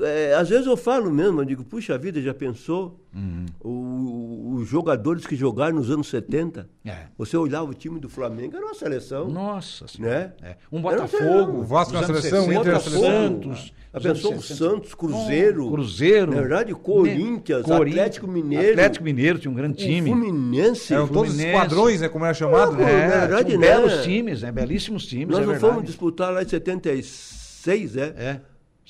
É, 0.00 0.34
às 0.34 0.48
vezes 0.48 0.66
eu 0.66 0.76
falo 0.76 1.10
mesmo, 1.10 1.40
eu 1.40 1.44
digo, 1.44 1.64
puxa 1.64 1.98
vida, 1.98 2.20
já 2.20 2.32
pensou? 2.32 3.00
Uhum. 3.14 3.46
O, 3.60 4.54
os 4.56 4.68
jogadores 4.68 5.26
que 5.26 5.36
jogaram 5.36 5.76
nos 5.76 5.90
anos 5.90 6.08
70, 6.08 6.68
é. 6.84 7.06
você 7.16 7.36
olhava 7.36 7.70
o 7.70 7.74
time 7.74 8.00
do 8.00 8.08
Flamengo, 8.08 8.56
era 8.56 8.64
uma 8.64 8.74
seleção. 8.74 9.28
Nossa 9.28 9.84
né? 9.98 10.32
É. 10.42 10.56
Um 10.70 10.80
Botafogo, 10.80 11.58
o 11.58 11.62
Vasco 11.62 11.92
na 11.92 12.04
seleção, 12.04 12.48
o 12.48 12.52
Inter 12.52 12.80
Santos. 12.80 13.72
A 13.92 14.00
pessoa 14.00 14.36
o 14.36 14.42
Santos, 14.42 14.94
Cruzeiro. 14.94 15.70
Cruzeiro. 15.70 16.32
Na 16.32 16.40
verdade, 16.40 16.74
Corinthians, 16.74 17.66
Corinthians, 17.66 17.70
Atlético 17.70 18.26
Mineiro. 18.26 18.70
Atlético 18.70 19.04
Mineiro 19.04 19.38
tinha 19.38 19.50
um 19.50 19.54
grande 19.54 19.76
time. 19.76 20.10
O 20.10 20.14
Fluminense. 20.14 20.94
Eram 20.94 21.08
todos 21.08 21.34
os 21.34 21.38
esquadrões, 21.38 22.00
né? 22.00 22.08
Como 22.08 22.24
era 22.24 22.32
chamado, 22.32 22.72
né? 22.72 22.90
É, 22.90 23.08
na 23.08 23.26
verdade, 23.26 23.58
né? 23.58 23.66
Belos 23.66 24.02
times, 24.02 24.40
né? 24.40 24.50
Belíssimos 24.50 25.04
times. 25.04 25.28
Nós 25.28 25.46
é 25.46 25.46
não 25.46 25.60
fomos 25.60 25.84
disputar 25.84 26.32
lá 26.32 26.42
em 26.42 26.48
76, 26.48 27.96
é? 27.98 28.00
É. 28.16 28.40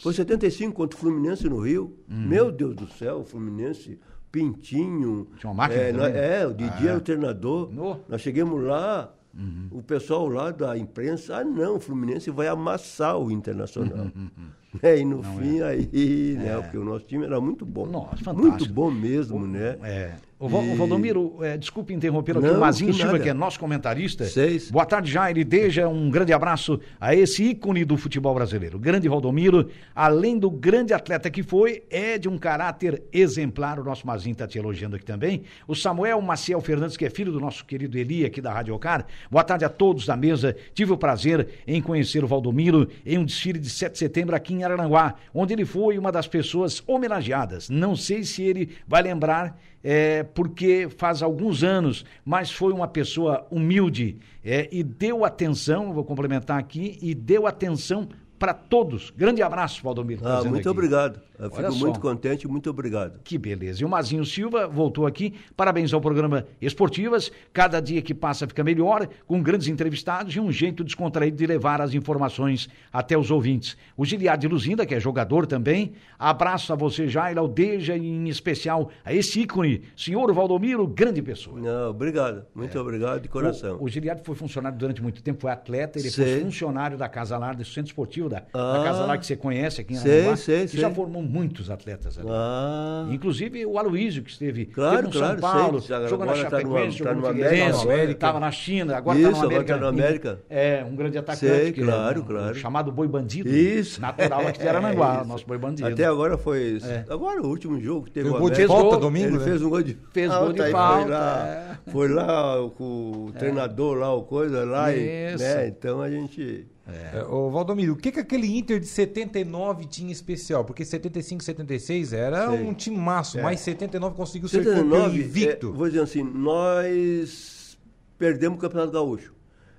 Foi 0.00 0.12
75 0.12 0.74
contra 0.74 0.96
o 0.96 1.00
Fluminense 1.00 1.48
no 1.48 1.60
Rio. 1.60 1.96
Hum. 2.08 2.26
Meu 2.28 2.50
Deus 2.50 2.74
do 2.74 2.88
céu, 2.88 3.20
o 3.20 3.24
Fluminense, 3.24 3.98
Pintinho. 4.30 5.28
Tinha 5.38 5.50
uma 5.50 5.62
máquina. 5.64 5.82
É, 5.82 5.92
nós, 5.92 6.14
é 6.14 6.46
o 6.46 6.54
Didi 6.54 6.88
ah. 6.88 6.90
era 6.90 6.98
o 6.98 7.00
treinador. 7.00 7.70
No. 7.70 8.00
Nós 8.08 8.20
chegamos 8.22 8.62
lá, 8.62 9.12
uhum. 9.34 9.68
o 9.70 9.82
pessoal 9.82 10.26
lá 10.28 10.50
da 10.50 10.76
imprensa, 10.78 11.36
ah 11.36 11.44
não, 11.44 11.76
o 11.76 11.80
Fluminense 11.80 12.30
vai 12.30 12.48
amassar 12.48 13.18
o 13.18 13.30
Internacional. 13.30 13.98
Uhum. 13.98 14.12
uhum, 14.16 14.30
uhum. 14.38 14.48
É, 14.82 14.98
e 14.98 15.04
no 15.04 15.20
não 15.20 15.36
fim 15.36 15.58
é. 15.58 15.64
aí, 15.64 16.36
né? 16.38 16.48
É. 16.48 16.60
Porque 16.62 16.78
o 16.78 16.84
nosso 16.84 17.04
time 17.04 17.26
era 17.26 17.38
muito 17.38 17.66
bom. 17.66 17.86
Nossa, 17.86 18.16
fantástico. 18.16 18.48
Muito 18.48 18.72
bom 18.72 18.90
mesmo, 18.90 19.46
né? 19.46 19.76
É. 19.82 20.16
O, 20.42 20.48
e... 20.48 20.74
Valdomiro, 20.74 21.36
é, 21.40 21.56
desculpe 21.56 21.94
interromper 21.94 22.36
aqui, 22.36 22.48
o 22.48 22.58
Mazinho 22.58 22.92
Silva, 22.92 23.16
que 23.20 23.28
é 23.28 23.32
nosso 23.32 23.60
comentarista. 23.60 24.24
Seis. 24.24 24.72
Boa 24.72 24.84
tarde, 24.84 25.08
Jair. 25.08 25.46
Deja 25.46 25.86
um 25.86 26.10
grande 26.10 26.32
abraço 26.32 26.80
a 27.00 27.14
esse 27.14 27.44
ícone 27.44 27.84
do 27.84 27.96
futebol 27.96 28.34
brasileiro. 28.34 28.76
grande 28.76 29.08
Valdomiro, 29.08 29.70
além 29.94 30.36
do 30.36 30.50
grande 30.50 30.92
atleta 30.92 31.30
que 31.30 31.44
foi, 31.44 31.84
é 31.88 32.18
de 32.18 32.28
um 32.28 32.36
caráter 32.36 33.04
exemplar. 33.12 33.78
O 33.78 33.84
nosso 33.84 34.04
Mazinho 34.04 34.32
está 34.32 34.44
te 34.44 34.58
elogiando 34.58 34.96
aqui 34.96 35.04
também. 35.04 35.44
O 35.68 35.76
Samuel 35.76 36.20
Maciel 36.20 36.60
Fernandes, 36.60 36.96
que 36.96 37.04
é 37.04 37.10
filho 37.10 37.30
do 37.30 37.38
nosso 37.38 37.64
querido 37.64 37.96
Eli, 37.96 38.24
aqui 38.24 38.40
da 38.40 38.52
Rádio 38.52 38.74
Ocar. 38.74 39.06
Boa 39.30 39.44
tarde 39.44 39.64
a 39.64 39.68
todos 39.68 40.06
da 40.06 40.16
mesa. 40.16 40.56
Tive 40.74 40.92
o 40.92 40.98
prazer 40.98 41.50
em 41.68 41.80
conhecer 41.80 42.24
o 42.24 42.26
Valdomiro 42.26 42.88
em 43.06 43.16
um 43.16 43.24
desfile 43.24 43.60
de 43.60 43.70
7 43.70 43.92
de 43.92 43.98
setembro 44.00 44.34
aqui 44.34 44.54
em 44.54 44.64
Araranguá, 44.64 45.14
onde 45.32 45.52
ele 45.52 45.64
foi 45.64 45.96
uma 45.96 46.10
das 46.10 46.26
pessoas 46.26 46.82
homenageadas. 46.84 47.70
Não 47.70 47.94
sei 47.94 48.24
se 48.24 48.42
ele 48.42 48.70
vai 48.88 49.02
lembrar 49.02 49.56
é, 49.82 50.22
porque 50.22 50.88
faz 50.96 51.22
alguns 51.22 51.62
anos, 51.62 52.04
mas 52.24 52.50
foi 52.50 52.72
uma 52.72 52.86
pessoa 52.86 53.46
humilde 53.50 54.18
é, 54.44 54.68
e 54.70 54.82
deu 54.82 55.24
atenção, 55.24 55.92
vou 55.92 56.04
complementar 56.04 56.58
aqui, 56.58 56.98
e 57.02 57.14
deu 57.14 57.46
atenção 57.46 58.08
para 58.38 58.52
todos. 58.52 59.10
Grande 59.10 59.40
abraço, 59.42 59.82
Valdomiro. 59.82 60.26
Ah, 60.26 60.42
muito 60.42 60.60
aqui. 60.60 60.68
obrigado. 60.68 61.20
Eu 61.42 61.50
fico 61.50 61.60
Olha 61.60 61.70
muito 61.72 61.96
só. 61.96 62.00
contente, 62.00 62.46
muito 62.46 62.70
obrigado. 62.70 63.18
Que 63.24 63.36
beleza. 63.36 63.82
E 63.82 63.84
o 63.84 63.88
Mazinho 63.88 64.24
Silva 64.24 64.68
voltou 64.68 65.08
aqui. 65.08 65.34
Parabéns 65.56 65.92
ao 65.92 66.00
programa 66.00 66.46
Esportivas. 66.60 67.32
Cada 67.52 67.80
dia 67.80 68.00
que 68.00 68.14
passa 68.14 68.46
fica 68.46 68.62
melhor, 68.62 69.08
com 69.26 69.42
grandes 69.42 69.66
entrevistados 69.66 70.36
e 70.36 70.38
um 70.38 70.52
jeito 70.52 70.84
descontraído 70.84 71.36
de 71.36 71.44
levar 71.44 71.80
as 71.80 71.94
informações 71.94 72.68
até 72.92 73.18
os 73.18 73.32
ouvintes. 73.32 73.76
O 73.96 74.04
Giliade 74.04 74.46
Luzinda, 74.46 74.86
que 74.86 74.94
é 74.94 75.00
jogador 75.00 75.44
também. 75.44 75.94
Abraço 76.16 76.72
a 76.72 76.76
você, 76.76 77.08
Jair 77.08 77.36
Aldeja, 77.36 77.96
e 77.96 78.06
em 78.06 78.28
especial 78.28 78.90
a 79.04 79.12
esse 79.12 79.40
ícone, 79.40 79.82
senhor 79.96 80.32
Valdomiro, 80.32 80.86
grande 80.86 81.20
pessoa. 81.20 81.58
Não, 81.58 81.90
obrigado. 81.90 82.46
Muito 82.54 82.78
é. 82.78 82.80
obrigado 82.80 83.20
de 83.20 83.28
coração. 83.28 83.78
O, 83.80 83.86
o 83.86 83.90
foi 84.24 84.36
funcionário 84.36 84.78
durante 84.78 85.02
muito 85.02 85.20
tempo, 85.20 85.40
foi 85.40 85.50
atleta, 85.50 85.98
ele 85.98 86.08
sei. 86.08 86.24
foi 86.24 86.44
funcionário 86.44 86.96
da 86.96 87.08
Casa 87.08 87.36
Lar, 87.36 87.56
do 87.56 87.64
Centro 87.64 87.90
Esportivo 87.90 88.28
da, 88.28 88.44
ah, 88.54 88.78
da 88.78 88.84
Casa 88.84 89.04
Lar, 89.04 89.18
que 89.18 89.26
você 89.26 89.36
conhece 89.36 89.80
aqui 89.80 89.94
em. 89.94 89.96
Sei, 89.96 90.36
sei, 90.36 90.64
e 90.64 90.68
sei. 90.68 90.80
já 90.80 90.90
formou 90.90 91.22
muitos 91.32 91.70
atletas 91.70 92.18
ali. 92.18 92.28
Ah. 92.30 93.06
Inclusive 93.10 93.64
o 93.64 93.78
Aloísio, 93.78 94.22
que 94.22 94.30
esteve, 94.30 94.66
claro, 94.66 95.06
esteve 95.08 95.14
no 95.14 95.20
claro, 95.20 95.40
São 95.40 95.50
Paulo, 95.50 95.80
sei. 95.80 96.08
jogou 96.08 96.26
na 96.26 96.34
Chapecoense, 96.34 96.98
tá 96.98 97.04
jogou 97.04 97.22
no 97.22 97.28
Figueirense, 97.28 97.86
estava 98.10 98.38
na 98.38 98.50
China, 98.50 98.96
agora 98.96 99.18
está 99.18 99.30
no 99.30 99.46
América. 99.46 99.74
Tá 99.74 99.80
no 99.80 99.86
América. 99.86 100.40
É, 100.50 100.84
um 100.84 100.94
grande 100.94 101.16
atacante. 101.16 101.46
Sei, 101.46 101.72
claro, 101.72 102.18
é, 102.18 102.22
um, 102.22 102.26
claro. 102.26 102.54
chamado 102.54 102.92
Boi 102.92 103.08
Bandido. 103.08 103.48
Isso. 103.48 104.00
Natural 104.00 104.46
aqui 104.46 104.60
de 104.60 104.68
Aranaguá, 104.68 105.22
é, 105.24 105.26
nosso 105.26 105.46
Boi 105.46 105.56
Bandido. 105.56 105.88
Até 105.88 106.04
agora 106.04 106.36
foi... 106.36 106.78
É. 106.84 107.04
Agora 107.08 107.40
o 107.40 107.46
último 107.46 107.80
jogo 107.80 108.04
que 108.04 108.10
teve 108.10 108.28
o 108.28 108.38
gol 108.38 108.50
de 108.50 108.66
falta 108.66 108.98
domingo, 108.98 109.28
Ele 109.28 109.38
né? 109.38 109.44
fez 109.44 109.62
um 109.62 109.70
gol 109.70 109.82
de... 109.82 109.96
Fez 110.12 110.30
gol 110.30 110.52
de 110.52 110.70
falta. 110.70 111.80
Foi 111.90 112.08
lá 112.08 112.56
com 112.76 113.28
o 113.28 113.32
treinador 113.32 113.96
lá, 113.96 114.14
o 114.14 114.22
coisa 114.22 114.64
lá. 114.64 114.92
E, 114.92 115.34
né, 115.36 115.68
então 115.68 116.02
a 116.02 116.10
gente... 116.10 116.66
É. 116.86 117.18
é. 117.18 117.24
Ô, 117.24 117.50
Valdomiro, 117.50 117.92
o 117.92 117.96
que, 117.96 118.10
que 118.10 118.20
aquele 118.20 118.58
Inter 118.58 118.80
de 118.80 118.86
79 118.86 119.86
tinha 119.86 120.10
especial? 120.10 120.64
Porque 120.64 120.84
75, 120.84 121.42
76 121.42 122.12
era 122.12 122.50
Sei. 122.50 122.62
um 122.62 122.74
time 122.74 122.96
é. 122.96 123.42
mas 123.42 123.60
79 123.60 124.16
conseguiu 124.16 124.48
79, 124.48 125.10
ser 125.10 125.24
invicto. 125.24 125.68
É, 125.68 125.72
vou 125.72 125.86
dizer 125.86 126.02
assim, 126.02 126.22
nós 126.22 127.78
perdemos 128.18 128.58
o 128.58 128.60
Campeonato 128.60 128.92
Gaúcho. 128.92 129.34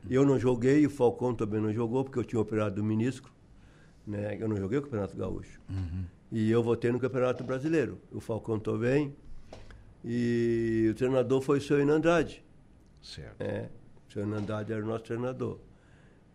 Eu 0.09 0.25
não 0.25 0.37
joguei, 0.37 0.85
o 0.85 0.89
Falcão 0.89 1.33
também 1.33 1.61
não 1.61 1.71
jogou, 1.71 2.03
porque 2.03 2.19
eu 2.19 2.23
tinha 2.23 2.39
operado 2.39 2.75
do 2.75 2.83
ministro. 2.83 3.31
Né? 4.05 4.37
Eu 4.39 4.49
não 4.49 4.57
joguei 4.57 4.79
o 4.79 4.81
Campeonato 4.81 5.15
Gaúcho. 5.15 5.61
Uhum. 5.69 6.03
E 6.31 6.51
eu 6.51 6.61
votei 6.61 6.91
no 6.91 6.99
Campeonato 6.99 7.43
Brasileiro. 7.43 7.99
O 8.11 8.19
Falcão 8.19 8.59
também. 8.59 9.15
E 10.03 10.89
o 10.91 10.95
treinador 10.95 11.41
foi 11.41 11.59
o 11.59 11.61
seu 11.61 11.77
Andrade. 11.77 12.43
Certo. 13.01 13.41
É, 13.41 13.69
o 14.09 14.11
seu 14.11 14.23
Andrade 14.23 14.73
era 14.73 14.83
o 14.83 14.87
nosso 14.87 15.05
treinador. 15.05 15.57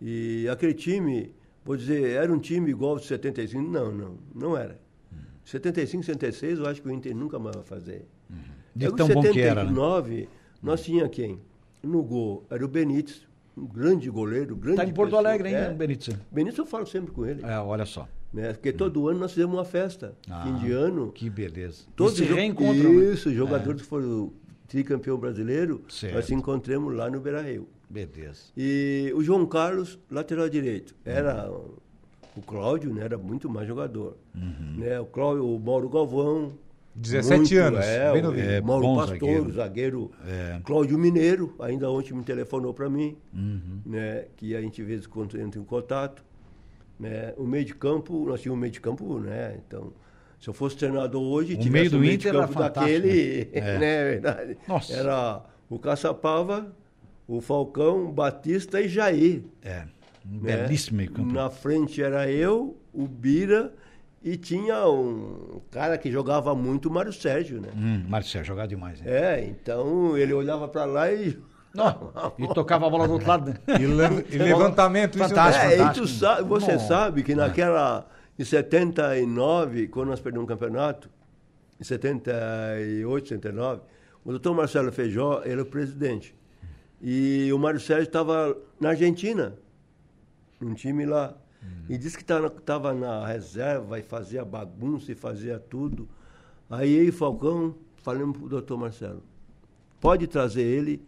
E 0.00 0.48
aquele 0.48 0.74
time, 0.74 1.34
vou 1.64 1.76
dizer, 1.76 2.10
era 2.10 2.32
um 2.32 2.38
time 2.38 2.70
igual 2.70 2.92
ao 2.92 2.98
de 2.98 3.06
75? 3.06 3.62
Não, 3.62 3.92
não, 3.92 4.18
não 4.34 4.56
era. 4.56 4.80
Uhum. 5.12 5.18
75, 5.44 6.04
76, 6.04 6.58
eu 6.58 6.66
acho 6.66 6.82
que 6.82 6.88
o 6.88 6.92
Inter 6.92 7.14
nunca 7.14 7.38
mais 7.38 7.56
vai 7.56 7.64
fazer. 7.64 8.06
Uhum. 8.30 8.36
De 8.74 8.86
tão 8.92 9.06
79, 9.06 9.14
bom 9.14 9.32
que 9.32 9.40
era, 9.40 9.64
né? 9.64 10.26
nós 10.62 10.82
tinha 10.82 11.08
quem? 11.08 11.40
No 11.82 12.02
gol 12.02 12.44
era 12.50 12.64
o 12.64 12.68
Benítez, 12.68 13.26
um 13.56 13.66
grande 13.66 14.08
goleiro, 14.08 14.54
grande 14.54 14.80
Está 14.80 14.90
em 14.90 14.94
Porto 14.94 15.10
pessoa. 15.10 15.28
Alegre, 15.28 15.48
hein, 15.48 15.54
é. 15.54 15.74
Benítez? 15.74 16.16
Benítez 16.30 16.58
eu 16.58 16.66
falo 16.66 16.86
sempre 16.86 17.12
com 17.12 17.26
ele. 17.26 17.44
É, 17.44 17.58
olha 17.58 17.84
só. 17.84 18.08
Né? 18.32 18.52
Porque 18.52 18.72
todo 18.72 19.02
hum. 19.02 19.08
ano 19.08 19.20
nós 19.20 19.32
fizemos 19.32 19.56
uma 19.56 19.64
festa, 19.64 20.14
ah, 20.28 20.44
fim 20.44 20.54
de 20.56 20.72
ano. 20.72 21.12
Que 21.12 21.30
beleza. 21.30 21.84
Todos 21.96 22.16
se 22.16 22.24
reencontram. 22.24 22.92
Né? 22.92 23.12
Isso, 23.12 23.32
jogadores 23.32 23.80
é. 23.80 23.84
que 23.84 23.88
foram 23.88 24.32
tricampeão 24.66 25.16
brasileiro, 25.16 25.82
certo. 25.88 26.14
nós 26.14 26.26
se 26.26 26.34
encontramos 26.34 26.94
lá 26.94 27.10
no 27.10 27.20
Beira-Rio. 27.20 27.66
Beleza. 27.88 28.52
E 28.56 29.12
o 29.14 29.22
João 29.22 29.46
Carlos, 29.46 29.98
lateral 30.10 30.48
direito, 30.48 30.94
era 31.04 31.50
uhum. 31.50 31.74
o 32.36 32.42
Cláudio, 32.42 32.92
né, 32.92 33.04
era 33.04 33.16
muito 33.16 33.48
mais 33.48 33.66
jogador. 33.66 34.16
Uhum. 34.34 34.76
Né, 34.78 35.00
o 35.00 35.06
Cláudio, 35.06 35.46
o 35.46 35.58
Mauro 35.58 35.88
Galvão, 35.88 36.52
17 36.94 37.38
muito, 37.38 37.56
anos, 37.56 37.86
é, 37.86 38.12
bem 38.12 38.22
novinho. 38.22 38.50
É, 38.50 38.60
Mauro 38.60 38.96
Pastor, 38.96 39.06
zagueiro, 39.06 39.52
zagueiro 39.52 40.10
é. 40.26 40.60
Cláudio 40.64 40.98
Mineiro, 40.98 41.54
ainda 41.60 41.90
ontem 41.90 42.12
me 42.12 42.24
telefonou 42.24 42.74
para 42.74 42.90
mim, 42.90 43.16
uhum. 43.32 43.80
né, 43.86 44.26
que 44.36 44.54
a 44.54 44.60
gente 44.60 44.82
vê 44.82 45.00
quando 45.08 45.40
entra 45.40 45.60
em 45.60 45.64
contato. 45.64 46.24
Né, 46.98 47.32
o 47.36 47.44
meio 47.44 47.64
de 47.64 47.74
campo, 47.74 48.26
nós 48.26 48.40
tínhamos 48.40 48.58
um 48.58 48.60
meio 48.60 48.72
de 48.72 48.80
campo, 48.80 49.18
né, 49.18 49.58
então... 49.66 49.92
Se 50.40 50.48
eu 50.48 50.54
fosse 50.54 50.76
treinador 50.76 51.20
hoje, 51.20 51.56
o 51.56 51.72
meio 51.72 51.90
do 51.90 51.98
meio 51.98 52.14
Inter 52.14 52.30
de 52.30 52.38
campo 52.38 52.58
daquele, 52.60 53.50
né? 53.52 53.60
É. 53.60 53.78
né, 53.78 54.04
verdade. 54.04 54.58
Nossa. 54.68 54.92
Era 54.92 55.42
o 55.68 55.78
Caçapava, 55.80 56.72
o 57.28 57.42
Falcão, 57.42 58.10
Batista 58.10 58.80
e 58.80 58.88
Jair. 58.88 59.42
É, 59.62 59.84
um 60.26 60.40
né? 60.40 60.56
belíssimo 60.56 60.96
meio 60.96 61.12
campo. 61.12 61.30
Na 61.30 61.50
frente 61.50 62.02
era 62.02 62.28
eu, 62.30 62.76
o 62.92 63.06
Bira 63.06 63.74
e 64.24 64.36
tinha 64.36 64.88
um 64.88 65.60
cara 65.70 65.98
que 65.98 66.10
jogava 66.10 66.54
muito, 66.54 66.88
o 66.88 66.92
Mário 66.92 67.12
Sérgio, 67.12 67.60
né? 67.60 67.68
Hum, 67.76 68.04
Mário 68.08 68.26
Sérgio 68.26 68.48
jogava 68.48 68.66
demais. 68.66 69.00
Né? 69.02 69.10
É, 69.10 69.44
então 69.44 70.16
ele 70.16 70.32
olhava 70.32 70.66
para 70.66 70.86
lá 70.86 71.12
e... 71.12 71.38
Não, 71.74 72.12
e 72.38 72.48
tocava 72.54 72.86
a 72.86 72.90
bola 72.90 73.06
do 73.06 73.12
outro 73.12 73.28
lado. 73.28 73.50
Né? 73.50 73.58
E, 73.78 73.86
le 73.86 74.26
e 74.34 74.38
levantamento, 74.38 75.18
fantástico, 75.18 75.66
é, 75.66 75.76
fantástico. 75.76 76.06
E 76.06 76.08
sabe, 76.08 76.48
você 76.48 76.72
Não. 76.72 76.80
sabe 76.80 77.22
que 77.22 77.34
naquela... 77.34 78.08
Em 78.38 78.44
79, 78.44 79.88
quando 79.88 80.10
nós 80.10 80.20
perdemos 80.20 80.44
o 80.44 80.48
campeonato, 80.48 81.10
em 81.80 81.82
78, 81.82 83.28
79, 83.28 83.82
o 84.24 84.30
doutor 84.30 84.54
Marcelo 84.54 84.92
Feijó 84.92 85.42
era 85.44 85.60
o 85.60 85.66
presidente. 85.66 86.37
E 87.00 87.50
o 87.52 87.58
Mário 87.58 87.78
Sérgio 87.78 88.04
estava 88.04 88.56
na 88.80 88.90
Argentina, 88.90 89.56
num 90.60 90.74
time 90.74 91.06
lá. 91.06 91.36
Uhum. 91.62 91.84
E 91.88 91.98
disse 91.98 92.16
que 92.16 92.22
estava 92.22 92.94
na 92.94 93.26
reserva 93.26 93.98
e 93.98 94.02
fazia 94.02 94.44
bagunça 94.44 95.12
e 95.12 95.14
fazia 95.14 95.58
tudo. 95.58 96.08
Aí 96.68 96.96
eu 96.96 97.04
e 97.04 97.12
Falcão 97.12 97.74
falamos 97.96 98.36
para 98.36 98.46
o 98.46 98.48
doutor 98.48 98.78
Marcelo, 98.78 99.22
pode 100.00 100.26
trazer 100.26 100.62
ele 100.62 101.02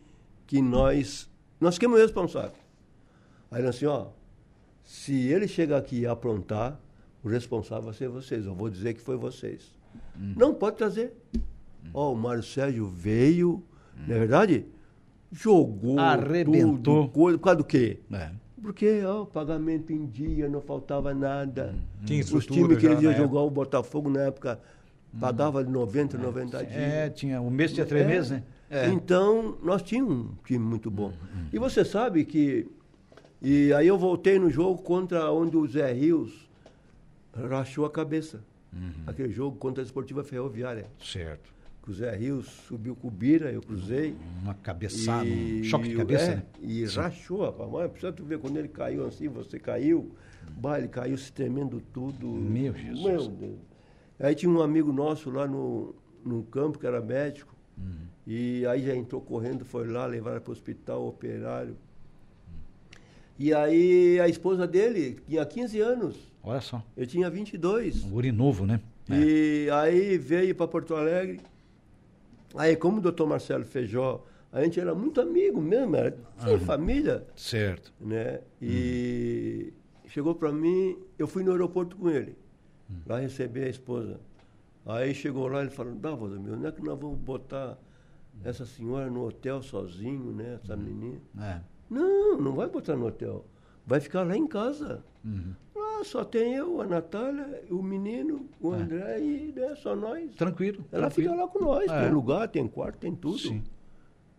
que 0.47 0.61
nós, 0.61 1.31
nós 1.61 1.75
ficamos 1.75 1.99
responsáveis. 2.01 2.61
Aí 3.51 3.61
ele 3.61 3.69
assim, 3.69 3.87
ó, 3.87 4.09
se 4.85 5.15
ele 5.29 5.47
chegar 5.47 5.79
aqui 5.79 6.01
e 6.01 6.07
aprontar, 6.07 6.81
o 7.23 7.29
responsável 7.29 7.85
vai 7.85 7.95
ser 7.95 8.09
vocês. 8.09 8.47
Eu 8.47 8.55
vou 8.55 8.71
dizer 8.71 8.95
que 8.95 9.01
foi 9.01 9.17
vocês. 9.17 9.75
Uhum. 10.17 10.35
Não, 10.37 10.55
pode 10.55 10.77
trazer. 10.77 11.13
Ó, 11.93 12.13
o 12.13 12.17
Mário 12.17 12.43
Sérgio 12.43 12.87
veio, 12.87 13.51
uhum. 13.51 14.07
não 14.07 14.17
é 14.17 14.19
verdade? 14.19 14.67
Jogou, 15.33 15.99
arrebentou. 15.99 17.05
Tudo, 17.05 17.09
coisa, 17.09 17.39
por 17.39 17.45
causa 17.45 17.59
do 17.59 17.65
quê? 17.65 17.99
É. 18.13 18.31
Porque 18.61 19.03
ó, 19.05 19.25
pagamento 19.25 19.93
em 19.93 20.07
dia, 20.07 20.49
não 20.49 20.61
faltava 20.61 21.15
nada. 21.15 21.75
Tinha 22.05 22.21
Os 22.21 22.47
times 22.47 22.79
que 22.79 22.87
eles 22.87 23.03
iam 23.03 23.15
jogar 23.15 23.41
o 23.41 23.51
Botafogo 23.51 24.11
na 24.11 24.23
época 24.23 24.61
pagava 25.19 25.65
de 25.65 25.71
90, 25.71 26.17
é. 26.17 26.21
90 26.21 26.59
dias. 26.65 26.73
É, 26.73 27.11
tinha, 27.11 27.41
o 27.41 27.51
mês 27.51 27.73
tinha 27.73 27.87
três 27.87 28.05
é. 28.05 28.09
meses, 28.09 28.31
né? 28.31 28.43
É. 28.69 28.89
Então, 28.89 29.59
nós 29.63 29.83
tínhamos 29.83 30.27
um 30.27 30.35
time 30.45 30.65
muito 30.65 30.91
bom. 30.91 31.13
E 31.53 31.59
você 31.59 31.85
sabe 31.85 32.25
que. 32.25 32.69
E 33.43 33.73
aí 33.73 33.89
eu 33.89 33.99
voltei 33.99 34.39
no 34.39 34.51
jogo 34.51 34.83
contra 34.83 35.33
onde 35.33 35.57
o 35.57 35.67
Zé 35.67 35.91
Rios 35.93 36.49
rachou 37.49 37.87
a 37.87 37.91
cabeça. 37.91 38.45
Uhum. 38.73 38.93
Aquele 39.07 39.33
jogo 39.33 39.57
contra 39.57 39.83
a 39.83 39.85
Esportiva 39.85 40.23
Ferroviária. 40.23 40.87
Certo 41.03 41.60
o 41.89 41.95
Zé 41.95 42.15
Rios 42.15 42.47
subiu 42.69 42.95
com 42.95 43.09
o 43.09 43.11
Bira, 43.11 43.51
eu 43.51 43.63
cruzei. 43.63 44.15
Uma 44.43 44.55
cabeçada, 44.55 45.27
e, 45.27 45.61
um 45.61 45.65
choque 45.65 45.89
de 45.89 45.97
cabeça, 45.97 46.25
é, 46.25 46.37
né? 46.37 46.43
E 46.61 46.87
Sim. 46.87 47.01
rachou, 47.01 47.43
rapaz. 47.43 47.71
Mas 47.71 47.91
precisa 47.91 48.13
tu 48.13 48.25
ver 48.25 48.39
quando 48.39 48.57
ele 48.59 48.69
caiu 48.69 49.07
assim, 49.07 49.29
você 49.29 49.59
caiu, 49.59 50.15
bah, 50.57 50.79
ele 50.79 50.89
caiu 50.89 51.17
se 51.17 51.33
tremendo 51.33 51.83
tudo. 51.93 52.27
Meu 52.29 52.75
Jesus. 52.75 53.03
Meu 53.03 53.29
Deus. 53.29 53.59
Aí 54.19 54.35
tinha 54.35 54.51
um 54.51 54.61
amigo 54.61 54.93
nosso 54.93 55.31
lá 55.31 55.47
no, 55.49 55.95
no 56.25 56.43
campo, 56.45 56.79
que 56.79 56.87
era 56.87 57.01
médico, 57.01 57.55
uhum. 57.79 58.07
e 58.27 58.67
aí 58.67 58.85
já 58.85 58.95
entrou 58.95 59.21
correndo, 59.21 59.65
foi 59.65 59.89
lá, 59.89 60.05
levaram 60.05 60.41
para 60.41 60.51
o 60.51 60.53
hospital, 60.53 61.07
operário. 61.07 61.77
E 63.39 63.55
aí 63.55 64.21
a 64.21 64.29
esposa 64.29 64.67
dele 64.67 65.19
tinha 65.27 65.45
15 65.47 65.81
anos. 65.81 66.17
Olha 66.43 66.61
só. 66.61 66.85
Eu 66.95 67.07
tinha 67.07 67.31
22. 67.31 68.05
Um 68.05 68.11
guri 68.11 68.31
novo, 68.31 68.67
né? 68.67 68.81
E 69.09 69.67
é. 69.67 69.73
aí 69.73 70.19
veio 70.19 70.55
para 70.55 70.69
Porto 70.69 70.95
Alegre 70.95 71.41
Aí, 72.55 72.77
como 72.77 72.99
o 72.99 73.01
doutor 73.01 73.27
Marcelo 73.27 73.65
Feijó, 73.65 74.25
a 74.53 74.63
gente 74.63 74.81
era 74.81 74.95
muito 74.95 75.21
amigo 75.21 75.61
mesmo, 75.61 75.97
era 75.97 76.17
tinha 76.39 76.55
uhum. 76.55 76.61
família. 76.61 77.27
Certo. 77.37 77.93
Né? 78.01 78.41
E 78.61 79.73
uhum. 80.05 80.09
chegou 80.11 80.35
para 80.35 80.53
mim, 80.53 80.99
eu 81.19 81.27
fui 81.27 81.45
no 81.45 81.53
aeroporto 81.53 81.97
com 81.97 82.11
ele, 82.11 82.37
uhum. 82.89 82.97
lá 83.07 83.21
receber 83.21 83.65
a 83.65 83.69
esposa. 83.69 84.21
Aí 84.87 85.15
chegou 85.15 85.47
lá, 85.47 85.61
ele 85.61 85.71
falou, 85.71 85.95
dá, 85.95 86.17
meu, 86.17 86.57
não 86.57 86.69
é 86.69 86.73
que 86.73 86.83
nós 86.83 86.99
vamos 86.99 87.19
botar 87.19 87.79
essa 88.43 88.65
senhora 88.65 89.11
no 89.11 89.27
hotel 89.27 89.63
sozinho, 89.63 90.33
né? 90.33 90.59
Essa 90.63 90.75
uhum. 90.75 90.81
menina. 90.83 91.21
É. 91.41 91.61
Não, 91.89 92.39
não 92.39 92.55
vai 92.55 92.69
botar 92.69 92.97
no 92.97 93.07
hotel. 93.07 93.45
Vai 93.87 94.01
ficar 94.01 94.23
lá 94.23 94.37
em 94.37 94.47
casa. 94.47 95.05
Uhum 95.25 95.55
só 96.05 96.25
tem 96.25 96.55
eu, 96.55 96.81
a 96.81 96.87
Natália, 96.87 97.63
o 97.71 97.83
menino, 97.83 98.47
o 98.61 98.75
é. 98.75 98.79
André 98.79 99.15
é. 99.17 99.21
e 99.21 99.53
né, 99.55 99.75
só 99.77 99.95
nós. 99.95 100.35
Tranquilo. 100.35 100.85
Ela 100.93 101.09
tranquilo. 101.09 101.31
fica 101.31 101.43
lá 101.43 101.49
com 101.49 101.59
nós. 101.65 101.91
É. 101.91 102.03
Tem 102.03 102.13
lugar, 102.13 102.49
tem 102.49 102.69
quarto, 102.69 102.99
tem 102.99 103.15
tudo. 103.15 103.39
Sim. 103.39 103.63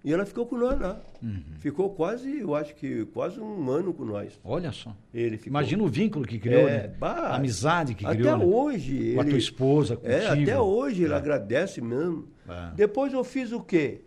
E 0.04 0.12
ela 0.12 0.26
ficou 0.26 0.48
com 0.48 0.58
nós 0.58 0.80
lá. 0.80 1.00
Uhum. 1.22 1.44
Ficou 1.60 1.92
quase, 1.92 2.40
eu 2.40 2.56
acho 2.56 2.74
que 2.76 3.06
quase 3.06 3.40
um 3.40 3.70
ano 3.70 3.94
com 3.94 4.04
nós. 4.04 4.40
Olha 4.44 4.72
só. 4.72 4.96
Ele 5.14 5.38
ficou... 5.38 5.52
Imagina 5.52 5.84
o 5.84 5.88
vínculo 5.88 6.26
que 6.26 6.40
criou, 6.40 6.68
é, 6.68 6.88
né? 6.88 6.96
Bah, 7.00 7.28
a 7.28 7.36
amizade 7.36 7.94
que 7.94 8.04
até 8.04 8.16
criou. 8.16 8.34
Até 8.34 8.44
né? 8.44 8.52
hoje. 8.52 8.98
Ele... 8.98 9.16
Com 9.16 9.22
a 9.22 9.26
tua 9.26 9.38
esposa, 9.38 9.96
contigo. 9.96 10.14
É, 10.14 10.28
até 10.28 10.60
hoje 10.60 11.04
é. 11.04 11.06
ele 11.06 11.14
agradece 11.14 11.82
mesmo. 11.82 12.28
É. 12.50 12.72
Depois 12.76 13.14
eu 13.14 13.24
fiz 13.24 13.52
o 13.52 13.62
quê? 13.62 14.02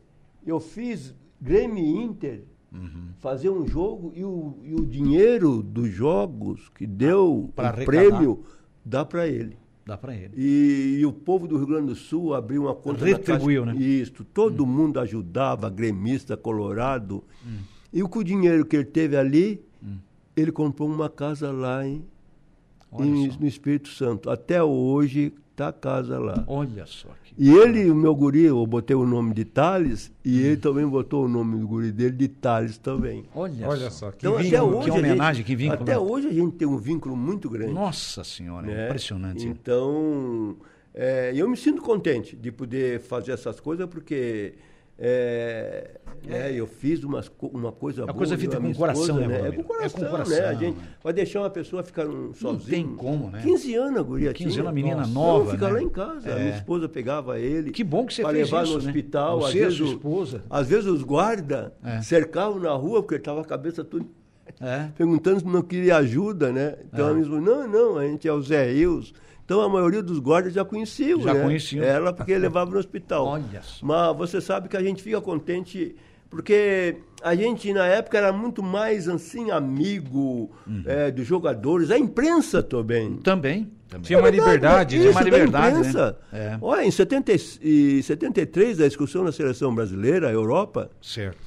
Eu 0.44 0.58
fiz 0.58 1.14
Grêmio 1.40 2.02
Inter, 2.02 2.42
uhum. 2.74 3.08
fazer 3.18 3.50
um 3.50 3.66
jogo 3.66 4.12
e 4.14 4.24
o, 4.24 4.58
e 4.62 4.74
o 4.74 4.84
dinheiro 4.84 5.62
dos 5.62 5.90
jogos 5.90 6.68
que 6.74 6.86
deu 6.86 7.44
o 7.44 7.84
prêmio 7.84 8.44
dá 8.84 9.04
para 9.04 9.26
ele. 9.26 9.56
Dá 9.86 9.98
para 9.98 10.14
ele. 10.14 10.32
E, 10.34 10.98
e, 11.00 11.06
o 11.06 11.12
povo 11.12 11.46
do 11.46 11.58
Rio 11.58 11.66
Grande 11.66 11.88
do 11.88 11.94
Sul 11.94 12.34
abriu 12.34 12.62
uma 12.62 12.74
conta 12.74 13.04
Retribuiu, 13.04 13.66
né? 13.66 13.74
Isso. 13.76 14.24
Todo 14.24 14.64
hum. 14.64 14.66
mundo 14.66 14.98
ajudava, 14.98 15.68
gremista, 15.68 16.36
colorado. 16.38 17.22
Hum. 17.46 17.58
E 17.92 18.02
com 18.02 18.18
o 18.20 18.24
dinheiro 18.24 18.64
que 18.64 18.76
ele 18.76 18.86
teve 18.86 19.14
ali, 19.14 19.62
hum. 19.82 19.98
ele 20.34 20.50
comprou 20.50 20.88
uma 20.88 21.10
casa 21.10 21.52
lá 21.52 21.86
em, 21.86 22.02
em 22.98 23.28
no 23.38 23.46
Espírito 23.46 23.90
Santo. 23.90 24.30
Até 24.30 24.62
hoje 24.62 25.34
tá 25.54 25.68
a 25.68 25.72
casa 25.72 26.18
lá. 26.18 26.44
Olha 26.46 26.86
só. 26.86 27.08
E 27.36 27.52
ele, 27.52 27.90
o 27.90 27.94
meu 27.94 28.14
guri, 28.14 28.42
eu 28.42 28.64
botei 28.66 28.94
o 28.94 29.04
nome 29.04 29.34
de 29.34 29.44
Thales, 29.44 30.12
e 30.24 30.40
ele 30.40 30.56
também 30.56 30.86
botou 30.86 31.24
o 31.24 31.28
nome 31.28 31.58
do 31.58 31.66
guri 31.66 31.90
dele 31.90 32.16
de 32.16 32.28
Thales 32.28 32.78
também. 32.78 33.24
Olha, 33.34 33.68
Olha 33.68 33.90
só, 33.90 34.10
que, 34.10 34.26
então, 34.26 34.36
vínculo, 34.36 34.56
até 34.56 34.62
hoje 34.62 34.90
que 34.90 34.98
homenagem, 34.98 35.34
gente, 35.36 35.46
que 35.46 35.56
vínculo. 35.56 35.82
Até 35.82 35.98
hoje 35.98 36.28
a 36.28 36.32
gente 36.32 36.56
tem 36.56 36.68
um 36.68 36.76
vínculo 36.76 37.16
muito 37.16 37.50
grande. 37.50 37.72
Nossa 37.72 38.22
Senhora, 38.22 38.66
né? 38.66 38.86
impressionante. 38.86 39.46
Então, 39.46 40.56
é, 40.92 41.32
eu 41.34 41.48
me 41.48 41.56
sinto 41.56 41.82
contente 41.82 42.36
de 42.36 42.52
poder 42.52 43.00
fazer 43.00 43.32
essas 43.32 43.58
coisas, 43.58 43.88
porque 43.88 44.54
é, 44.96 46.00
é, 46.28 46.52
eu 46.52 46.68
fiz 46.68 47.02
uma, 47.02 47.22
uma 47.42 47.72
coisa 47.72 48.02
uma 48.02 48.12
boa. 48.12 48.18
coisa 48.18 48.38
feita 48.38 48.60
com 48.60 48.70
o 48.70 48.74
coração, 48.74 49.16
né? 49.16 49.48
É 49.48 49.52
com 49.52 49.60
o 49.60 49.64
coração, 49.64 50.00
é 50.00 50.04
com 50.04 50.10
coração, 50.10 50.36
né? 50.36 50.46
A 50.46 50.54
gente 50.54 50.78
vai 51.02 51.12
deixar 51.12 51.40
uma 51.40 51.50
pessoa 51.50 51.82
ficar 51.82 52.06
um, 52.06 52.32
sozinha. 52.32 52.78
Não 52.86 52.88
tem 52.88 52.96
como, 52.96 53.30
né? 53.30 53.42
15 53.42 53.74
anos 53.74 53.98
a 53.98 54.02
guria 54.02 54.32
15 54.32 54.54
anos, 54.60 54.68
a 54.68 54.72
menina 54.72 54.96
Nossa. 54.98 55.10
nova. 55.10 55.50
Fica 55.50 55.66
né? 55.66 55.72
lá 55.72 55.82
em 55.82 55.88
casa. 55.88 56.30
É. 56.30 56.38
Minha 56.38 56.56
esposa 56.56 56.88
pegava 56.88 57.40
ele. 57.40 57.72
Que 57.72 57.82
bom 57.82 58.06
que 58.06 58.14
você 58.14 58.22
fez 58.22 58.34
levar 58.34 58.64
no 58.64 58.70
né? 58.70 58.76
hospital. 58.76 59.40
Né? 59.40 59.46
Às, 59.46 59.52
vezes, 59.52 59.80
esposa. 59.80 60.42
às 60.48 60.68
vezes 60.68 60.86
os 60.86 61.02
guardas 61.02 61.72
é. 61.84 62.00
cercavam 62.00 62.60
na 62.60 62.72
rua 62.72 63.02
porque 63.02 63.14
ele 63.14 63.20
estava 63.20 63.40
a 63.40 63.44
cabeça 63.44 63.82
tudo. 63.82 64.06
É. 64.60 64.90
Perguntando 64.96 65.40
se 65.40 65.46
não 65.46 65.62
queria 65.62 65.96
ajuda, 65.96 66.52
né? 66.52 66.76
Então 66.86 67.06
é. 67.06 67.08
ela 67.08 67.18
me 67.18 67.24
falou: 67.24 67.40
não, 67.40 67.66
não, 67.66 67.98
a 67.98 68.06
gente 68.06 68.28
é 68.28 68.32
o 68.32 68.40
Zé 68.40 68.70
Rios 68.70 69.12
então 69.44 69.60
a 69.60 69.68
maioria 69.68 70.02
dos 70.02 70.18
guardas 70.18 70.54
já 70.54 70.64
conheciam, 70.64 71.20
já 71.20 71.34
né? 71.34 71.42
conheciam. 71.42 71.84
Ela 71.84 72.12
porque 72.12 72.36
levava 72.38 72.70
no 72.70 72.78
hospital. 72.78 73.26
Olha 73.26 73.62
só. 73.62 73.84
Mas 73.84 74.16
você 74.16 74.40
sabe 74.40 74.68
que 74.68 74.76
a 74.76 74.82
gente 74.82 75.02
fica 75.02 75.20
contente 75.20 75.94
porque 76.30 76.96
a 77.22 77.34
gente 77.34 77.72
na 77.72 77.86
época 77.86 78.18
era 78.18 78.32
muito 78.32 78.62
mais 78.62 79.08
assim 79.08 79.50
amigo 79.50 80.50
uhum. 80.66 80.82
é, 80.84 81.10
dos 81.10 81.26
jogadores, 81.26 81.90
a 81.90 81.98
imprensa 81.98 82.62
também. 82.62 83.18
Também. 83.18 83.70
também. 83.88 84.06
Tinha 84.06 84.18
uma 84.18 84.30
liberdade, 84.30 84.98
tinha 84.98 85.10
uma 85.10 85.22
liberdade, 85.22 85.78
imprensa. 85.78 86.18
Né? 86.32 86.38
É. 86.54 86.58
Olha, 86.60 86.84
em 86.84 86.90
70 86.90 87.32
e 87.62 88.02
73 88.02 88.80
a 88.80 88.86
excursão 88.86 89.24
da 89.24 89.30
seleção 89.30 89.74
brasileira, 89.74 90.32
Europa. 90.32 90.90
Certo. 91.00 91.38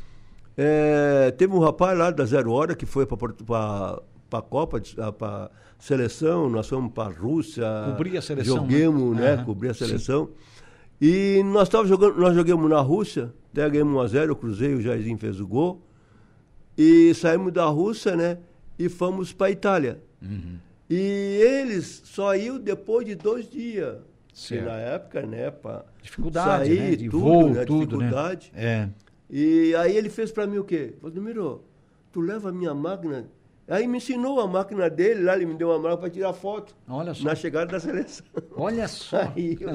É, 0.55 1.31
teve 1.37 1.53
um 1.53 1.59
rapaz 1.59 1.97
lá 1.97 2.09
da 2.09 2.25
Zero 2.25 2.51
Hora 2.51 2.75
que 2.75 2.85
foi 2.85 3.05
para 3.05 4.01
a 4.31 4.41
Copa, 4.41 4.81
para 5.17 5.51
seleção, 5.79 6.49
nós 6.49 6.67
fomos 6.67 6.91
para 6.93 7.09
a 7.09 7.13
Rússia. 7.13 7.65
Cobrir 7.91 8.17
a 8.17 8.21
seleção. 8.21 8.57
Joguemos, 8.57 9.15
né? 9.15 9.35
né? 9.35 9.43
Cobrir 9.43 9.69
a 9.69 9.73
seleção. 9.73 10.27
Sim. 10.27 10.33
E 10.99 11.43
nós 11.43 11.69
tava 11.69 11.87
jogando, 11.87 12.17
nós 12.17 12.33
jogamos 12.33 12.69
na 12.69 12.81
Rússia, 12.81 13.31
até 13.51 13.69
ganhamos 13.69 13.95
1 13.95 13.99
a 13.99 14.07
0 14.07 14.39
o 14.41 14.81
Jairzinho 14.81 15.17
fez 15.17 15.39
o 15.39 15.47
gol. 15.47 15.81
E 16.77 17.13
saímos 17.13 17.53
da 17.53 17.65
Rússia, 17.65 18.15
né? 18.15 18.37
E 18.77 18.89
fomos 18.89 19.33
para 19.33 19.47
a 19.47 19.51
Itália. 19.51 20.01
Uhum. 20.21 20.57
E 20.89 20.95
eles 20.95 22.01
só 22.05 22.35
iam 22.35 22.59
depois 22.59 23.05
de 23.05 23.15
dois 23.15 23.49
dias. 23.49 23.97
Certo. 24.33 24.65
na 24.65 24.77
época, 24.77 25.25
né, 25.25 25.49
para 25.49 25.83
dificuldade, 25.99 26.67
sair, 26.67 26.79
né? 26.79 26.95
De 26.95 27.09
tudo, 27.09 27.19
voo, 27.19 27.49
né? 27.49 27.65
tudo, 27.65 27.87
dificuldade. 27.87 28.51
Né? 28.53 28.63
É. 28.63 28.89
E 29.31 29.73
aí 29.73 29.97
ele 29.97 30.11
fez 30.11 30.31
para 30.31 30.45
mim 30.45 30.59
o 30.59 30.63
quê? 30.63 30.93
Falei, 31.01 31.19
Miro, 31.19 31.63
tu 32.11 32.21
leva 32.21 32.49
a 32.49 32.51
minha 32.51 32.71
máquina 32.71 33.25
Aí 33.69 33.85
me 33.85 33.97
ensinou 33.97 34.39
a 34.39 34.47
máquina 34.47 34.89
dele, 34.89 35.23
lá 35.23 35.35
ele 35.35 35.45
me 35.45 35.53
deu 35.53 35.67
uma 35.67 35.77
máquina 35.77 35.97
para 35.97 36.09
tirar 36.09 36.33
foto. 36.33 36.73
Olha 36.87 37.13
só. 37.13 37.25
Na 37.25 37.35
chegada 37.35 37.65
da 37.65 37.79
seleção. 37.79 38.25
Olha 38.55 38.87
só. 38.87 39.17
Aí 39.35 39.57
eu, 39.59 39.69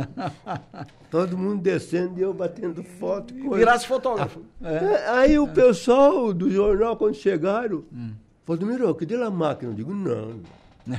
todo 1.11 1.37
mundo 1.37 1.61
descendo 1.61 2.19
e 2.19 2.23
eu 2.23 2.33
batendo 2.33 2.83
foto. 2.83 3.35
Virasse 3.55 3.87
fotógrafo. 3.87 4.41
É. 4.65 4.77
é. 4.77 5.09
Aí 5.09 5.39
o 5.41 5.49
pessoal 5.49 6.33
do 6.33 6.49
jornal, 6.49 6.97
quando 6.97 7.15
chegaram, 7.15 7.85
hum. 7.93 8.13
falou, 8.47 8.65
Miró, 8.65 8.95
que 8.95 9.05
deu 9.05 9.23
a 9.25 9.31
máquina? 9.31 9.73
Eu 9.73 9.75
digo, 9.75 9.93
não. 9.93 10.41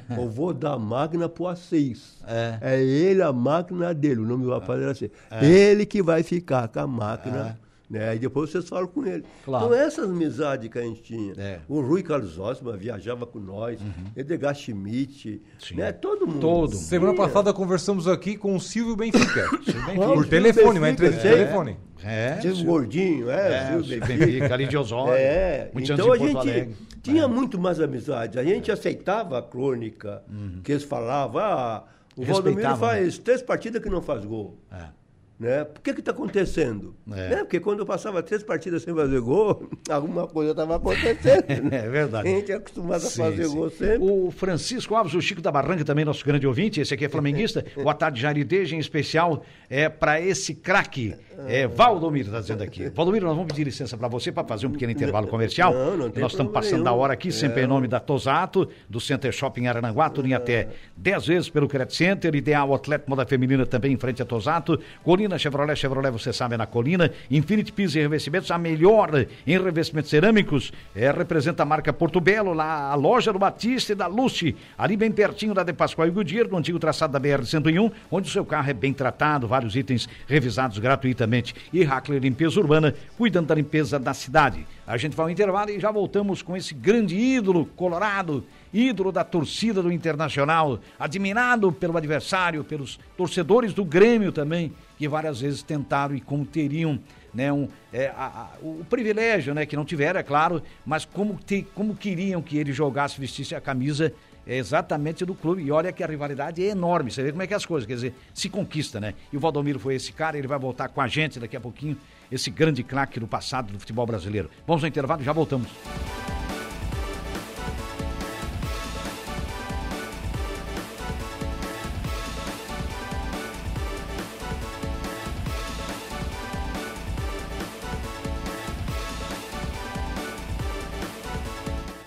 Eu 0.10 0.30
vou 0.30 0.54
dar 0.54 0.74
a 0.74 0.80
máquina 0.80 1.30
pro 1.30 1.46
A6. 1.46 2.16
É. 2.28 2.58
é 2.62 2.84
ele 2.84 3.22
a 3.22 3.32
máquina 3.32 3.94
dele. 3.94 4.20
O 4.20 4.26
nome 4.26 4.44
do 4.44 4.52
rapaz 4.52 4.82
era 4.82 4.92
assim. 4.92 5.10
É. 5.32 5.46
Ele 5.46 5.86
que 5.86 6.02
vai 6.02 6.24
ficar 6.24 6.68
com 6.68 6.80
a 6.80 6.88
máquina 6.88 7.58
é. 7.58 7.63
Né? 7.94 8.16
E 8.16 8.20
depois 8.20 8.50
vocês 8.50 8.68
falam 8.68 8.88
com 8.88 9.06
ele. 9.06 9.24
Claro. 9.46 9.68
Então, 9.68 9.78
essas 9.78 10.10
amizades 10.10 10.68
que 10.68 10.80
a 10.80 10.82
gente 10.82 11.04
tinha. 11.04 11.34
É. 11.38 11.60
O 11.70 11.80
Rui 11.80 12.02
Carlos 12.02 12.40
Osma 12.40 12.76
viajava 12.76 13.28
com 13.28 13.40
nós, 13.40 13.80
uhum. 13.80 14.06
Edgar 14.16 14.56
Schmidt, 14.56 15.40
né? 15.76 15.92
todo 15.92 16.26
mundo. 16.26 16.40
Todo. 16.40 16.76
Semana 16.76 17.14
passada 17.14 17.54
conversamos 17.54 18.08
aqui 18.08 18.36
com 18.36 18.56
o 18.56 18.60
Silvio 18.60 18.96
Benfica. 18.96 19.48
Por 19.96 20.28
telefone, 20.28 20.80
uma 20.80 20.90
entrevista 20.90 21.22
por 21.22 21.38
telefone. 21.38 21.78
É. 22.04 22.42
Silvio 22.42 22.66
Gordinho, 22.66 23.30
é, 23.30 23.54
é 23.54 23.68
Silvio 23.68 24.00
Benfica. 24.00 24.54
ali 24.56 24.66
de 24.66 24.76
Osório. 24.76 25.14
É, 25.14 25.70
então 25.76 26.12
a 26.12 26.18
gente 26.18 26.36
Alegre. 26.36 26.76
tinha 27.04 27.24
é. 27.24 27.28
muito 27.28 27.60
mais 27.60 27.80
amizade. 27.80 28.40
A 28.40 28.44
gente 28.44 28.72
aceitava 28.72 29.38
a 29.38 29.42
crônica 29.44 30.24
uhum. 30.28 30.62
que 30.64 30.72
eles 30.72 30.84
falavam. 30.84 31.40
Ah, 31.40 31.84
o 32.18 32.24
Valdomiro 32.24 32.70
né? 32.70 32.76
faz 32.76 33.20
três 33.20 33.44
partidas 33.44 33.82
que 33.84 33.90
não 33.90 34.02
faz 34.02 34.26
gol. 34.26 34.58
É. 34.72 35.03
Né? 35.44 35.66
Por 35.66 35.82
que 35.82 35.92
está 35.92 36.12
acontecendo? 36.12 36.96
É. 37.12 37.30
Né? 37.30 37.36
Porque 37.40 37.60
quando 37.60 37.80
eu 37.80 37.86
passava 37.86 38.24
três 38.24 38.42
partidas 38.42 38.84
sem 38.84 38.96
fazer 38.96 39.20
gol, 39.20 39.70
alguma 39.92 40.26
coisa 40.26 40.52
estava 40.52 40.78
acontecendo. 40.78 41.44
Né? 41.64 41.86
É 41.86 41.90
verdade. 41.90 42.28
A 42.28 42.32
gente 42.32 42.52
é 42.52 42.56
acostumado 42.56 43.02
sim, 43.02 43.22
a 43.22 43.26
fazer 43.26 43.46
sim. 43.46 43.56
gol 43.56 43.70
sempre. 43.70 43.98
O 44.00 44.32
Francisco 44.32 44.96
Alves, 44.96 45.14
o 45.14 45.22
Chico 45.22 45.42
da 45.42 45.52
Barranca, 45.52 45.84
também 45.84 46.06
nosso 46.06 46.24
grande 46.26 46.48
ouvinte, 46.48 46.80
esse 46.80 46.94
aqui 46.94 47.06
é 47.06 47.10
flamenguista. 47.10 47.66
Boa 47.76 47.94
tarde, 47.94 48.22
Jarideja, 48.22 48.76
em 48.76 48.80
especial 48.80 49.44
é, 49.70 49.90
para 49.90 50.22
esse 50.22 50.56
craque. 50.56 51.14
É, 51.48 51.68
Valdomiro 51.68 52.28
está 52.28 52.40
dizendo 52.40 52.64
aqui. 52.64 52.90
Valdomiro, 52.90 53.26
nós 53.26 53.36
vamos 53.36 53.52
pedir 53.52 53.66
licença 53.66 53.98
para 53.98 54.08
você 54.08 54.32
para 54.32 54.48
fazer 54.48 54.68
um 54.68 54.72
pequeno 54.72 54.92
intervalo 54.92 55.28
comercial. 55.28 55.74
Não, 55.74 55.98
não 55.98 56.12
Nós 56.16 56.32
estamos 56.32 56.54
passando 56.54 56.74
nenhum. 56.74 56.84
da 56.86 56.94
hora 56.94 57.14
aqui, 57.14 57.32
sempre 57.32 57.62
é. 57.62 57.64
em 57.66 57.68
nome 57.68 57.88
da 57.88 58.00
Tosato, 58.00 58.70
do 58.90 59.00
Center 59.02 59.32
Shopping 59.32 59.68
Arananguá, 59.68 60.10
tudo 60.10 60.28
em 60.28 60.34
até 60.34 60.70
10 60.96 61.26
vezes 61.26 61.50
pelo 61.50 61.68
Credit 61.68 61.96
Center, 61.96 62.34
Ideal 62.34 62.74
Atleta 62.74 63.06
Moda 63.08 63.26
Feminina 63.26 63.66
também 63.66 63.92
em 63.92 63.98
frente 63.98 64.22
a 64.22 64.26
Tosato, 64.26 64.80
Colina 65.04 65.33
Chevrolet, 65.38 65.76
Chevrolet, 65.76 66.12
você 66.12 66.32
sabe, 66.32 66.56
é 66.56 66.58
na 66.58 66.66
Colina, 66.66 67.12
Infinity 67.30 67.72
Pisos 67.72 67.96
e 67.96 68.00
Revestimentos, 68.00 68.52
a 68.52 68.58
melhor 68.58 69.26
em 69.46 69.62
revestimentos 69.62 70.10
cerâmicos, 70.10 70.72
é, 70.96 71.12
representa 71.12 71.64
a 71.64 71.66
marca 71.66 71.92
Porto 71.92 72.20
Belo, 72.20 72.54
lá 72.54 72.92
a 72.92 72.96
loja 72.96 73.34
do 73.34 73.40
Batista 73.40 73.94
e 73.94 73.96
da 73.96 74.08
Luce, 74.08 74.56
ali 74.78 74.96
bem 74.98 75.12
pertinho 75.12 75.54
da 75.54 75.64
De 75.64 75.74
Pascoal 75.74 76.08
e 76.08 76.12
Goodyear, 76.12 76.48
no 76.48 76.58
antigo 76.58 76.80
traçado 76.80 77.14
da 77.14 77.20
BR-101, 77.20 77.92
onde 78.12 78.28
o 78.28 78.32
seu 78.32 78.46
carro 78.46 78.70
é 78.70 78.74
bem 78.74 78.94
tratado, 78.94 79.48
vários 79.48 79.76
itens 79.76 80.08
revisados 80.28 80.78
gratuitamente. 80.80 81.56
E 81.72 81.84
Hackler 81.84 82.22
Limpeza 82.22 82.60
Urbana, 82.60 82.94
cuidando 83.18 83.48
da 83.48 83.56
limpeza 83.56 84.00
da 84.00 84.14
cidade. 84.14 84.66
A 84.86 84.98
gente 84.98 85.16
vai 85.16 85.26
ao 85.26 85.30
intervalo 85.30 85.70
e 85.70 85.80
já 85.80 85.90
voltamos 85.90 86.42
com 86.42 86.58
esse 86.58 86.74
grande 86.74 87.16
ídolo 87.16 87.66
colorado, 87.66 88.46
ídolo 88.74 89.14
da 89.14 89.24
torcida 89.24 89.82
do 89.82 89.92
Internacional, 89.92 90.80
admirado 91.00 91.72
pelo 91.72 91.98
adversário, 91.98 92.66
pelos 92.66 93.00
torcedores 93.16 93.74
do 93.74 93.86
Grêmio 93.86 94.34
também, 94.34 94.74
que 94.98 95.08
várias 95.08 95.40
vezes 95.40 95.64
tentaram 95.64 96.16
e 96.16 96.20
como 96.20 96.46
teriam 96.46 97.00
né, 97.34 97.52
um, 97.52 97.70
é, 97.94 98.08
a, 98.08 98.26
a, 98.26 98.50
o 98.62 98.86
privilégio, 98.90 99.54
né, 99.54 99.66
que 99.66 99.76
não 99.76 99.86
tiveram, 99.86 100.20
é 100.20 100.24
claro, 100.24 100.62
mas 100.86 101.06
como, 101.06 101.36
te, 101.36 101.66
como 101.74 101.96
queriam 101.96 102.42
que 102.42 102.58
ele 102.58 102.74
jogasse, 102.74 103.20
vestisse 103.20 103.56
a 103.56 103.62
camisa 103.62 104.14
é 104.46 104.58
exatamente 104.58 105.26
do 105.26 105.34
clube. 105.34 105.64
E 105.64 105.72
olha 105.72 105.92
que 105.92 106.04
a 106.04 106.08
rivalidade 106.08 106.64
é 106.64 106.70
enorme. 106.70 107.12
Você 107.12 107.24
vê 107.24 107.32
como 107.32 107.44
é 107.44 107.48
que 107.48 107.54
é 107.54 107.58
as 107.58 107.66
coisas, 107.66 107.88
quer 107.88 107.96
dizer, 107.96 108.14
se 108.34 108.50
conquista, 108.50 109.00
né? 109.00 109.14
E 109.32 109.38
o 109.38 109.40
Valdomiro 109.40 109.80
foi 109.80 109.96
esse 109.96 110.12
cara, 110.12 110.38
ele 110.38 110.48
vai 110.48 110.60
voltar 110.60 110.90
com 110.90 111.02
a 111.02 111.08
gente 111.08 111.40
daqui 111.40 111.56
a 111.56 111.62
pouquinho, 111.62 111.98
esse 112.32 112.50
grande 112.50 112.84
craque 112.84 113.20
do 113.20 113.28
passado 113.28 113.72
do 113.72 113.80
futebol 113.80 114.06
brasileiro. 114.06 114.50
Vamos 114.66 114.84
ao 114.84 114.88
intervalo 114.88 115.24
já 115.24 115.34
voltamos. 115.34 115.70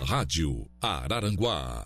Rádio 0.07 0.65
Araranguá 0.81 1.85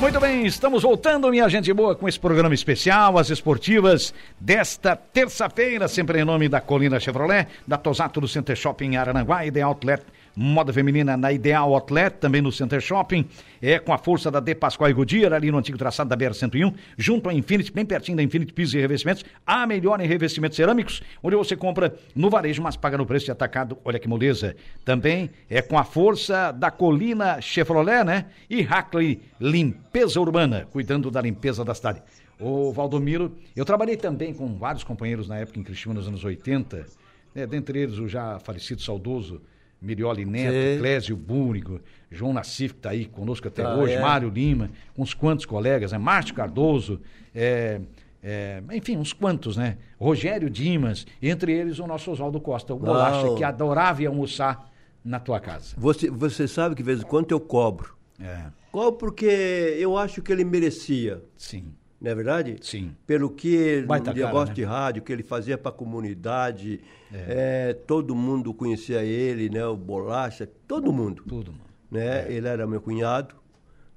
Muito 0.00 0.20
bem, 0.20 0.46
estamos 0.46 0.84
voltando, 0.84 1.28
minha 1.28 1.48
gente 1.48 1.72
boa, 1.72 1.92
com 1.92 2.08
esse 2.08 2.20
programa 2.20 2.54
especial, 2.54 3.18
as 3.18 3.30
esportivas 3.30 4.14
desta 4.38 4.94
terça-feira, 4.94 5.88
sempre 5.88 6.20
em 6.20 6.24
nome 6.24 6.48
da 6.48 6.60
Colina 6.60 7.00
Chevrolet, 7.00 7.48
da 7.66 7.76
Tosato 7.76 8.20
do 8.20 8.28
Center 8.28 8.54
Shopping 8.54 8.94
Arananguá 8.94 9.44
e 9.44 9.50
da 9.50 9.66
Outlet 9.66 10.04
Moda 10.40 10.72
feminina 10.72 11.16
na 11.16 11.32
Ideal 11.32 11.74
Outlet, 11.74 12.18
também 12.18 12.40
no 12.40 12.52
Center 12.52 12.80
Shopping. 12.80 13.26
É 13.60 13.76
com 13.80 13.92
a 13.92 13.98
força 13.98 14.30
da 14.30 14.38
De 14.38 14.54
Pascoal 14.54 14.88
e 14.88 14.92
Goodyear, 14.92 15.32
ali 15.32 15.50
no 15.50 15.58
antigo 15.58 15.76
traçado 15.76 16.08
da 16.08 16.16
BR-101, 16.16 16.72
junto 16.96 17.28
à 17.28 17.34
Infinity, 17.34 17.72
bem 17.72 17.84
pertinho 17.84 18.16
da 18.16 18.22
Infinity 18.22 18.52
Pisos 18.52 18.74
e 18.74 18.78
Revestimentos. 18.78 19.24
A 19.44 19.66
melhor 19.66 20.00
em 20.00 20.06
revestimentos 20.06 20.54
cerâmicos, 20.54 21.02
onde 21.24 21.34
você 21.34 21.56
compra 21.56 21.92
no 22.14 22.30
varejo, 22.30 22.62
mas 22.62 22.76
paga 22.76 22.96
no 22.96 23.04
preço 23.04 23.24
de 23.24 23.32
atacado. 23.32 23.78
Olha 23.84 23.98
que 23.98 24.06
moleza. 24.06 24.54
Também 24.84 25.28
é 25.50 25.60
com 25.60 25.76
a 25.76 25.82
força 25.82 26.52
da 26.52 26.70
Colina 26.70 27.40
Chevrolet, 27.40 28.04
né? 28.04 28.26
E 28.48 28.62
Hackley 28.62 29.20
Limpeza 29.40 30.20
Urbana, 30.20 30.68
cuidando 30.70 31.10
da 31.10 31.20
limpeza 31.20 31.64
da 31.64 31.74
cidade. 31.74 32.00
Ô 32.38 32.70
Valdomiro, 32.70 33.36
eu 33.56 33.64
trabalhei 33.64 33.96
também 33.96 34.32
com 34.32 34.56
vários 34.56 34.84
companheiros 34.84 35.26
na 35.26 35.36
época 35.38 35.58
em 35.58 35.64
Cristina, 35.64 35.94
nos 35.94 36.06
anos 36.06 36.22
80, 36.22 36.86
né? 37.34 37.44
dentre 37.44 37.80
eles 37.80 37.98
o 37.98 38.06
já 38.06 38.38
falecido 38.38 38.80
saudoso 38.80 39.42
Mirioli 39.80 40.24
Neto, 40.24 40.52
Sim. 40.52 40.78
Clésio 40.78 41.16
Búrigo, 41.16 41.80
João 42.10 42.32
Nassif, 42.32 42.74
que 42.74 42.80
está 42.80 42.90
aí 42.90 43.06
conosco 43.06 43.46
até 43.46 43.62
ah, 43.62 43.76
hoje, 43.76 43.94
é. 43.94 44.00
Mário 44.00 44.28
Lima, 44.28 44.70
uns 44.96 45.14
quantos 45.14 45.46
colegas, 45.46 45.92
né? 45.92 45.98
Márcio 45.98 46.34
Cardoso, 46.34 47.00
é, 47.34 47.80
é, 48.22 48.62
enfim, 48.72 48.96
uns 48.96 49.12
quantos, 49.12 49.56
né? 49.56 49.78
Rogério 49.98 50.50
Dimas, 50.50 51.06
entre 51.22 51.52
eles 51.52 51.78
o 51.78 51.86
nosso 51.86 52.10
Oswaldo 52.10 52.40
Costa, 52.40 52.74
o 52.74 52.78
Bolacha, 52.78 53.34
que 53.36 53.44
adorava 53.44 54.02
ir 54.02 54.06
almoçar 54.06 54.70
na 55.04 55.20
tua 55.20 55.38
casa. 55.38 55.74
Você, 55.78 56.10
você 56.10 56.48
sabe 56.48 56.74
que, 56.74 56.82
de 56.82 56.86
vez 56.86 57.00
em 57.00 57.04
quando, 57.04 57.30
eu 57.30 57.40
cobro. 57.40 57.96
É. 58.20 58.46
Cobro 58.72 58.98
porque 58.98 59.76
eu 59.78 59.96
acho 59.96 60.20
que 60.20 60.32
ele 60.32 60.44
merecia. 60.44 61.22
Sim. 61.36 61.72
Não 62.00 62.10
é 62.10 62.14
verdade? 62.14 62.56
Sim. 62.60 62.94
Pelo 63.06 63.28
que 63.28 63.82
Baita 63.82 64.12
no 64.12 64.16
negócio 64.16 64.48
né? 64.48 64.54
de 64.54 64.64
rádio, 64.64 65.02
que 65.02 65.12
ele 65.12 65.24
fazia 65.24 65.58
para 65.58 65.70
a 65.70 65.74
comunidade, 65.74 66.80
é. 67.12 67.70
É, 67.70 67.74
todo 67.74 68.14
mundo 68.14 68.54
conhecia 68.54 69.02
ele, 69.02 69.50
né? 69.50 69.66
O 69.66 69.76
Bolacha, 69.76 70.48
todo 70.66 70.92
mundo. 70.92 71.24
Tudo, 71.26 71.54
Né? 71.90 72.26
É. 72.28 72.32
Ele 72.32 72.46
era 72.46 72.66
meu 72.66 72.80
cunhado, 72.80 73.34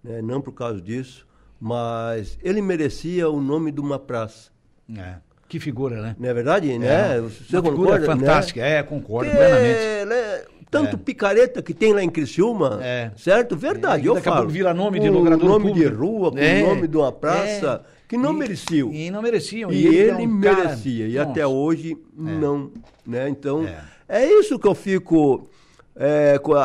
né? 0.04 0.22
não 0.22 0.41
por 0.41 0.54
causa 0.54 0.82
disso, 0.82 1.28
mas 1.60 2.39
ele 2.41 2.62
merecia 2.62 3.30
o 3.30 3.39
nome 3.39 3.72
de 3.72 3.80
uma 3.80 3.99
praça. 3.99 4.49
É. 4.97 5.18
Que 5.47 5.60
figura, 5.60 6.02
né? 6.02 6.16
Não 6.18 6.30
é 6.30 6.34
verdade? 6.34 6.72
É. 6.72 6.80
Né? 6.80 7.20
Você 7.20 7.58
uma 7.58 7.62
concorda, 7.62 7.99
figura 7.99 8.18
fantástica, 8.18 8.62
né? 8.62 8.78
é, 8.78 8.84
concordo 8.84 9.30
que, 9.30 9.36
plenamente. 9.36 10.06
Né? 10.06 10.45
Tanto 10.72 10.95
é. 10.95 10.99
picareta 10.99 11.61
que 11.61 11.74
tem 11.74 11.91
lá 11.91 12.01
em 12.01 12.09
Criciúma, 12.09 12.80
é. 12.82 13.11
certo? 13.17 13.57
Verdade, 13.57 14.05
é, 14.05 14.09
eu 14.09 14.13
daqui 14.13 14.24
falo. 14.24 14.38
a 14.38 14.39
pouco 14.39 14.53
vira 14.53 14.74
nome 14.74 15.01
de 15.01 15.09
lugar 15.09 15.38
nome 15.38 15.67
público. 15.67 15.78
de 15.78 15.86
rua, 15.93 16.32
com 16.32 16.38
é. 16.38 16.63
nome 16.63 16.88
de 16.88 16.95
uma 16.95 17.11
praça, 17.11 17.84
é. 17.86 18.07
que 18.07 18.15
não 18.15 18.34
e, 18.34 18.38
mereciam. 18.38 18.93
E 18.93 19.11
não 19.11 19.22
mereciam. 19.22 19.69
E, 19.69 19.76
e 19.76 19.88
ele, 19.88 19.97
ele 19.97 20.24
um 20.24 20.28
merecia, 20.28 20.99
cara... 20.99 21.09
e 21.09 21.15
Nossa. 21.15 21.30
até 21.30 21.45
hoje 21.45 21.97
não. 22.15 22.72
Né? 23.05 23.28
Então, 23.28 23.67
é. 24.07 24.26
isso 24.26 24.57
que 24.57 24.65
eu 24.65 24.74
fico... 24.74 25.49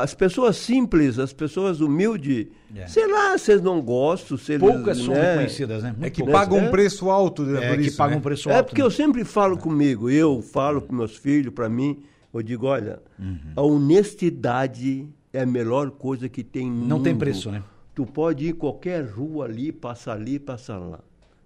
as 0.00 0.14
pessoas 0.14 0.57
simples, 0.57 1.18
as 1.18 1.32
pessoas 1.32 1.80
humildes, 1.80 2.46
sei 2.86 3.09
lá, 3.09 3.36
vocês 3.36 3.61
não 3.61 3.82
gostam, 3.82 4.38
se 4.38 4.57
Poucas 4.57 4.98
são 4.98 5.14
né? 5.14 5.32
reconhecidas, 5.32 5.82
né? 5.82 5.90
Muito 5.90 6.04
é 6.04 6.11
que 6.11 6.22
poucas. 6.22 6.40
pagam 6.40 6.59
um 6.59 6.70
preço 6.70 7.11
alto, 7.11 7.42
né? 7.42 7.72
É, 7.72 7.76
que 7.76 7.88
isso, 7.88 7.96
pagam 7.96 8.12
né? 8.12 8.18
um 8.18 8.22
preço 8.22 8.48
alto. 8.48 8.59
É 8.59 8.62
porque 8.62 8.82
né? 8.82 8.86
eu 8.86 8.90
sempre 8.92 9.24
falo 9.24 9.59
comigo, 9.59 10.09
eu 10.09 10.40
falo 10.42 10.80
para 10.80 10.94
meus 10.94 11.16
filhos, 11.16 11.52
para 11.52 11.68
mim, 11.68 12.04
eu 12.39 12.43
digo, 12.43 12.66
olha, 12.66 13.01
uhum. 13.18 13.39
a 13.55 13.62
honestidade 13.62 15.09
é 15.32 15.43
a 15.43 15.47
melhor 15.47 15.91
coisa 15.91 16.28
que 16.28 16.43
tem 16.43 16.70
no 16.70 16.87
Não 16.87 16.97
mundo. 16.97 17.05
tem 17.05 17.16
preço, 17.16 17.51
né? 17.51 17.62
Tu 17.95 18.05
pode 18.05 18.49
ir 18.49 18.53
qualquer 18.55 19.07
rua 19.07 19.47
ali, 19.47 19.72
passar 19.72 20.12
ali, 20.12 20.39
passar 20.39 20.78
lá. 20.78 21.01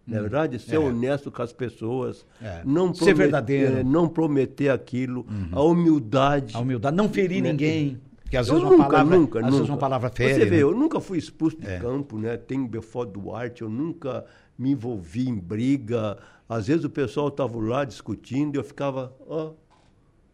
Não 0.07 0.17
é 0.17 0.19
hum. 0.19 0.23
verdade? 0.23 0.59
Ser 0.59 0.77
é. 0.77 0.79
honesto 0.79 1.31
com 1.31 1.43
as 1.43 1.53
pessoas. 1.53 2.27
É. 2.43 2.63
Não 2.65 2.93
Ser 2.93 3.15
verdadeiro. 3.15 3.79
É, 3.79 3.85
não 3.85 4.09
prometer 4.09 4.71
aquilo. 4.71 5.27
Uhum. 5.31 5.49
A 5.53 5.63
humildade. 5.63 6.57
A 6.57 6.61
humildade. 6.61 6.97
Não 6.97 7.09
ferir 7.09 7.43
né? 7.43 7.53
ninguém. 7.53 8.01
Que 8.29 8.37
às 8.37 8.49
vezes, 8.49 8.63
eu 8.63 8.69
uma 8.69 8.77
nunca, 8.77 8.91
palavra, 8.91 9.19
nunca, 9.19 9.39
às 9.39 9.45
nunca. 9.45 9.57
vezes 9.57 9.69
uma 9.69 9.79
palavra 9.79 10.11
fere. 10.11 10.35
Você 10.35 10.45
vê, 10.45 10.57
né? 10.57 10.63
eu 10.63 10.73
nunca 10.73 11.01
fui 11.01 11.19
expulso 11.19 11.57
de 11.57 11.67
é. 11.67 11.79
campo, 11.79 12.17
né? 12.17 12.37
Tem 12.37 12.65
Belfort 12.65 13.11
Duarte, 13.11 13.63
eu 13.63 13.69
nunca 13.69 14.25
me 14.57 14.71
envolvi 14.71 15.29
em 15.29 15.37
briga. 15.37 16.17
Às 16.49 16.69
vezes 16.69 16.85
o 16.85 16.91
pessoal 16.91 17.29
estava 17.29 17.59
lá 17.59 17.85
discutindo 17.85 18.55
e 18.55 18.59
eu 18.59 18.65
ficava, 18.65 19.13
ó, 19.27 19.53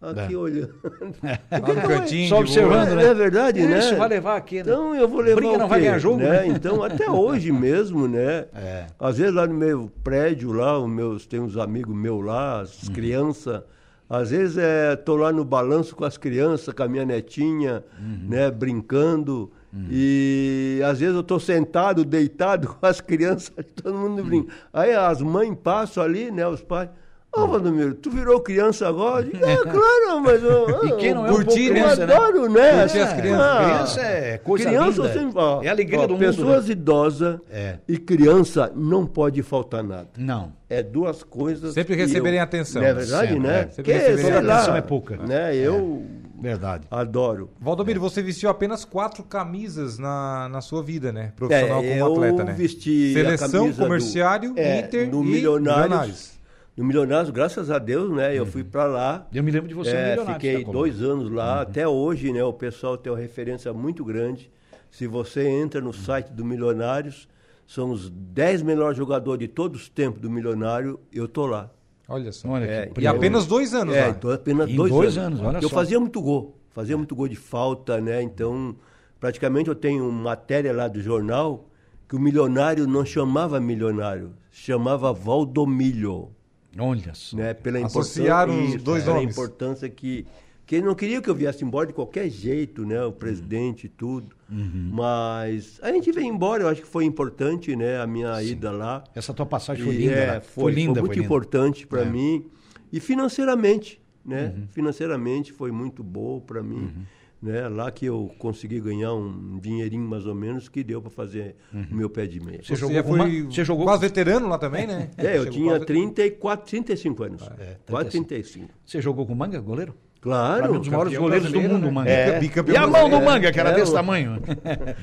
aqui 0.00 0.34
é. 0.34 0.36
olhando. 0.36 0.74
É. 1.22 1.38
Um 1.58 1.88
cantinho, 1.88 2.28
Só 2.28 2.40
observando, 2.40 2.94
né? 2.94 3.04
É 3.04 3.14
verdade, 3.14 3.60
Isso 3.60 3.68
né? 3.68 3.78
Isso 3.78 3.96
vai 3.96 4.08
levar 4.08 4.36
aqui, 4.36 4.56
né? 4.56 4.60
Então 4.62 4.94
eu 4.94 5.08
vou 5.08 5.20
levar 5.20 5.40
Briga 5.40 5.58
não 5.58 5.68
vai 5.68 5.80
ganhar 5.80 5.98
jogo, 5.98 6.18
né? 6.18 6.30
né? 6.30 6.46
Então 6.48 6.82
até 6.82 7.10
hoje 7.10 7.50
mesmo, 7.52 8.06
né? 8.06 8.46
É. 8.54 8.86
Às 8.98 9.18
vezes 9.18 9.34
lá 9.34 9.46
no 9.46 9.54
meu 9.54 9.90
prédio 10.04 10.52
lá, 10.52 10.78
os 10.78 10.88
meus 10.88 11.26
tem 11.26 11.40
uns 11.40 11.56
amigos 11.56 11.94
meus 11.94 12.24
lá, 12.24 12.60
as 12.60 12.84
uhum. 12.84 12.94
crianças, 12.94 13.62
às 14.08 14.30
vezes 14.30 14.56
é, 14.56 14.94
tô 14.94 15.16
lá 15.16 15.32
no 15.32 15.44
balanço 15.44 15.96
com 15.96 16.04
as 16.04 16.16
crianças, 16.16 16.72
com 16.72 16.82
a 16.82 16.88
minha 16.88 17.04
netinha, 17.04 17.82
uhum. 17.98 18.28
né, 18.28 18.50
brincando. 18.50 19.50
Uhum. 19.72 19.88
E 19.90 20.80
às 20.84 21.00
vezes 21.00 21.14
eu 21.14 21.22
estou 21.22 21.40
sentado, 21.40 22.04
deitado 22.04 22.68
com 22.68 22.86
as 22.86 23.00
crianças, 23.00 23.52
todo 23.74 23.96
mundo 23.96 24.22
brinca. 24.22 24.52
Aí 24.72 24.94
as 24.94 25.20
mães 25.20 25.56
passam 25.62 26.02
ali, 26.02 26.30
né, 26.30 26.46
os 26.46 26.62
pais. 26.62 26.88
Ô, 27.36 27.42
oh, 27.42 27.46
Valdomiro, 27.48 27.94
tu 27.94 28.10
virou 28.10 28.40
criança 28.40 28.88
agora? 28.88 29.26
É, 29.46 29.56
claro, 29.56 30.20
mas 30.22 30.42
eu, 30.42 30.84
e 30.86 30.96
quem 30.96 31.14
não 31.14 31.26
é 31.26 31.30
um 31.30 31.34
curtir, 31.34 31.70
criança, 31.70 32.06
né? 32.06 32.14
adoro, 32.14 32.48
né? 32.50 32.80
Curtir 32.80 32.98
as 32.98 33.12
crianças. 33.12 33.46
Ah, 33.46 33.64
criança 33.64 34.00
é 34.00 34.38
coisa 34.38 34.64
criança 34.64 35.02
linda. 35.02 35.12
Sempre, 35.12 35.38
ó, 35.38 35.62
é 35.62 35.68
a 35.68 35.70
alegria 35.70 36.00
ó, 36.00 36.06
do 36.06 36.14
mundo. 36.14 36.26
Pessoas 36.26 36.66
né? 36.66 36.72
idosas 36.72 37.40
é. 37.50 37.78
e 37.86 37.98
criança 37.98 38.72
não 38.74 39.06
pode 39.06 39.42
faltar 39.42 39.84
nada. 39.84 40.08
Não. 40.16 40.52
É 40.68 40.82
duas 40.82 41.22
coisas. 41.22 41.74
Sempre 41.74 41.94
receberem 41.94 42.38
eu, 42.38 42.44
atenção. 42.44 42.82
Não 42.82 42.88
é 42.88 42.94
verdade, 42.94 43.28
sempre, 43.28 43.42
né? 43.42 43.60
É. 43.60 43.68
Sempre 43.70 43.82
que, 43.82 43.92
receberem 43.92 44.42
lá, 44.42 44.54
atenção 44.56 44.76
é 44.76 44.80
pouca. 44.80 45.16
Né? 45.16 45.54
Eu 45.54 46.02
é. 46.22 46.26
Verdade. 46.40 46.86
Adoro. 46.90 47.50
Valdomiro, 47.60 47.98
é. 47.98 48.00
você 48.00 48.22
vestiu 48.22 48.50
apenas 48.50 48.84
quatro 48.84 49.22
camisas 49.22 49.98
na, 49.98 50.48
na 50.48 50.60
sua 50.60 50.82
vida, 50.82 51.12
né? 51.12 51.32
Profissional 51.34 51.82
é, 51.82 51.98
como 51.98 52.12
atleta, 52.12 52.44
né? 52.44 52.52
Vesti 52.52 53.12
Seleção, 53.12 53.72
comerciário, 53.72 54.52
do, 54.54 54.60
é, 54.60 54.80
Inter 54.80 55.10
do 55.10 55.22
e 55.22 55.26
Milionários. 55.26 55.82
Milionários. 55.82 56.35
No 56.76 56.84
Milionários, 56.84 57.30
graças 57.30 57.70
a 57.70 57.78
Deus, 57.78 58.14
né? 58.14 58.36
Eu 58.36 58.44
uhum. 58.44 58.50
fui 58.50 58.62
para 58.62 58.84
lá. 58.84 59.26
Eu 59.32 59.42
me 59.42 59.50
lembro 59.50 59.66
de 59.66 59.74
você 59.74 59.96
é, 59.96 60.16
no 60.16 60.26
Fiquei 60.26 60.62
tá 60.62 60.70
dois 60.70 61.00
anos 61.02 61.30
lá. 61.30 61.56
Uhum. 61.56 61.60
Até 61.62 61.88
hoje, 61.88 62.32
né? 62.32 62.44
O 62.44 62.52
pessoal 62.52 62.98
tem 62.98 63.10
uma 63.10 63.18
referência 63.18 63.72
muito 63.72 64.04
grande. 64.04 64.50
Se 64.90 65.06
você 65.06 65.48
entra 65.48 65.80
no 65.80 65.92
site 65.92 66.32
do 66.32 66.44
Milionários, 66.44 67.28
são 67.66 67.90
os 67.90 68.10
10 68.10 68.62
melhores 68.62 68.96
jogadores 68.96 69.40
de 69.40 69.48
todos 69.48 69.82
os 69.82 69.88
tempos 69.88 70.20
do 70.20 70.30
Milionário, 70.30 71.00
eu 71.12 71.26
tô 71.26 71.46
lá. 71.46 71.70
Olha 72.08 72.30
só. 72.30 72.48
Olha 72.48 72.64
é, 72.64 72.92
e 72.98 73.06
apenas 73.06 73.46
dois 73.46 73.74
anos 73.74 73.94
é, 73.94 74.02
lá. 74.02 74.08
Então 74.10 74.30
apenas 74.30 74.68
em 74.68 74.76
dois, 74.76 74.92
dois 74.92 75.18
anos. 75.18 75.40
anos 75.40 75.62
eu 75.62 75.68
só. 75.68 75.74
fazia 75.74 75.98
muito 75.98 76.20
gol. 76.20 76.56
Fazia 76.70 76.96
muito 76.96 77.16
gol 77.16 77.26
de 77.26 77.36
falta, 77.36 78.00
né? 78.00 78.22
Então, 78.22 78.76
praticamente 79.18 79.68
eu 79.68 79.74
tenho 79.74 80.12
matéria 80.12 80.74
lá 80.74 80.88
do 80.88 81.00
jornal 81.00 81.68
que 82.06 82.14
o 82.14 82.20
milionário 82.20 82.86
não 82.86 83.04
chamava 83.04 83.58
milionário, 83.58 84.34
chamava 84.52 85.12
Valdomilho. 85.12 86.35
Olha 86.78 87.14
só. 87.14 87.36
Né? 87.36 87.54
Pela 87.54 87.84
Associaram 87.86 88.64
os 88.64 88.82
dois 88.82 89.04
pela 89.04 89.16
nomes. 89.16 89.32
importância 89.32 89.88
que 89.88 90.26
que 90.66 90.74
ele 90.74 90.84
não 90.84 90.96
queria 90.96 91.22
que 91.22 91.30
eu 91.30 91.34
viesse 91.34 91.64
embora 91.64 91.86
de 91.86 91.92
qualquer 91.92 92.28
jeito, 92.28 92.84
né? 92.84 93.00
O 93.04 93.12
presidente 93.12 93.86
e 93.86 93.88
tudo. 93.88 94.34
Uhum. 94.50 94.90
Mas 94.92 95.78
a 95.80 95.92
gente 95.92 96.10
veio 96.10 96.26
embora, 96.26 96.64
eu 96.64 96.68
acho 96.68 96.82
que 96.82 96.88
foi 96.88 97.04
importante, 97.04 97.76
né? 97.76 98.00
A 98.00 98.06
minha 98.06 98.34
Sim. 98.40 98.48
ida 98.48 98.72
lá. 98.72 99.04
Essa 99.14 99.32
tua 99.32 99.46
passagem 99.46 99.84
foi 99.84 99.94
linda, 99.94 100.12
é, 100.12 100.26
né? 100.26 100.40
foi, 100.40 100.64
foi, 100.64 100.72
linda, 100.72 100.94
foi 100.94 101.02
muito 101.02 101.14
foi 101.14 101.24
importante 101.24 101.86
para 101.86 102.02
é. 102.02 102.04
mim. 102.04 102.46
E 102.92 102.98
financeiramente, 102.98 104.00
né? 104.24 104.54
Uhum. 104.56 104.66
Financeiramente 104.72 105.52
foi 105.52 105.70
muito 105.70 106.02
bom 106.02 106.40
para 106.40 106.60
mim. 106.64 106.92
Uhum. 106.96 107.04
Né? 107.46 107.68
Lá 107.68 107.92
que 107.92 108.04
eu 108.06 108.28
consegui 108.40 108.80
ganhar 108.80 109.14
um 109.14 109.60
dinheirinho 109.60 110.02
mais 110.02 110.26
ou 110.26 110.34
menos 110.34 110.68
que 110.68 110.82
deu 110.82 111.00
para 111.00 111.10
fazer 111.12 111.54
o 111.72 111.94
meu 111.94 112.10
pé 112.10 112.26
de 112.26 112.40
meia. 112.40 112.60
Você, 112.60 112.74
Você 112.74 112.92
jogou, 112.92 113.16
foi. 113.16 113.42
Você 113.42 113.64
jogou 113.64 113.84
quase 113.84 114.00
veterano 114.00 114.48
lá 114.48 114.58
também, 114.58 114.84
né? 114.84 115.10
É, 115.16 115.38
eu 115.38 115.48
tinha 115.48 115.78
34, 115.78 116.66
35 116.66 117.22
anos. 117.22 117.42
Ah, 117.48 117.54
é, 117.60 117.76
quase 117.88 118.10
35. 118.10 118.68
Você 118.84 119.00
jogou 119.00 119.24
com 119.24 119.34
manga, 119.36 119.60
goleiro? 119.60 119.94
Claro. 120.20 120.74
Um 120.74 120.78
dos 120.80 120.88
maiores 120.88 121.16
goleiros 121.16 121.52
do 121.52 121.60
mundo, 121.60 121.86
né? 121.86 121.90
Manga. 121.92 122.10
É. 122.10 122.40
E 122.42 122.76
a 122.76 122.84
mão 122.84 123.08
do 123.08 123.20
Manga, 123.20 123.52
que 123.52 123.60
era 123.60 123.70
é, 123.70 123.74
desse 123.74 123.92
tamanho. 123.92 124.42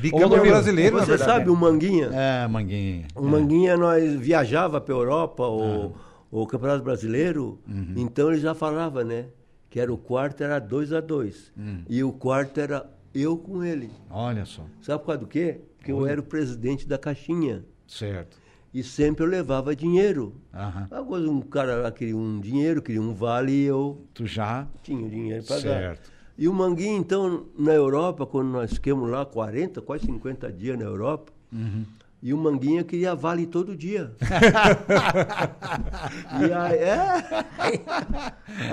Bicampeão 0.01 0.45
brasileiro, 0.45 0.99
Você 0.99 1.17
sabe 1.17 1.49
o 1.49 1.55
Manguinha? 1.55 2.09
É, 2.11 2.45
Manguinha. 2.45 3.07
O 3.15 3.23
Manguinha, 3.23 3.77
nós 3.77 4.15
viajava 4.15 4.81
para 4.81 4.93
a 4.93 4.97
Europa, 4.97 5.47
o, 5.47 5.93
ah. 5.95 5.99
o 6.29 6.45
Campeonato 6.45 6.83
Brasileiro, 6.83 7.57
uhum. 7.65 7.93
então 7.95 8.29
ele 8.29 8.41
já 8.41 8.53
falava, 8.53 9.01
né? 9.05 9.27
Que 9.73 9.79
era 9.79 9.91
o 9.91 9.97
quarto 9.97 10.43
era 10.43 10.59
2 10.59 10.93
a 10.93 11.01
2 11.01 11.51
uhum. 11.57 11.83
E 11.89 12.03
o 12.03 12.13
quarto 12.13 12.59
era 12.59 12.87
eu 13.11 13.35
com 13.35 13.63
ele. 13.63 13.89
Olha 14.07 14.45
só. 14.45 14.63
Sabe 14.83 14.99
por 14.99 15.07
causa 15.07 15.21
do 15.21 15.25
quê? 15.25 15.61
Porque 15.79 15.91
Olha. 15.91 16.01
eu 16.01 16.07
era 16.09 16.21
o 16.21 16.23
presidente 16.23 16.87
da 16.87 16.95
caixinha. 16.95 17.65
Certo. 17.87 18.37
E 18.71 18.83
sempre 18.83 19.23
eu 19.23 19.27
levava 19.27 19.75
dinheiro. 19.75 20.39
Aham. 20.53 20.87
Agora 20.91 21.27
um 21.27 21.41
cara 21.41 21.77
lá 21.77 21.91
queria 21.91 22.15
um 22.15 22.39
dinheiro, 22.39 22.83
queria 22.83 23.01
um 23.01 23.15
vale 23.15 23.51
e 23.51 23.63
eu. 23.63 24.05
Tu 24.13 24.27
já? 24.27 24.67
Tinha 24.83 25.09
dinheiro 25.09 25.43
para 25.43 25.55
dar. 25.55 25.61
Certo. 25.61 26.11
E 26.37 26.47
o 26.47 26.53
Manguinho, 26.53 26.99
então, 26.99 27.47
na 27.57 27.73
Europa, 27.73 28.27
quando 28.27 28.49
nós 28.49 28.73
ficamos 28.73 29.09
lá 29.09 29.25
40, 29.25 29.81
quase 29.81 30.05
50 30.05 30.51
dias 30.51 30.77
na 30.77 30.85
Europa, 30.85 31.33
uhum. 31.51 31.83
E 32.25 32.33
o 32.33 32.37
Manguinha 32.37 32.85
queria 32.85 33.13
vale 33.13 33.45
todo 33.45 33.75
dia. 33.75 34.13
e 36.39 36.53
aí, 36.53 36.79
é, 36.79 37.43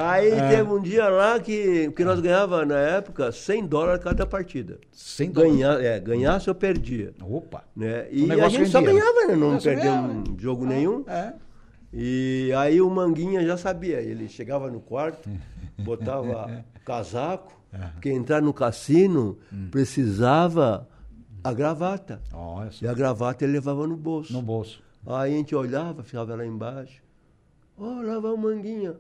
aí 0.01 0.31
é. 0.31 0.49
teve 0.51 0.71
um 0.71 0.81
dia 0.81 1.09
lá 1.09 1.41
que, 1.41 1.91
que 1.91 2.05
nós 2.05 2.21
ganhava 2.21 2.65
na 2.65 2.79
época 2.79 3.33
100 3.33 3.67
dólares 3.67 4.05
cada 4.05 4.25
partida. 4.25 4.79
100 4.93 5.33
dólares? 5.33 5.57
Ganha, 5.57 5.73
é, 5.83 5.99
ganhasse 5.99 6.49
ou 6.49 6.55
perdia. 6.55 7.13
Opa! 7.21 7.65
Né? 7.75 8.07
E 8.13 8.31
a 8.31 8.49
gente 8.49 8.71
só 8.71 8.81
ganhava, 8.81 9.27
né? 9.27 9.35
Não 9.35 9.59
perdia 9.59 9.95
um 9.95 10.23
jogo 10.39 10.65
nenhum. 10.65 11.05
É. 11.09 11.33
E 11.93 12.53
aí 12.57 12.81
o 12.81 12.89
Manguinha 12.89 13.45
já 13.45 13.57
sabia. 13.57 14.01
Ele 14.01 14.29
chegava 14.29 14.71
no 14.71 14.79
quarto, 14.79 15.29
botava 15.77 16.65
casaco, 16.85 17.53
porque 17.95 18.11
entrar 18.11 18.41
no 18.41 18.55
cassino 18.55 19.39
hum. 19.53 19.67
precisava 19.73 20.89
a 21.43 21.53
gravata. 21.53 22.21
e 22.81 22.87
a 22.87 22.95
gravata 22.95 23.45
ele 23.45 23.55
levava 23.55 23.87
no 23.87 23.97
bolso. 23.97 24.33
No 24.33 24.43
bolso. 24.43 24.83
Aí 25.07 25.35
a 25.35 25.37
gente 25.37 25.55
olhava, 25.55 26.03
ficava 26.03 26.35
lá 26.35 26.45
embaixo. 26.45 27.03
Ó, 27.79 27.85
oh, 27.85 28.03
lá 28.03 28.19
vai 28.19 28.33
o 28.33 28.37
Manguinha. 28.37 28.97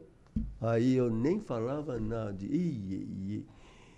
Aí 0.61 0.97
eu 0.97 1.11
nem 1.11 1.41
falava 1.41 1.99
nada. 1.99 2.37
Ih, 2.41 3.45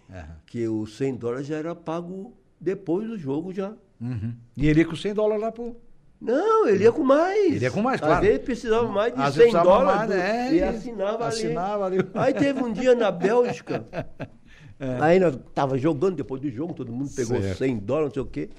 uhum. 0.08 0.24
Que 0.46 0.66
os 0.66 0.96
100 0.96 1.16
dólares 1.16 1.46
já 1.46 1.56
era 1.56 1.74
pago 1.74 2.34
depois 2.60 3.06
do 3.08 3.16
jogo 3.16 3.52
já. 3.52 3.72
Uhum. 4.00 4.34
E 4.56 4.68
ele 4.68 4.80
ia 4.80 4.86
com 4.86 4.96
100 4.96 5.14
dólares 5.14 5.42
lá 5.42 5.52
pro... 5.52 5.76
Não, 6.20 6.68
ele 6.68 6.84
ia 6.84 6.92
com 6.92 7.02
mais. 7.02 7.54
Ele 7.54 7.64
ia 7.64 7.70
com 7.70 7.82
mais, 7.82 8.00
claro. 8.00 8.14
Às 8.14 8.20
vezes 8.20 8.44
precisava 8.44 8.86
mais 8.86 9.12
de 9.12 9.20
Às 9.20 9.34
100 9.34 9.52
dólares 9.52 10.08
mais, 10.08 10.10
é, 10.12 10.54
e 10.54 10.62
assinava, 10.62 11.26
assinava 11.26 11.86
ali. 11.86 11.98
ali. 11.98 12.10
Aí 12.14 12.34
teve 12.34 12.62
um 12.62 12.72
dia 12.72 12.94
na 12.94 13.10
Bélgica, 13.10 13.84
é. 14.78 14.98
aí 15.00 15.18
nós 15.18 15.38
tava 15.54 15.78
jogando 15.78 16.16
depois 16.16 16.40
do 16.40 16.50
jogo, 16.50 16.74
todo 16.74 16.92
mundo 16.92 17.10
pegou 17.14 17.40
certo. 17.40 17.58
100 17.58 17.78
dólares, 17.78 18.08
não 18.08 18.14
sei 18.14 18.22
o 18.22 18.26
quê. 18.26 18.50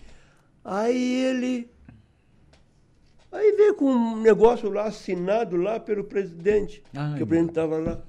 Aí 0.64 1.26
ele. 1.26 1.70
Aí 3.32 3.52
veio 3.54 3.76
com 3.76 3.86
um 3.86 4.22
negócio 4.22 4.70
lá 4.70 4.86
assinado 4.86 5.58
lá 5.58 5.80
pelo 5.80 6.04
presidente, 6.04 6.84
Ai, 6.94 7.18
que 7.18 7.24
o 7.24 7.28
presidente 7.28 7.52
estava 7.52 7.78
lá. 7.80 8.04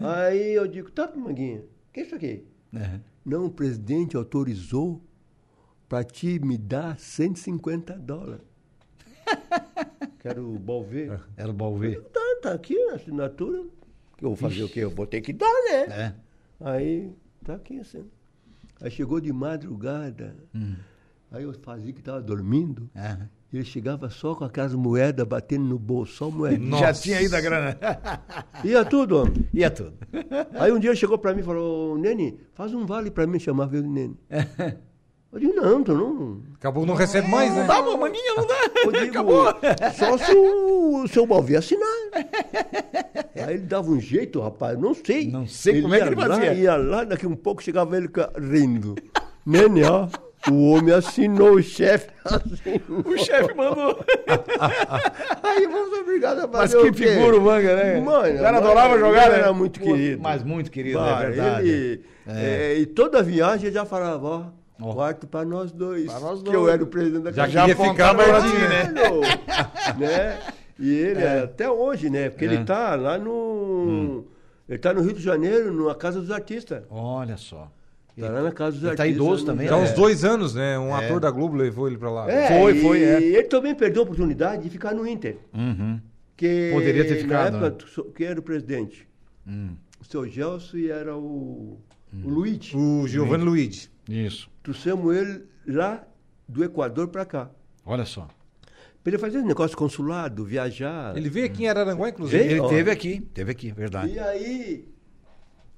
aí 0.00 0.54
eu 0.54 0.66
digo, 0.66 0.90
tá, 0.90 1.12
Manguinha, 1.14 1.60
o 1.60 1.92
que 1.92 2.00
é 2.00 2.02
isso 2.02 2.14
aqui? 2.14 2.44
É. 2.74 2.98
Não, 3.24 3.46
o 3.46 3.50
presidente 3.50 4.16
autorizou 4.16 5.02
para 5.88 6.02
ti 6.02 6.38
me 6.38 6.56
dar 6.56 6.98
150 6.98 7.92
dólares. 7.94 8.44
Quero 10.20 10.54
o 10.54 10.58
Balvê. 10.58 11.10
Era 11.36 11.50
o 11.50 11.52
Balvê. 11.52 12.00
Tá, 12.00 12.20
tá 12.42 12.52
aqui 12.52 12.76
a 12.90 12.94
assinatura. 12.94 13.64
Eu 14.20 14.28
vou 14.28 14.36
fazer 14.36 14.54
Ixi. 14.56 14.64
o 14.64 14.68
quê? 14.68 14.80
Eu 14.80 14.90
vou 14.90 15.06
ter 15.06 15.20
que 15.20 15.32
dar, 15.32 15.46
né? 15.70 15.80
É. 15.88 16.14
Aí, 16.60 17.12
tá 17.44 17.54
aqui 17.54 17.78
assim. 17.78 18.04
Aí 18.80 18.90
chegou 18.90 19.20
de 19.20 19.32
madrugada. 19.32 20.36
Hum. 20.54 20.76
Aí 21.30 21.42
eu 21.42 21.52
fazia 21.54 21.92
que 21.92 22.00
estava 22.00 22.20
dormindo. 22.20 22.88
É. 22.94 23.18
Ele 23.52 23.64
chegava 23.64 24.10
só 24.10 24.34
com 24.34 24.44
aquelas 24.44 24.74
moedas 24.74 25.26
batendo 25.26 25.64
no 25.64 25.78
bolso, 25.78 26.12
só 26.14 26.30
moeda. 26.30 26.78
Já 26.78 26.92
tinha 26.92 27.22
ido 27.22 27.34
a 27.34 27.40
grana. 27.40 27.78
Ia 28.64 28.84
tudo, 28.84 29.22
homem. 29.22 29.48
Ia 29.54 29.70
tudo. 29.70 29.94
Aí 30.58 30.72
um 30.72 30.78
dia 30.78 30.90
ele 30.90 30.96
chegou 30.96 31.16
para 31.16 31.32
mim 31.32 31.40
e 31.40 31.44
falou, 31.44 31.96
Nene, 31.96 32.38
faz 32.54 32.74
um 32.74 32.84
vale 32.84 33.10
para 33.10 33.26
mim, 33.26 33.38
chamava 33.38 33.76
ele 33.76 33.88
Nene. 33.88 34.16
Eu 35.32 35.40
digo, 35.40 35.54
não, 35.54 35.82
tu 35.82 35.92
não. 35.94 36.40
Acabou, 36.54 36.86
não 36.86 36.94
recebe 36.94 37.28
mais, 37.28 37.52
né? 37.52 37.60
Não 37.60 37.66
dá, 37.66 37.96
maninha, 37.96 38.34
não 38.36 38.46
dá. 38.46 38.54
Eu 38.84 38.92
digo, 38.92 39.10
Acabou. 39.10 39.46
Só 39.94 40.16
se 40.16 40.32
o, 40.32 41.02
o 41.02 41.08
seu 41.08 41.26
Balvi 41.26 41.56
assinar. 41.56 41.88
Aí 43.34 43.54
ele 43.54 43.64
dava 43.64 43.90
um 43.90 44.00
jeito, 44.00 44.40
rapaz, 44.40 44.78
não 44.78 44.94
sei. 44.94 45.30
Não 45.30 45.46
sei 45.46 45.74
ele 45.74 45.82
como 45.82 45.94
é 45.94 46.00
que 46.00 46.06
ele 46.06 46.16
fazia. 46.16 46.50
Lá, 46.50 46.54
ia 46.54 46.76
lá, 46.76 47.04
daqui 47.04 47.26
um 47.26 47.36
pouco 47.36 47.62
chegava 47.62 47.96
ele 47.96 48.08
rindo. 48.38 48.94
Nene, 49.44 49.84
ó. 49.84 50.08
O 50.50 50.70
homem 50.70 50.94
assinou, 50.94 51.54
o 51.54 51.62
chefe 51.62 52.08
assinou. 52.24 53.02
O 53.04 53.18
chefe 53.18 53.52
mandou. 53.52 53.98
Aí 55.42 55.66
vamos 55.66 55.98
obrigados 55.98 56.44
a 56.44 56.48
fazer 56.48 56.76
Mas 56.78 56.90
que 56.90 56.96
figura 56.96 57.36
o 57.36 57.40
Manga, 57.40 57.76
né? 57.76 58.00
Mano, 58.00 58.34
o 58.36 58.40
cara 58.40 58.58
adorava 58.58 58.98
jogar, 58.98 59.30
né? 59.30 59.38
Era 59.40 59.52
muito 59.52 59.80
querido. 59.80 60.22
Mas 60.22 60.44
muito 60.44 60.70
querido, 60.70 61.00
é 61.00 61.26
verdade. 61.26 61.68
Ele, 61.68 62.04
é. 62.28 62.74
É, 62.74 62.78
e 62.78 62.86
toda 62.86 63.22
viagem 63.22 63.66
ele 63.66 63.74
já 63.74 63.84
falava, 63.84 64.26
ó, 64.26 64.44
Oh. 64.80 64.92
Quarto 64.92 65.26
para 65.26 65.44
nós 65.44 65.72
dois. 65.72 66.06
Pra 66.06 66.20
nós 66.20 66.42
dois. 66.42 66.50
Que 66.50 66.56
eu 66.56 66.68
era 66.68 66.82
o 66.82 66.86
presidente 66.86 67.22
da 67.22 67.32
Já 67.32 67.46
queria 67.46 67.76
ficar 67.76 68.14
Martinho, 68.14 68.68
né? 68.68 68.92
né? 69.98 70.38
E 70.78 70.92
ele, 70.92 71.22
é. 71.22 71.42
até 71.44 71.70
hoje, 71.70 72.10
né? 72.10 72.28
Porque 72.28 72.44
é. 72.44 72.48
ele 72.48 72.60
está 72.60 72.94
lá 72.94 73.16
no. 73.16 73.32
Hum. 73.32 74.24
Ele 74.68 74.76
está 74.76 74.92
no 74.92 75.00
Rio 75.00 75.14
de 75.14 75.22
Janeiro, 75.22 75.86
na 75.86 75.94
Casa 75.94 76.20
dos 76.20 76.30
Artistas. 76.30 76.82
Olha 76.90 77.36
só. 77.36 77.70
Está 78.16 78.30
lá 78.30 78.42
na 78.42 78.52
Casa 78.52 78.72
dos 78.72 78.82
ele 78.82 78.90
Artistas. 78.90 79.08
Está 79.08 79.24
idoso 79.24 79.46
também. 79.46 79.68
Já 79.68 79.74
há 79.74 79.78
uns 79.78 79.90
é. 79.90 79.94
dois 79.94 80.24
anos, 80.24 80.54
né? 80.54 80.78
Um 80.78 80.88
é. 80.88 81.04
ator 81.04 81.20
da 81.20 81.30
Globo 81.30 81.56
levou 81.56 81.86
ele 81.86 81.96
para 81.96 82.10
lá. 82.10 82.30
É, 82.30 82.60
foi, 82.60 82.80
foi. 82.80 83.02
É. 83.02 83.22
ele 83.22 83.44
também 83.44 83.74
perdeu 83.74 84.02
a 84.02 84.04
oportunidade 84.04 84.62
de 84.62 84.70
ficar 84.70 84.94
no 84.94 85.06
Inter. 85.06 85.38
Uhum. 85.54 86.00
Que, 86.36 86.70
Poderia 86.72 87.06
ter 87.06 87.16
ficado. 87.16 87.58
Na 87.58 87.66
época, 87.66 87.86
né? 88.02 88.10
quem 88.14 88.26
era 88.26 88.38
o 88.38 88.42
presidente? 88.42 89.08
Hum. 89.46 89.70
O 90.00 90.04
seu 90.04 90.28
Gelson 90.28 90.76
e 90.76 90.90
era 90.90 91.16
o, 91.16 91.78
hum. 92.12 92.22
o 92.24 92.28
Luigi. 92.28 92.76
O 92.76 93.06
Giovanni 93.08 93.44
Luigi. 93.44 93.88
Isso. 94.08 94.50
Trouxemos 94.62 95.14
ele 95.14 95.44
lá 95.66 96.06
do 96.48 96.64
Equador 96.64 97.08
para 97.08 97.24
cá. 97.24 97.50
Olha 97.84 98.04
só. 98.04 98.28
Para 99.02 99.12
ele 99.12 99.18
fazer 99.18 99.42
negócio 99.42 99.76
consulado, 99.76 100.44
viajar. 100.44 101.16
Ele 101.16 101.30
veio 101.30 101.46
aqui 101.46 101.64
em 101.64 101.68
Araranguá, 101.68 102.08
inclusive. 102.08 102.42
Ele 102.42 102.60
ó. 102.60 102.68
teve 102.68 102.90
aqui, 102.90 103.20
teve 103.32 103.52
aqui, 103.52 103.70
verdade. 103.70 104.14
E 104.14 104.18
aí, 104.18 104.88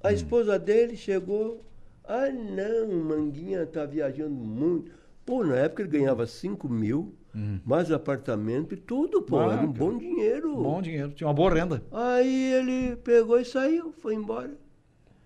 a 0.01 0.07
hum. 0.07 0.11
esposa 0.11 0.57
dele 0.57 0.95
chegou. 0.95 1.63
Ah, 2.03 2.29
não, 2.31 3.03
Manguinha 3.03 3.67
tá 3.67 3.85
viajando 3.85 4.31
muito. 4.31 4.91
Pô, 5.23 5.43
na 5.43 5.57
época 5.57 5.83
ele 5.83 5.91
ganhava 5.91 6.25
5 6.25 6.67
mil, 6.67 7.13
hum. 7.35 7.59
mais 7.63 7.91
apartamento 7.91 8.73
e 8.73 8.77
tudo, 8.77 9.21
pô. 9.21 9.37
Ah, 9.37 9.53
era 9.53 9.61
um 9.61 9.71
bom 9.71 9.95
dinheiro. 9.95 10.55
Bom 10.55 10.81
dinheiro, 10.81 11.11
tinha 11.11 11.27
uma 11.27 11.33
boa 11.35 11.53
renda. 11.53 11.83
Aí 11.91 12.53
ele 12.53 12.95
pegou 12.95 13.39
e 13.39 13.45
saiu, 13.45 13.93
foi 14.01 14.15
embora. 14.15 14.57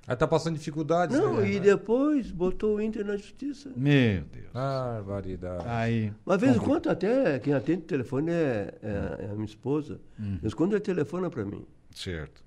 Aí 0.05 0.15
tá 0.17 0.27
passando 0.27 0.57
dificuldades. 0.57 1.17
Não, 1.17 1.37
né? 1.37 1.51
e 1.51 1.59
depois 1.59 2.29
botou 2.29 2.75
o 2.75 2.81
Inter 2.81 3.05
na 3.05 3.15
justiça. 3.15 3.71
Meu 3.75 4.23
Deus. 4.23 4.47
Ah, 4.53 5.01
variedade. 5.05 5.63
Aí. 5.65 6.11
Uma 6.25 6.37
vez 6.37 6.57
em 6.57 6.59
quando 6.59 6.89
até 6.89 7.39
quem 7.39 7.53
atende 7.53 7.83
o 7.83 7.85
telefone 7.85 8.31
é, 8.31 8.73
é, 8.81 9.25
é 9.25 9.29
a 9.31 9.33
minha 9.33 9.45
esposa. 9.45 10.01
Uhum. 10.19 10.39
Mas 10.41 10.53
quando 10.53 10.73
ele 10.73 10.81
telefona 10.81 11.29
para 11.29 11.45
mim. 11.45 11.65
Certo. 11.91 12.43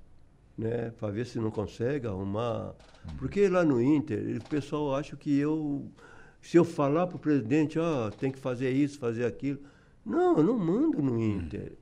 Né, 0.57 0.91
para 0.99 1.13
ver 1.13 1.27
se 1.27 1.39
não 1.39 1.51
consegue 1.51 2.07
arrumar. 2.07 2.75
Uhum. 3.09 3.17
Porque 3.19 3.49
lá 3.49 3.65
no 3.65 3.81
Inter, 3.81 4.39
o 4.39 4.49
pessoal 4.49 4.95
acha 4.95 5.17
que 5.17 5.37
eu. 5.39 5.91
Se 6.43 6.59
eu 6.59 6.65
falar 6.65 7.07
para 7.07 7.17
o 7.17 7.19
presidente, 7.19 7.79
ó, 7.79 8.07
oh, 8.07 8.11
tem 8.11 8.31
que 8.31 8.39
fazer 8.39 8.71
isso, 8.71 8.99
fazer 8.99 9.25
aquilo. 9.25 9.59
Não, 10.05 10.37
eu 10.37 10.45
não 10.45 10.59
mando 10.59 11.03
no 11.03 11.13
uhum. 11.13 11.39
Inter. 11.39 11.73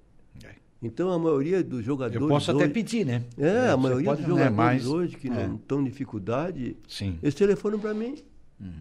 Então 0.85 1.11
a 1.11 1.19
maioria 1.19 1.65
dos 1.65 1.83
jogadores. 1.83 2.21
Eu 2.21 2.29
posso 2.29 2.53
hoje, 2.53 2.65
até 2.65 2.73
pedir, 2.73 3.07
né? 3.07 3.23
É, 3.39 3.71
a 3.71 3.77
maioria 3.77 4.07
pode, 4.07 4.21
dos 4.21 4.29
jogadores 4.29 4.53
é 4.53 4.57
mais, 4.57 4.87
hoje 4.87 5.17
que 5.17 5.29
é. 5.29 5.47
não 5.47 5.57
estão 5.57 5.81
em 5.81 5.85
dificuldade, 5.85 6.77
Sim. 6.87 7.19
eles 7.23 7.35
telefonam 7.35 7.79
para 7.79 7.95
mim. 7.95 8.17
Hum. 8.61 8.73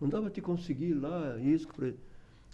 Não 0.00 0.08
dava 0.08 0.28
te 0.28 0.40
conseguir 0.40 0.94
lá, 0.94 1.36
isso. 1.40 1.68
Pra... 1.68 1.88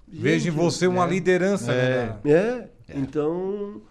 Veja 0.07 0.49
em 0.49 0.53
você 0.53 0.87
uma 0.87 1.05
é, 1.05 1.11
liderança, 1.11 1.73
é, 1.73 2.07
né? 2.07 2.21
É, 2.25 2.69
é, 2.89 2.99
então. 2.99 3.83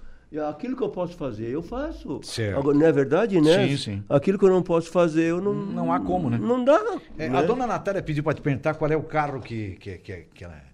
Aquilo 0.49 0.75
que 0.75 0.81
eu 0.81 0.89
posso 0.89 1.15
fazer, 1.15 1.47
eu 1.49 1.61
faço. 1.61 2.19
Certo. 2.23 2.57
Agora, 2.57 2.75
não 2.75 2.85
é 2.87 2.91
verdade, 2.91 3.39
né? 3.39 3.67
Sim, 3.67 3.77
sim. 3.77 4.03
Aquilo 4.09 4.39
que 4.39 4.45
eu 4.45 4.49
não 4.49 4.63
posso 4.63 4.89
fazer, 4.89 5.25
eu 5.25 5.39
não. 5.39 5.53
Não 5.53 5.93
há 5.93 5.99
como, 5.99 6.27
né? 6.27 6.39
Não 6.39 6.63
dá. 6.63 6.81
É, 7.19 7.29
né? 7.29 7.37
A 7.37 7.43
dona 7.43 7.67
Natália 7.67 8.01
pediu 8.01 8.23
para 8.23 8.33
te 8.33 8.41
perguntar 8.41 8.73
qual 8.73 8.89
é 8.89 8.97
o 8.97 9.03
carro 9.03 9.39
que, 9.39 9.75
que, 9.75 9.97
que, 9.99 10.25
que, 10.33 10.43
ela, 10.43 10.55
que 10.55 10.72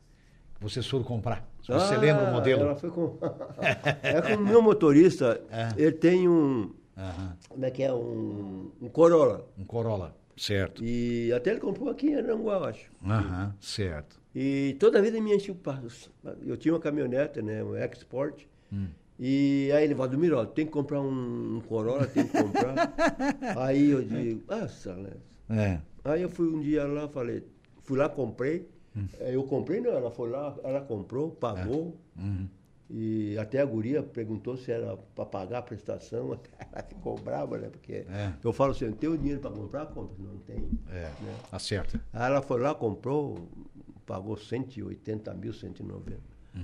vocês 0.59 0.85
foram 0.87 1.03
comprar. 1.03 1.47
Você 1.61 1.95
ah, 1.95 1.97
lembra 1.97 2.29
o 2.29 2.33
modelo? 2.33 2.63
Ela 2.63 2.75
foi 2.75 2.89
com. 2.89 3.17
é 4.01 4.21
com 4.21 4.41
o 4.41 4.45
meu 4.45 4.61
motorista, 4.61 5.41
é. 5.49 5.69
ele 5.77 5.91
tem 5.91 6.27
um. 6.27 6.73
Uhum. 6.97 7.31
Como 7.47 7.65
é 7.65 7.71
que 7.71 7.83
é? 7.83 7.93
Um, 7.93 8.71
um 8.81 8.89
Corolla. 8.89 9.47
Um 9.57 9.63
Corolla, 9.63 10.15
certo. 10.35 10.83
E 10.83 11.31
até 11.31 11.51
ele 11.51 11.59
comprou 11.59 11.89
aqui 11.89 12.07
em 12.07 12.15
Aranguá, 12.15 12.55
eu 12.55 12.63
acho. 12.65 12.91
Aham, 13.05 13.45
uhum, 13.45 13.53
certo. 13.59 14.19
E 14.35 14.75
toda 14.79 15.01
vida 15.01 15.19
me 15.21 15.35
enchia 15.35 15.53
o 15.53 15.57
passo. 15.57 16.11
Eu 16.45 16.57
tinha 16.57 16.73
uma 16.73 16.79
caminhonete, 16.79 17.41
né? 17.41 17.63
Um 17.63 17.75
Export. 17.75 18.47
Hum. 18.71 18.87
E 19.19 19.69
aí 19.73 19.83
ele 19.83 19.95
falou, 19.95 20.17
Miró, 20.17 20.45
tem 20.45 20.65
que 20.65 20.71
comprar 20.71 21.01
um, 21.01 21.57
um, 21.57 21.61
Corolla, 21.61 22.07
tem 22.07 22.25
que 22.25 22.41
comprar. 22.41 22.93
aí 23.57 23.89
eu 23.89 24.01
digo, 24.01 24.43
ah, 24.47 24.67
Salés. 24.67 25.17
É. 25.49 25.79
Aí 26.05 26.21
eu 26.21 26.29
fui 26.29 26.47
um 26.47 26.61
dia 26.61 26.85
lá, 26.85 27.07
falei, 27.09 27.43
fui 27.83 27.97
lá, 27.97 28.07
comprei. 28.07 28.65
Hum. 28.99 29.07
Eu 29.19 29.43
comprei, 29.43 29.81
não, 29.81 29.91
ela 29.91 30.11
foi 30.11 30.29
lá, 30.29 30.55
ela 30.63 30.81
comprou, 30.81 31.31
pagou. 31.31 31.97
É. 32.17 32.21
Uhum. 32.21 32.47
E 32.91 33.37
até 33.37 33.61
a 33.61 33.65
guria 33.65 34.01
perguntou 34.01 34.57
se 34.57 34.71
era 34.71 34.97
para 34.97 35.23
pagar 35.23 35.59
a 35.59 35.61
prestação, 35.61 36.39
ela 36.73 36.83
ficou 36.83 37.15
brava, 37.19 37.57
né? 37.57 37.69
Porque 37.69 38.05
é. 38.09 38.33
eu 38.43 38.51
falo 38.51 38.71
assim, 38.71 38.91
tem 38.93 39.07
o 39.07 39.17
dinheiro 39.17 39.39
para 39.39 39.51
comprar? 39.51 39.85
Compra, 39.87 40.15
não 40.17 40.37
tem. 40.39 40.69
É, 40.89 41.11
né? 41.21 41.35
acerta. 41.51 42.01
Aí 42.11 42.31
ela 42.31 42.41
foi 42.41 42.59
lá, 42.59 42.73
comprou, 42.73 43.47
pagou 44.07 44.35
180 44.35 45.33
mil, 45.35 45.53
190. 45.53 46.19
Uhum. 46.55 46.63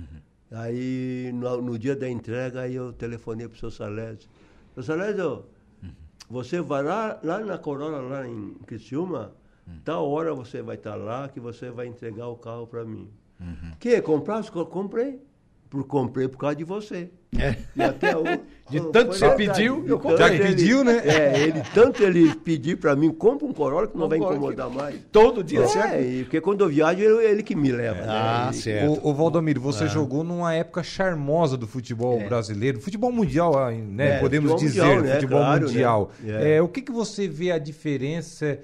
Aí 0.50 1.30
no, 1.32 1.62
no, 1.62 1.78
dia 1.78 1.94
da 1.94 2.08
entrega, 2.08 2.62
aí 2.62 2.74
eu 2.74 2.92
telefonei 2.92 3.46
para 3.46 3.56
o 3.56 3.58
seu 3.58 3.70
Salésio. 3.70 4.28
Seu 4.74 4.82
Salésio, 4.82 5.44
uhum. 5.80 5.90
você 6.28 6.60
vai 6.60 6.82
lá, 6.82 7.20
lá 7.22 7.38
na 7.38 7.56
Corolla, 7.56 8.00
lá 8.00 8.26
em 8.26 8.54
Criciúma, 8.66 9.32
uhum. 9.66 9.80
tal 9.84 10.08
hora 10.08 10.34
você 10.34 10.62
vai 10.62 10.76
estar 10.76 10.94
lá 10.94 11.28
que 11.28 11.40
você 11.40 11.70
vai 11.70 11.86
entregar 11.86 12.28
o 12.28 12.36
carro 12.36 12.66
para 12.66 12.84
mim. 12.84 13.10
Uhum. 13.40 13.72
Que? 13.78 14.00
Comprar? 14.00 14.48
Comprei. 14.50 15.20
Por, 15.68 15.84
comprei 15.84 16.28
por 16.28 16.38
causa 16.38 16.56
de 16.56 16.64
você. 16.64 17.10
É. 17.40 17.56
E 17.74 17.82
até 17.82 18.16
hoje. 18.16 18.40
De 18.68 18.80
tanto 18.90 19.14
você 19.14 19.30
pediu, 19.30 19.84
eu 19.86 19.98
comprei. 19.98 20.38
Já 20.38 20.44
pediu, 20.44 20.82
né? 20.82 21.00
É, 21.04 21.40
ele, 21.40 21.62
tanto 21.72 22.02
ele 22.02 22.34
pedir 22.34 22.76
para 22.76 22.96
mim, 22.96 23.12
compra 23.12 23.46
um 23.46 23.52
Corolla 23.52 23.86
que 23.86 23.96
não 23.96 24.08
vai 24.08 24.18
incomodar 24.18 24.68
mais. 24.68 24.96
Todo 25.12 25.44
dia, 25.44 25.60
é, 25.60 25.66
certo? 25.68 25.94
É, 25.94 26.22
porque 26.22 26.40
quando 26.40 26.62
eu 26.62 26.68
viajo, 26.68 27.00
ele, 27.00 27.24
ele 27.24 27.42
que 27.44 27.54
me 27.54 27.70
leva. 27.70 27.98
É. 27.98 28.06
Né? 28.06 28.08
Ah, 28.08 28.50
ele, 28.52 28.60
certo. 28.60 29.00
O, 29.04 29.10
o 29.10 29.14
Valdomiro, 29.14 29.60
você 29.60 29.84
ah. 29.84 29.86
jogou 29.86 30.24
numa 30.24 30.52
época 30.52 30.82
charmosa 30.82 31.56
do 31.56 31.66
futebol 31.66 32.20
é. 32.20 32.24
brasileiro, 32.26 32.80
futebol 32.80 33.12
mundial, 33.12 33.56
ah, 33.56 33.70
né? 33.70 34.16
É, 34.16 34.18
Podemos 34.18 34.50
futebol 34.50 34.68
dizer, 34.68 34.82
mundial, 34.82 35.02
né? 35.02 35.14
futebol 35.14 35.38
claro, 35.38 35.60
né? 35.60 35.66
mundial. 35.66 36.10
Né? 36.20 36.60
o 36.60 36.68
que, 36.68 36.82
que 36.82 36.92
você 36.92 37.28
vê 37.28 37.52
a 37.52 37.58
diferença 37.58 38.58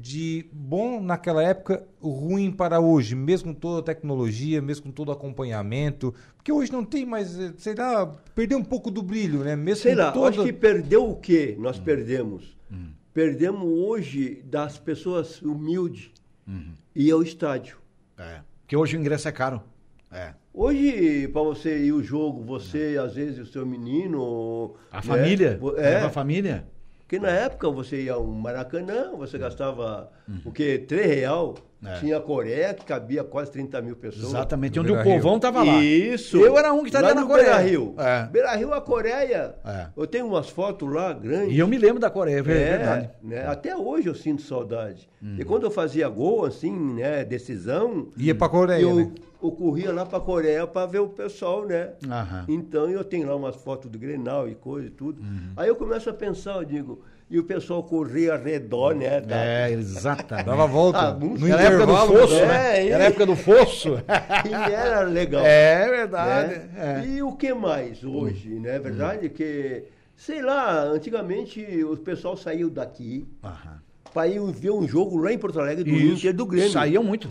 de 0.00 0.46
bom 0.52 1.00
naquela 1.00 1.42
época, 1.42 1.84
ruim 2.00 2.50
para 2.50 2.80
hoje, 2.80 3.14
mesmo 3.14 3.52
com 3.52 3.60
toda 3.60 3.80
a 3.80 3.82
tecnologia, 3.82 4.62
mesmo 4.62 4.86
com 4.86 4.90
todo 4.92 5.08
o 5.08 5.12
acompanhamento? 5.12 6.14
Porque 6.36 6.52
hoje 6.52 6.72
não 6.72 6.84
tem 6.84 7.04
mais, 7.04 7.36
sei 7.58 7.74
lá, 7.82 8.06
perdeu 8.34 8.58
um 8.58 8.64
pouco 8.64 8.90
do 8.90 9.02
brilho, 9.02 9.44
né? 9.44 9.56
Mesmo 9.56 9.82
Sei 9.82 9.94
lá, 9.94 10.12
toda... 10.12 10.28
acho 10.28 10.44
que 10.44 10.52
perdeu 10.52 11.08
o 11.08 11.16
quê? 11.16 11.56
Nós 11.58 11.78
hum. 11.78 11.82
perdemos. 11.82 12.56
Hum. 12.70 12.90
Perdemos 13.12 13.64
hoje 13.64 14.42
das 14.44 14.78
pessoas 14.78 15.42
humildes 15.42 16.10
uhum. 16.46 16.72
e 16.94 17.10
ao 17.10 17.22
estádio. 17.22 17.78
É. 18.16 18.40
Porque 18.60 18.76
hoje 18.76 18.96
o 18.96 19.00
ingresso 19.00 19.28
é 19.28 19.32
caro. 19.32 19.62
É. 20.10 20.34
Hoje, 20.54 21.28
para 21.28 21.42
você 21.42 21.78
ir 21.84 21.92
o 21.92 22.02
jogo, 22.02 22.42
você, 22.42 22.94
é. 22.94 22.98
às 22.98 23.14
vezes, 23.14 23.38
o 23.38 23.46
seu 23.46 23.66
menino. 23.66 24.74
A 24.90 24.96
né? 24.96 25.02
família? 25.02 25.60
É. 25.76 25.80
Leva 25.80 26.06
a 26.06 26.10
família? 26.10 26.66
Porque 27.00 27.18
na 27.18 27.30
época 27.30 27.70
você 27.70 28.02
ia 28.02 28.12
ao 28.12 28.26
Maracanã, 28.26 29.12
você 29.16 29.38
gastava 29.38 30.10
uhum. 30.28 30.42
o 30.44 30.52
quê? 30.52 30.78
Três 30.78 31.06
real. 31.06 31.54
É. 31.84 32.00
Tinha 32.00 32.16
a 32.16 32.20
Coreia, 32.20 32.74
que 32.74 32.84
cabia 32.84 33.22
quase 33.22 33.52
30 33.52 33.80
mil 33.82 33.94
pessoas. 33.94 34.30
Exatamente, 34.30 34.80
onde 34.80 34.90
o 34.90 35.02
povão 35.02 35.36
estava 35.36 35.62
lá. 35.62 35.82
Isso. 35.82 36.36
Eu 36.38 36.58
era 36.58 36.72
um 36.72 36.80
que 36.82 36.88
estaria 36.88 37.14
na 37.14 37.24
Coreia. 37.24 37.54
Beira 37.54 37.62
Rio. 37.62 37.94
É. 37.96 38.26
Beira 38.26 38.56
Rio, 38.56 38.74
a 38.74 38.80
Coreia. 38.80 39.54
É. 39.64 39.86
Eu 39.96 40.06
tenho 40.06 40.26
umas 40.26 40.48
fotos 40.48 40.92
lá 40.92 41.12
grandes. 41.12 41.54
E 41.54 41.58
eu 41.58 41.68
me 41.68 41.78
lembro 41.78 42.00
da 42.00 42.10
Coreia, 42.10 42.36
é, 42.36 42.38
é 42.40 42.42
verdade. 42.42 43.10
Né? 43.22 43.46
Até 43.46 43.76
hoje 43.76 44.08
eu 44.08 44.14
sinto 44.14 44.42
saudade. 44.42 45.08
Uhum. 45.22 45.36
E 45.38 45.44
quando 45.44 45.64
eu 45.64 45.70
fazia 45.70 46.08
gol, 46.08 46.44
assim, 46.44 46.72
né, 46.94 47.24
decisão... 47.24 48.08
Ia 48.16 48.34
pra 48.34 48.48
Coreia, 48.48 48.82
eu, 48.82 48.96
né? 48.96 49.12
eu 49.40 49.52
corria 49.52 49.92
lá 49.92 50.04
pra 50.04 50.18
Coreia 50.18 50.66
para 50.66 50.84
ver 50.84 50.98
o 50.98 51.08
pessoal, 51.08 51.64
né? 51.64 51.92
Então 52.48 52.90
eu 52.90 53.04
tenho 53.04 53.28
lá 53.28 53.36
umas 53.36 53.54
fotos 53.54 53.88
do 53.88 53.98
Grenal 53.98 54.48
e 54.48 54.56
coisa 54.56 54.88
e 54.88 54.90
tudo. 54.90 55.20
Uhum. 55.22 55.52
Aí 55.56 55.68
eu 55.68 55.76
começo 55.76 56.10
a 56.10 56.12
pensar, 56.12 56.56
eu 56.56 56.64
digo 56.64 57.02
e 57.30 57.38
o 57.38 57.44
pessoal 57.44 57.82
corria 57.82 58.32
ao 58.32 58.42
redor, 58.42 58.94
né? 58.94 59.20
Da... 59.20 59.36
É, 59.36 59.70
exatamente. 59.70 60.46
Dava 60.46 60.66
volta. 60.66 60.98
Ah, 60.98 61.12
no 61.12 61.46
era 61.46 61.62
época 61.62 61.86
do 61.86 61.96
fosso, 61.96 62.34
né? 62.34 62.46
né? 62.46 62.88
Era 62.88 63.04
época 63.04 63.26
do 63.26 63.36
fosso. 63.36 63.88
e 64.48 64.72
era 64.72 65.02
legal. 65.02 65.44
É 65.44 65.88
verdade. 65.88 66.54
Né? 66.54 66.68
É. 66.76 67.06
E 67.06 67.22
o 67.22 67.32
que 67.32 67.52
mais 67.52 68.02
hoje, 68.02 68.54
hum. 68.54 68.60
né? 68.60 68.76
É 68.76 68.78
verdade 68.78 69.26
hum. 69.26 69.30
que, 69.30 69.84
sei 70.16 70.40
lá, 70.40 70.84
antigamente 70.84 71.60
o 71.84 71.96
pessoal 71.98 72.34
saiu 72.36 72.70
daqui 72.70 73.28
para 74.14 74.26
ir 74.26 74.40
ver 74.52 74.70
um 74.70 74.88
jogo 74.88 75.18
lá 75.18 75.30
em 75.30 75.38
Porto 75.38 75.60
Alegre 75.60 75.84
do 75.84 75.90
Isso. 75.90 76.14
Inter 76.14 76.34
do 76.34 76.46
Grêmio. 76.46 76.70
Saíam 76.70 77.04
muito. 77.04 77.28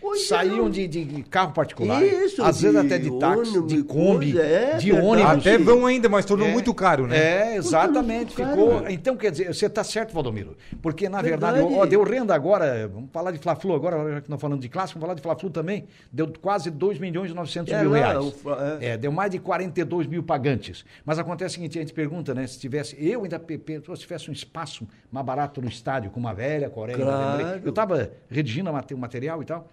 Pois 0.00 0.26
Saíam 0.26 0.66
é. 0.66 0.70
de, 0.70 0.88
de, 0.88 1.22
carro 1.24 1.52
particular. 1.52 2.02
Isso, 2.02 2.42
às 2.42 2.62
vezes 2.62 2.76
até 2.76 2.98
de 2.98 3.10
táxi, 3.18 3.50
ônibus, 3.50 3.72
de 3.72 3.82
Kombi, 3.82 4.38
é, 4.38 4.76
de 4.78 4.92
ônibus. 4.92 5.30
Até 5.30 5.58
vão 5.58 5.84
ainda, 5.84 6.08
mas 6.08 6.24
tornou 6.24 6.48
é, 6.48 6.52
muito 6.52 6.72
caro, 6.72 7.06
né? 7.06 7.18
É, 7.52 7.56
exatamente. 7.56 8.34
ficou. 8.34 8.80
Caro, 8.80 8.90
então, 8.90 9.16
quer 9.16 9.30
dizer, 9.30 9.52
você 9.52 9.66
está 9.66 9.84
certo, 9.84 10.14
Valdomiro. 10.14 10.56
Porque, 10.80 11.08
na 11.08 11.20
verdade, 11.20 11.58
verdade 11.58 11.78
ó, 11.78 11.84
deu 11.84 12.02
renda 12.02 12.34
agora. 12.34 12.88
Vamos 12.88 13.10
falar 13.12 13.30
de 13.30 13.38
Fla-Flu 13.38 13.74
agora, 13.74 14.14
já 14.14 14.20
que 14.22 14.30
nós 14.30 14.40
falando 14.40 14.60
de 14.60 14.68
clássico, 14.68 14.98
vamos 14.98 15.06
falar 15.06 15.14
de 15.14 15.22
Fla-Flu 15.22 15.50
também. 15.50 15.84
Deu 16.10 16.32
quase 16.40 16.70
2 16.70 16.98
milhões 16.98 17.30
e 17.30 17.34
900 17.34 17.72
é, 17.72 17.82
mil 17.82 17.92
reais. 17.92 18.34
É. 18.80 18.86
é. 18.90 18.96
deu 18.96 19.12
mais 19.12 19.30
de 19.30 19.38
42 19.38 20.06
mil 20.06 20.22
pagantes. 20.22 20.84
Mas 21.04 21.18
acontece 21.18 21.52
o 21.52 21.54
seguinte: 21.56 21.78
a 21.78 21.82
gente 21.82 21.92
pergunta, 21.92 22.34
né? 22.34 22.46
Se 22.46 22.58
tivesse. 22.58 22.96
Eu 22.98 23.22
ainda, 23.22 23.38
se 23.38 24.00
tivesse 24.00 24.30
um 24.30 24.32
espaço 24.32 24.88
mais 25.12 25.26
barato 25.26 25.60
no 25.60 25.68
estádio, 25.68 26.10
com 26.10 26.18
uma 26.18 26.32
velha 26.32 26.70
Coreia, 26.70 26.98
claro. 26.98 27.60
eu 27.62 27.70
estava 27.70 28.10
redigindo 28.30 28.70
o 28.70 28.98
material 28.98 29.42
e 29.42 29.44
tal 29.44 29.68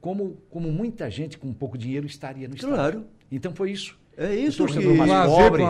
como, 0.00 0.36
como 0.50 0.70
muita 0.70 1.10
gente 1.10 1.38
com 1.38 1.52
pouco 1.52 1.76
dinheiro 1.76 2.06
estaria 2.06 2.48
no 2.48 2.54
estádio. 2.54 2.76
Claro. 2.76 3.04
Então 3.30 3.52
foi 3.54 3.70
isso. 3.70 3.98
É 4.16 4.34
isso 4.34 4.66
que... 4.66 4.80
mais 4.80 5.30
pobre, 5.30 5.62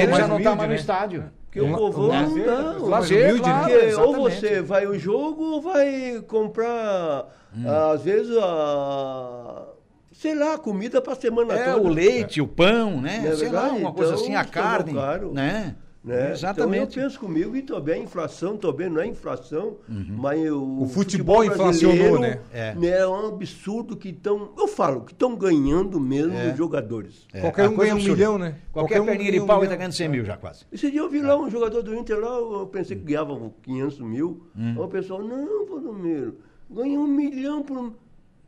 ele 0.00 0.14
já 0.14 0.28
não 0.28 0.38
está 0.38 0.54
mais 0.54 0.68
no 0.68 0.74
né? 0.74 0.80
estádio. 0.80 1.24
Porque 1.46 1.60
o 1.60 1.76
povo 1.76 2.08
não, 2.08 2.36
não. 2.36 2.86
Lazer, 2.86 3.38
claro, 3.38 3.72
porque 3.72 3.94
ou 3.94 4.14
você 4.14 4.60
vai 4.60 4.84
ao 4.84 4.98
jogo 4.98 5.42
ou 5.42 5.62
vai 5.62 6.22
comprar, 6.28 7.26
hum. 7.56 7.64
às 7.68 8.02
vezes, 8.02 8.36
a 8.36 9.66
sei 10.12 10.34
lá, 10.34 10.56
comida 10.56 11.00
para 11.00 11.12
a 11.12 11.16
semana 11.16 11.54
é, 11.54 11.72
toda. 11.72 11.86
o 11.86 11.88
leite, 11.88 12.40
o 12.40 12.48
pão, 12.48 13.00
né? 13.00 13.24
É 13.26 13.36
sei 13.36 13.50
lá, 13.50 13.68
uma 13.68 13.92
coisa 13.92 14.12
então, 14.12 14.24
assim, 14.24 14.34
a 14.34 14.44
carne, 14.44 14.94
caro. 14.94 15.32
né? 15.32 15.76
Né? 16.06 16.30
Exatamente. 16.30 16.92
Então 16.92 17.02
eu 17.02 17.08
penso 17.08 17.18
comigo 17.18 17.56
e 17.56 17.62
também 17.62 17.96
a 17.96 17.98
inflação, 17.98 18.56
também 18.56 18.88
não 18.88 19.00
é 19.00 19.08
inflação, 19.08 19.78
uhum. 19.88 20.06
mas 20.10 20.40
o, 20.48 20.82
o 20.82 20.86
futebol, 20.86 21.42
futebol 21.42 21.44
inflacionou, 21.44 22.20
né? 22.20 22.38
É. 22.52 22.74
né? 22.76 22.90
É 22.90 23.06
um 23.08 23.26
absurdo 23.26 23.96
que 23.96 24.10
estão, 24.10 24.52
eu 24.56 24.68
falo, 24.68 25.00
que 25.00 25.12
estão 25.12 25.34
ganhando 25.34 25.98
mesmo 25.98 26.32
é. 26.34 26.52
os 26.52 26.56
jogadores. 26.56 27.26
É. 27.32 27.40
Qualquer 27.40 27.68
um 27.68 27.76
ganha 27.76 27.96
um 27.96 27.98
milhão, 27.98 28.38
né? 28.38 28.54
Qualquer, 28.72 28.98
Qualquer 29.00 29.10
perninha 29.10 29.32
de 29.32 29.44
pau 29.44 29.64
está 29.64 29.74
ganhando 29.74 29.94
100 29.94 30.08
mil 30.08 30.24
já 30.24 30.36
quase. 30.36 30.64
Esse 30.70 30.92
dia 30.92 31.00
eu 31.00 31.10
vi 31.10 31.20
lá 31.20 31.36
um 31.36 31.50
jogador 31.50 31.82
do 31.82 31.92
Inter 31.92 32.20
lá, 32.20 32.36
eu 32.36 32.68
pensei 32.68 32.96
que 32.96 33.02
ganhava 33.02 33.36
500 33.64 33.98
mil. 33.98 34.46
Hum. 34.56 34.74
Aí 34.76 34.78
o 34.78 34.88
pessoal, 34.88 35.20
não, 35.24 35.66
Valdomiro, 35.66 36.38
ganha 36.70 37.00
um 37.00 37.08
milhão 37.08 37.64
por... 37.64 37.92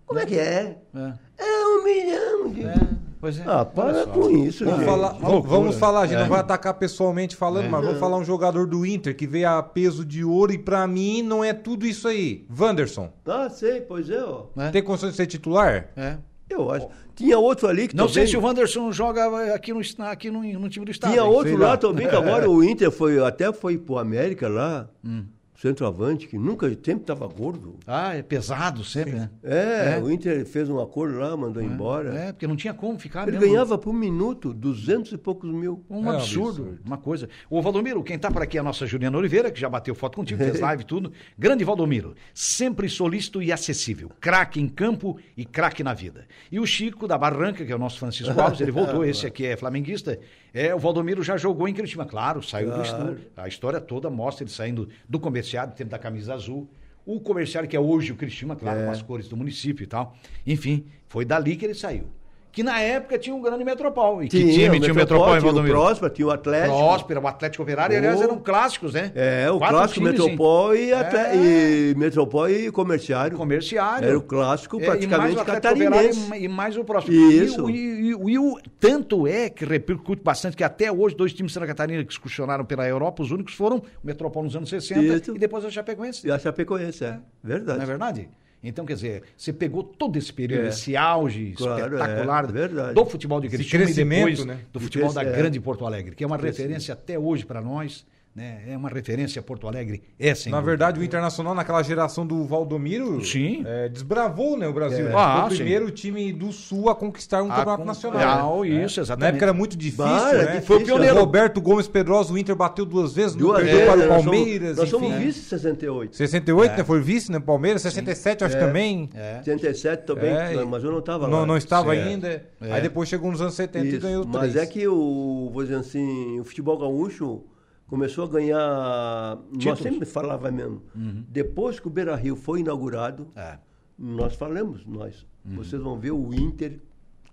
Como 0.07 0.21
é 0.21 0.25
que 0.25 0.39
é? 0.39 0.79
É, 0.95 1.13
é 1.39 1.67
um 1.67 1.83
milhão 1.83 2.53
de... 2.53 3.08
Pois 3.21 3.39
é. 3.39 3.45
Ah, 3.47 3.65
para 3.65 4.07
com 4.07 4.31
isso, 4.31 4.65
vamos 4.65 4.81
gente. 4.81 4.89
Falar, 4.89 5.13
vamos, 5.15 5.49
vamos 5.49 5.77
falar, 5.77 6.01
a 6.03 6.07
gente 6.07 6.19
é. 6.19 6.23
não 6.23 6.29
vai 6.29 6.41
atacar 6.41 6.75
pessoalmente 6.75 7.35
falando, 7.35 7.67
é. 7.67 7.69
mas 7.69 7.85
vamos 7.85 7.99
falar 7.99 8.17
um 8.17 8.25
jogador 8.25 8.67
do 8.67 8.87
Inter 8.87 9.17
que 9.17 9.27
veio 9.27 9.49
a 9.49 9.63
peso 9.63 10.05
de 10.05 10.25
ouro 10.25 10.53
e 10.53 10.59
pra 10.59 10.87
mim 10.87 11.23
não 11.23 11.43
é 11.43 11.53
tudo 11.53 11.87
isso 11.87 12.07
aí. 12.07 12.47
Wanderson. 12.57 13.13
Ah, 13.27 13.49
sei, 13.51 13.81
pois 13.81 14.09
é, 14.09 14.23
ó. 14.23 14.47
É. 14.57 14.71
Tem 14.71 14.83
condições 14.83 15.11
de 15.11 15.17
ser 15.17 15.27
titular? 15.27 15.89
É. 15.97 16.19
Eu 16.49 16.71
acho. 16.71 16.89
Tinha 17.15 17.39
outro 17.39 17.69
ali 17.69 17.89
que 17.89 17.97
Não 17.97 18.07
também... 18.07 18.15
sei 18.15 18.27
se 18.27 18.37
o 18.37 18.41
Wanderson 18.41 18.91
joga 18.91 19.53
aqui 19.55 19.73
no, 19.73 19.81
aqui 20.05 20.31
no, 20.31 20.43
no 20.43 20.69
time 20.69 20.87
do 20.87 20.91
estado. 20.91 21.11
Tinha 21.11 21.25
outro 21.25 21.57
lá, 21.59 21.71
lá 21.71 21.77
também, 21.77 22.09
que 22.09 22.15
agora 22.15 22.49
o 22.51 22.65
Inter 22.65 22.91
foi, 22.91 23.23
até 23.23 23.53
foi 23.53 23.77
pro 23.77 23.99
América 23.99 24.49
lá. 24.49 24.89
Hum 25.05 25.25
centroavante, 25.59 26.29
que 26.29 26.39
nunca, 26.39 26.69
sempre 26.69 27.01
estava 27.01 27.27
gordo. 27.27 27.77
Ah, 27.85 28.15
é 28.15 28.23
pesado 28.23 28.85
sempre, 28.85 29.15
né? 29.15 29.31
É, 29.43 29.97
é, 29.97 30.01
o 30.01 30.09
Inter 30.09 30.47
fez 30.47 30.69
um 30.69 30.79
acordo 30.81 31.19
lá, 31.19 31.37
mandou 31.37 31.61
é, 31.61 31.67
embora. 31.67 32.15
É, 32.15 32.33
porque 32.33 32.47
não 32.47 32.55
tinha 32.55 32.73
como 32.73 32.97
ficar 32.97 33.27
Ele 33.27 33.39
mesmo. 33.39 33.53
ganhava 33.53 33.77
por 33.77 33.93
minuto 33.93 34.55
duzentos 34.55 35.11
e 35.11 35.19
poucos 35.19 35.51
mil. 35.51 35.85
Um 35.91 36.11
é 36.13 36.15
absurdo, 36.15 36.63
absurdo, 36.63 36.79
uma 36.87 36.97
coisa. 36.97 37.29
O 37.51 37.61
Valdomiro, 37.61 38.05
quem 38.05 38.15
está 38.15 38.31
por 38.31 38.41
aqui 38.41 38.57
é 38.57 38.61
a 38.61 38.63
nossa 38.63 38.87
Juliana 38.87 39.19
Oliveira, 39.19 39.51
que 39.51 39.59
já 39.59 39.69
bateu 39.69 39.97
foto 39.97 40.15
contigo, 40.17 40.43
fez 40.43 40.61
live 40.61 40.83
e 40.83 40.87
tudo. 40.87 41.13
Grande 41.37 41.65
Valdomiro, 41.65 42.15
sempre 42.33 42.89
solícito 42.89 43.43
e 43.43 43.51
acessível. 43.51 44.13
Craque 44.21 44.61
em 44.61 44.69
campo 44.69 45.19
e 45.37 45.45
craque 45.45 45.83
na 45.83 45.93
vida. 45.93 46.29
E 46.53 46.61
o 46.61 46.67
Chico 46.67 47.09
da 47.09 47.19
Barranca, 47.19 47.65
que 47.65 47.73
é 47.73 47.75
o 47.75 47.81
nosso 47.81 47.99
Francisco 47.99 48.31
Alves, 48.41 48.61
ele 48.61 48.71
voltou, 48.71 49.05
esse 49.05 49.27
aqui 49.27 49.45
é 49.45 49.57
flamenguista. 49.57 50.21
É, 50.53 50.75
o 50.75 50.79
Valdomiro 50.79 51.23
já 51.23 51.37
jogou 51.37 51.69
em 51.69 51.75
Curitiba, 51.75 52.05
claro, 52.05 52.43
saiu 52.43 52.69
claro. 52.69 52.83
do 52.83 52.87
estúdio. 52.87 53.31
A 53.37 53.49
história 53.49 53.81
toda 53.81 54.09
mostra 54.11 54.45
ele 54.45 54.51
saindo 54.51 54.89
do 55.09 55.21
comerciário, 55.21 55.75
tempo 55.75 55.91
da 55.91 55.99
camisa 55.99 56.35
azul. 56.35 56.69
O 57.05 57.21
comerciário 57.21 57.69
que 57.69 57.77
é 57.77 57.81
hoje 57.81 58.13
o 58.13 58.17
Cristina, 58.17 58.55
claro, 58.55 58.81
é. 58.81 58.85
com 58.87 58.91
as 58.91 59.03
cores 59.03 59.29
do 59.29 59.37
município 59.37 59.85
e 59.85 59.87
tal. 59.87 60.17
Enfim, 60.47 60.87
foi 61.07 61.25
dali 61.25 61.57
que 61.57 61.65
ele 61.65 61.75
saiu 61.75 62.18
que 62.51 62.63
na 62.63 62.81
época 62.81 63.19
tinha 63.19 63.35
um 63.35 63.41
grande 63.41 63.65
Metropol. 63.65 64.23
E 64.23 64.29
que 64.29 64.39
tinha, 64.39 64.65
time 64.65 64.81
tinha 64.81 64.93
o 64.93 64.97
Metropol, 64.97 65.41
Valdomiro? 65.41 65.65
Tinha 65.65 65.79
o 65.79 65.85
Próspera, 65.85 66.11
tinha 66.11 66.27
o 66.27 66.31
Atlético. 66.31 66.77
Próspera, 66.77 67.21
o 67.21 67.27
Atlético 67.27 67.63
Operário, 67.63 67.97
aliás, 67.97 68.21
eram 68.21 68.39
clássicos, 68.39 68.95
né? 68.95 69.13
É, 69.15 69.51
o 69.51 69.59
Quatro 69.59 69.77
clássico 69.77 70.01
times, 70.01 70.21
Metropol 70.21 70.75
e, 70.75 70.93
é. 70.93 71.37
e 71.37 71.95
Metropol 71.97 72.49
e 72.49 72.71
Comerciário. 72.73 73.37
Comerciário. 73.37 74.09
Era 74.09 74.19
o 74.19 74.23
clássico 74.23 74.79
praticamente 74.79 75.41
e 75.41 75.45
catarinense. 75.45 76.35
E, 76.35 76.45
e 76.45 76.49
mais 76.49 76.77
o 76.77 76.85
Próspera. 76.85 77.17
Isso. 77.17 77.69
E, 77.71 77.77
e, 77.77 78.11
e, 78.11 78.39
o, 78.39 78.59
tanto 78.81 79.27
é 79.27 79.51
que 79.51 79.65
repercute 79.65 80.23
bastante 80.23 80.57
que 80.57 80.65
até 80.65 80.91
hoje 80.91 81.15
dois 81.15 81.33
times 81.33 81.51
de 81.51 81.55
Santa 81.55 81.67
Catarina 81.67 82.05
que 82.05 82.13
excursionaram 82.13 82.65
pela 82.65 82.87
Europa, 82.87 83.23
os 83.23 83.31
únicos 83.31 83.55
foram 83.55 83.79
o 83.79 83.83
Metropol 84.03 84.43
nos 84.43 84.57
anos 84.57 84.69
60 84.69 85.01
Isso. 85.01 85.37
e 85.37 85.39
depois 85.39 85.65
a 85.65 85.71
Chapecoense. 85.71 86.27
E 86.27 86.31
a 86.31 86.39
Chapecoense, 86.39 87.05
é. 87.05 87.19
Verdade. 87.43 87.79
Não 87.79 87.85
é 87.85 87.87
verdade? 87.87 88.29
Então, 88.63 88.85
quer 88.85 88.95
dizer, 88.95 89.23
você 89.37 89.53
pegou 89.53 89.85
todo 89.85 90.17
esse 90.17 90.33
período, 90.33 90.67
é. 90.67 90.69
esse 90.69 90.97
auge 90.97 91.53
claro, 91.53 91.95
espetacular 91.95 92.57
é, 92.57 92.93
do 92.93 93.07
futebol 93.07 93.41
de 93.41 93.49
Criciúma 93.49 93.89
e 93.89 93.95
depois 93.95 94.45
né? 94.45 94.59
do 94.73 94.81
futebol 94.81 95.13
da 95.13 95.23
é. 95.23 95.33
grande 95.33 95.61
Porto 95.61 95.87
Alegre, 95.87 96.17
que 96.17 96.25
é 96.25 96.27
uma 96.27 96.37
referência 96.37 96.93
até 96.93 97.19
hoje 97.19 97.47
para 97.47 97.61
nós, 97.61 98.05
né? 98.39 98.63
É 98.69 98.77
uma 98.77 98.89
referência 98.89 99.43
Porto 99.43 99.67
Alegre, 99.67 100.01
é 100.19 100.33
sem 100.33 100.53
Na 100.53 100.61
verdade, 100.61 101.01
o 101.01 101.03
Internacional, 101.03 101.55
naquela 101.55 101.83
geração 101.83 102.25
do 102.25 102.45
Valdomiro, 102.45 103.23
sim. 103.25 103.65
É, 103.67 103.89
desbravou 103.89 104.57
né, 104.57 104.69
o 104.69 104.73
Brasil. 104.73 105.09
É. 105.09 105.13
Ah, 105.15 105.45
Foi 105.47 105.55
o 105.55 105.57
primeiro 105.57 105.89
sim. 105.89 105.95
time 105.95 106.33
do 106.33 106.53
Sul 106.53 106.89
a 106.89 106.95
conquistar 106.95 107.43
um 107.43 107.51
a 107.51 107.57
campeonato 107.57 107.83
con... 107.83 107.87
nacional. 107.87 108.63
Ah, 108.63 108.67
né? 108.67 108.85
isso, 108.85 109.01
exatamente. 109.01 109.21
Na 109.23 109.29
época 109.29 109.45
era 109.45 109.53
muito 109.53 109.77
difícil, 109.77 110.05
bah, 110.05 110.33
né? 110.33 110.45
Difícil. 110.45 110.63
Foi 110.63 110.77
o 110.77 110.85
pioneiro. 110.85 111.17
O 111.17 111.19
Roberto 111.19 111.61
Gomes 111.61 111.89
Pedrosa, 111.89 112.33
o 112.33 112.39
Inter 112.39 112.55
bateu 112.55 112.87
duas 112.87 113.13
vezes, 113.13 113.35
duas 113.35 113.61
perdeu 113.63 113.87
para 113.87 114.05
o 114.05 114.09
Palmeiras. 114.09 114.77
Nós 114.77 114.89
somos, 114.89 115.09
nós 115.09 115.19
somos 115.19 115.25
vice 115.27 115.41
68. 115.49 116.17
68, 116.17 116.77
né? 116.77 116.85
Foi 116.85 117.01
vice, 117.01 117.33
né? 117.33 117.41
Palmeiras, 117.41 117.83
67 117.83 118.39
sim. 118.39 118.45
acho 118.45 118.57
é. 118.57 118.61
também. 118.61 119.11
É. 119.15 119.43
67 119.43 120.07
também, 120.07 120.31
é. 120.31 120.65
mas 120.65 120.85
eu 120.85 120.93
não 120.93 121.01
estava 121.01 121.27
lá. 121.27 121.31
Não, 121.31 121.45
não 121.45 121.57
estava 121.57 121.93
ainda. 121.93 122.45
Aí 122.61 122.81
depois 122.81 123.09
chegou 123.09 123.31
nos 123.31 123.41
anos 123.41 123.55
70 123.55 123.87
isso. 123.87 123.97
e 123.97 123.99
ganhou 123.99 124.25
três. 124.25 124.55
Mas 124.55 124.57
é 124.57 124.65
que 124.65 124.87
o, 124.87 125.51
vou 125.53 125.63
dizer 125.65 125.77
assim, 125.77 126.39
o 126.39 126.45
futebol 126.45 126.79
gaúcho 126.79 127.43
começou 127.89 128.25
a 128.25 128.29
ganhar. 128.29 129.39
Títulos. 129.53 129.65
Nós 129.65 129.79
sempre 129.81 130.07
falava 130.07 130.51
mesmo. 130.53 130.83
Uhum. 130.95 131.25
Depois 131.29 131.81
que 131.81 131.89
o 131.89 131.91
Beira 131.91 132.15
Rio 132.15 132.37
foi 132.37 132.61
inaugurado, 132.61 133.27
é. 133.35 133.59
nós 133.99 134.35
falamos, 134.35 134.87
nós. 134.87 135.27
Uhum. 135.45 135.57
Vocês 135.57 135.83
vão 135.83 135.99
ver 135.99 136.13
o 136.13 136.33
Inter 136.33 136.79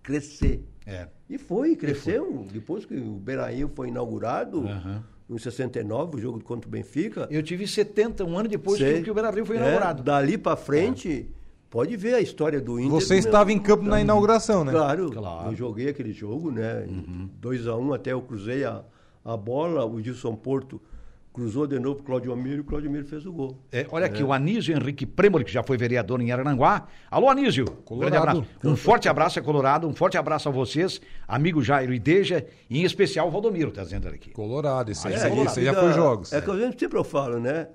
crescer. 0.01 0.65
É. 0.85 1.07
E 1.29 1.37
foi, 1.37 1.75
cresceu. 1.75 2.29
E 2.29 2.35
foi. 2.35 2.53
Depois 2.53 2.85
que 2.85 2.95
o 2.95 3.13
Beira 3.13 3.47
Rio 3.47 3.69
foi 3.75 3.89
inaugurado. 3.89 4.61
Uhum. 4.61 5.01
Em 5.27 5.39
69, 5.39 6.17
o 6.17 6.21
jogo 6.21 6.43
contra 6.43 6.67
o 6.67 6.71
Benfica. 6.71 7.27
Eu 7.31 7.41
tive 7.41 7.67
70, 7.67 8.23
um 8.23 8.37
ano 8.37 8.47
depois 8.47 8.77
Sei. 8.77 9.01
que 9.01 9.09
o 9.09 9.13
Beira 9.13 9.31
Rio 9.31 9.43
foi 9.43 9.57
é, 9.57 9.59
inaugurado. 9.59 10.03
dali 10.03 10.37
para 10.37 10.55
frente, 10.55 11.27
é. 11.27 11.33
pode 11.67 11.97
ver 11.97 12.13
a 12.13 12.21
história 12.21 12.61
do 12.61 12.79
Inter. 12.79 12.91
Você 12.91 13.15
estava 13.15 13.51
em 13.51 13.57
campo 13.57 13.85
na 13.85 13.99
inauguração, 13.99 14.63
né? 14.63 14.71
Claro, 14.71 15.09
claro. 15.09 15.49
Eu 15.49 15.55
joguei 15.55 15.89
aquele 15.89 16.13
jogo, 16.13 16.51
né? 16.51 16.85
2 17.41 17.65
uhum. 17.65 17.73
a 17.73 17.75
1 17.75 17.81
um, 17.81 17.93
até 17.93 18.13
eu 18.13 18.21
cruzei 18.21 18.63
a, 18.65 18.83
a 19.25 19.35
bola, 19.35 19.83
o 19.83 19.99
Gilson 19.99 20.35
Porto 20.35 20.79
cruzou 21.33 21.67
de 21.67 21.77
novo 21.79 21.95
para 21.97 22.05
Claudio 22.05 22.31
Amiro 22.31 22.57
e 22.57 22.59
o 22.61 22.63
Claudio 22.63 22.89
Amiro 22.89 23.05
fez 23.05 23.25
o 23.25 23.33
gol. 23.33 23.57
É, 23.69 23.85
olha 23.91 24.05
é. 24.05 24.07
aqui, 24.07 24.23
o 24.23 24.31
Anísio 24.31 24.73
Henrique 24.73 25.05
Premoli, 25.05 25.43
que 25.43 25.51
já 25.51 25.63
foi 25.63 25.77
vereador 25.77 26.21
em 26.21 26.31
Arananguá. 26.31 26.87
Alô, 27.11 27.29
Anísio. 27.29 27.65
Um 27.89 27.97
grande 27.97 28.15
abraço. 28.15 28.45
Um 28.63 28.75
forte 28.77 29.09
abraço, 29.09 29.39
é 29.39 29.41
Colorado. 29.41 29.85
Um 29.85 29.93
forte 29.93 30.17
abraço 30.17 30.47
a 30.47 30.51
vocês, 30.51 31.01
amigo 31.27 31.61
Jairo 31.61 31.93
e 31.93 31.99
Deja, 31.99 32.45
e 32.69 32.79
em 32.79 32.83
especial 32.83 33.27
o 33.27 33.31
Valdomiro, 33.31 33.71
tá 33.71 33.83
dizendo 33.83 34.07
aqui. 34.07 34.29
Colorado, 34.29 34.91
isso 34.91 35.05
aí, 35.07 35.15
ah, 35.15 35.27
é, 35.27 35.43
isso 35.43 35.59
aí 35.59 35.65
já 35.65 35.73
foi 35.73 35.91
jogos. 35.91 36.31
É 36.31 36.39
que 36.39 36.49
a 36.49 36.57
gente 36.57 36.79
sempre 36.79 36.97
eu 36.97 37.03
falo, 37.03 37.39
né? 37.39 37.67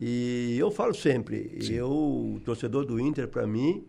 E 0.00 0.56
eu 0.56 0.70
falo 0.70 0.94
sempre, 0.94 1.58
Sim. 1.60 1.72
eu, 1.72 1.90
o 1.90 2.40
torcedor 2.44 2.84
do 2.84 3.00
Inter, 3.00 3.26
para 3.26 3.46
mim, 3.48 3.84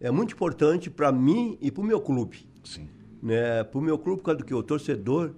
é 0.00 0.08
muito 0.08 0.34
importante 0.34 0.88
para 0.88 1.10
mim 1.10 1.58
e 1.60 1.68
para 1.68 1.80
o 1.80 1.84
meu 1.84 2.00
clube. 2.00 2.46
Sim. 2.62 2.86
Né? 3.20 3.64
Para 3.64 3.78
o 3.78 3.82
meu 3.82 3.98
clube, 3.98 4.18
por 4.20 4.26
causa 4.26 4.38
do 4.38 4.44
que 4.44 4.54
o 4.54 4.62
torcedor 4.62 5.32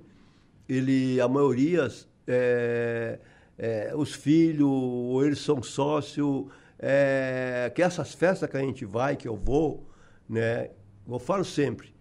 ele, 0.71 1.21
a 1.21 1.29
maioria, 1.29 1.89
é, 2.27 3.19
é, 3.59 3.93
os 3.95 4.15
filhos, 4.15 4.69
ou 4.69 5.25
eles 5.25 5.41
são 5.41 5.63
sócios, 5.63 6.47
é, 6.79 7.71
que 7.75 7.83
essas 7.83 8.15
festas 8.15 8.49
que 8.49 8.57
a 8.57 8.61
gente 8.61 8.85
vai, 8.85 9.17
que 9.17 9.29
eu 9.29 9.37
vou, 9.37 9.87
né? 10.29 10.71
Eu 11.09 11.19
falo 11.19 11.45
sempre, 11.45 11.93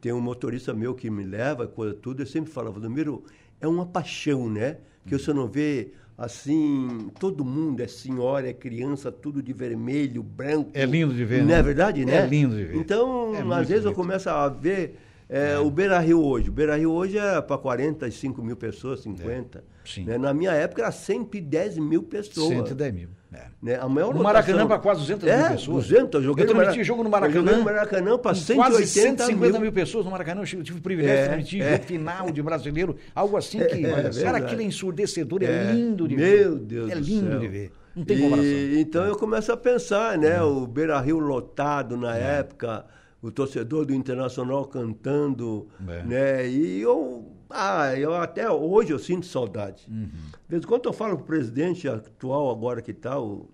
tem 0.00 0.12
um 0.12 0.20
motorista 0.20 0.74
meu 0.74 0.94
que 0.94 1.10
me 1.10 1.24
leva, 1.24 1.66
coisa 1.66 1.94
tudo, 1.94 2.22
eu 2.22 2.26
sempre 2.26 2.50
falo, 2.52 2.70
Valdomiro, 2.70 3.24
é 3.60 3.66
uma 3.66 3.86
paixão, 3.86 4.48
né? 4.50 4.76
Que 5.06 5.18
você 5.18 5.32
não 5.32 5.48
vê 5.48 5.92
assim, 6.16 7.10
todo 7.18 7.42
mundo 7.42 7.80
é 7.80 7.86
senhora, 7.88 8.50
é 8.50 8.52
criança, 8.52 9.10
tudo 9.10 9.42
de 9.42 9.54
vermelho, 9.54 10.22
branco. 10.22 10.70
É 10.74 10.84
lindo 10.84 11.14
de 11.14 11.24
ver, 11.24 11.38
Não 11.38 11.46
é 11.46 11.54
né? 11.54 11.58
é 11.58 11.62
verdade, 11.62 12.04
né? 12.04 12.16
É 12.16 12.26
lindo 12.26 12.54
de 12.54 12.64
ver. 12.64 12.76
Então, 12.76 13.34
é 13.34 13.40
às 13.40 13.66
vezes 13.66 13.84
bonito. 13.84 13.86
eu 13.86 13.94
começo 13.94 14.28
a 14.28 14.46
ver 14.48 14.98
é, 15.30 15.56
o 15.60 15.70
Beira 15.70 16.00
Rio 16.00 16.20
hoje. 16.20 16.48
O 16.48 16.52
Beira 16.52 16.76
Rio 16.76 16.90
hoje 16.90 17.16
é 17.16 17.40
para 17.40 17.56
45 17.56 18.42
mil 18.42 18.56
pessoas, 18.56 19.00
50. 19.00 19.62
É, 19.96 20.00
né? 20.00 20.18
Na 20.18 20.34
minha 20.34 20.50
época 20.50 20.82
era 20.82 20.90
110 20.90 21.78
mil 21.78 22.02
pessoas. 22.02 22.48
110 22.48 22.92
mil. 22.92 23.08
É. 23.32 23.44
Né? 23.62 23.78
A 23.80 23.88
maior 23.88 24.12
no 24.12 24.24
Maracanã 24.24 24.66
para 24.66 24.80
quase 24.80 25.02
200 25.02 25.28
é, 25.28 25.36
mil 25.38 25.48
pessoas. 25.50 25.86
200, 25.86 26.14
eu 26.14 26.22
joguei 26.22 26.44
eu 26.44 26.48
transmiti 26.48 26.82
jogo 26.82 27.04
no 27.04 27.10
Maracanã. 27.10 27.38
Eu 27.38 27.44
joguei 27.44 27.58
no 27.58 27.64
Maracanã 27.64 28.18
para 28.18 28.34
180 28.34 28.70
quase 28.70 28.86
150 28.88 29.52
mil. 29.52 29.60
mil 29.60 29.72
pessoas 29.72 30.04
no 30.04 30.10
Maracanã. 30.10 30.40
Eu 30.40 30.64
tive 30.64 30.78
o 30.78 30.82
privilégio 30.82 31.16
é, 31.16 31.22
de 31.22 31.28
transmitir 31.28 31.62
é. 31.62 31.70
jogo 31.74 31.84
final 31.84 32.30
de 32.32 32.42
brasileiro. 32.42 32.96
Algo 33.14 33.36
assim 33.36 33.58
que. 33.60 33.86
É, 33.86 34.10
cara, 34.24 34.38
aquilo 34.38 34.62
é 34.62 34.64
ensurdecedor, 34.64 35.44
é, 35.44 35.72
lindo 35.72 36.08
de 36.08 36.16
ver. 36.16 36.40
Meu 36.40 36.58
Deus 36.58 36.90
É 36.90 36.94
lindo 36.96 37.38
de 37.38 37.46
ver. 37.46 37.72
Não 37.94 38.04
tem 38.04 38.20
comparação. 38.20 38.50
E, 38.50 38.80
então 38.80 39.04
eu 39.04 39.14
começo 39.14 39.52
a 39.52 39.56
pensar, 39.56 40.18
né? 40.18 40.42
O 40.42 40.66
Beira 40.66 40.98
Rio 41.00 41.20
lotado 41.20 41.96
na 41.96 42.16
época 42.16 42.84
o 43.22 43.30
torcedor 43.30 43.84
do 43.84 43.94
Internacional 43.94 44.64
cantando, 44.64 45.68
é. 45.86 46.02
né? 46.04 46.48
E 46.48 46.80
eu, 46.80 47.26
ah, 47.50 47.94
eu 47.96 48.14
até 48.14 48.50
hoje 48.50 48.92
eu 48.92 48.98
sinto 48.98 49.26
saudade. 49.26 49.86
Uhum. 49.88 50.06
De 50.06 50.48
vez 50.48 50.62
em 50.62 50.66
quando 50.66 50.86
eu 50.86 50.92
falo 50.92 51.14
o 51.14 51.22
presidente 51.22 51.88
atual 51.88 52.50
agora 52.50 52.80
que 52.80 52.92
está, 52.92 53.20
o, 53.20 53.48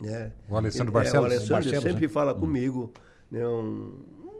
né? 0.00 0.32
o 0.48 0.56
Alessandro 0.56 0.90
é, 0.90 0.94
Barcelos. 0.94 1.22
o 1.22 1.26
Alessandro 1.26 1.54
Barcelos, 1.54 1.82
sempre 1.82 2.06
né? 2.06 2.12
fala 2.12 2.32
uhum. 2.32 2.40
comigo, 2.40 2.92
né? 3.30 3.46
Um, 3.46 3.92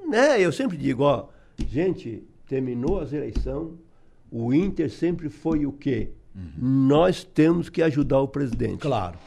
né? 0.08 0.40
Eu 0.40 0.50
sempre 0.50 0.76
digo, 0.76 1.02
ó, 1.02 1.28
gente, 1.68 2.24
terminou 2.46 3.00
as 3.00 3.12
eleições, 3.12 3.72
o 4.30 4.54
Inter 4.54 4.90
sempre 4.90 5.28
foi 5.28 5.66
o 5.66 5.72
quê? 5.72 6.10
Uhum. 6.34 6.86
Nós 6.86 7.22
temos 7.22 7.68
que 7.68 7.82
ajudar 7.82 8.20
o 8.20 8.28
presidente. 8.28 8.78
Claro. 8.78 9.18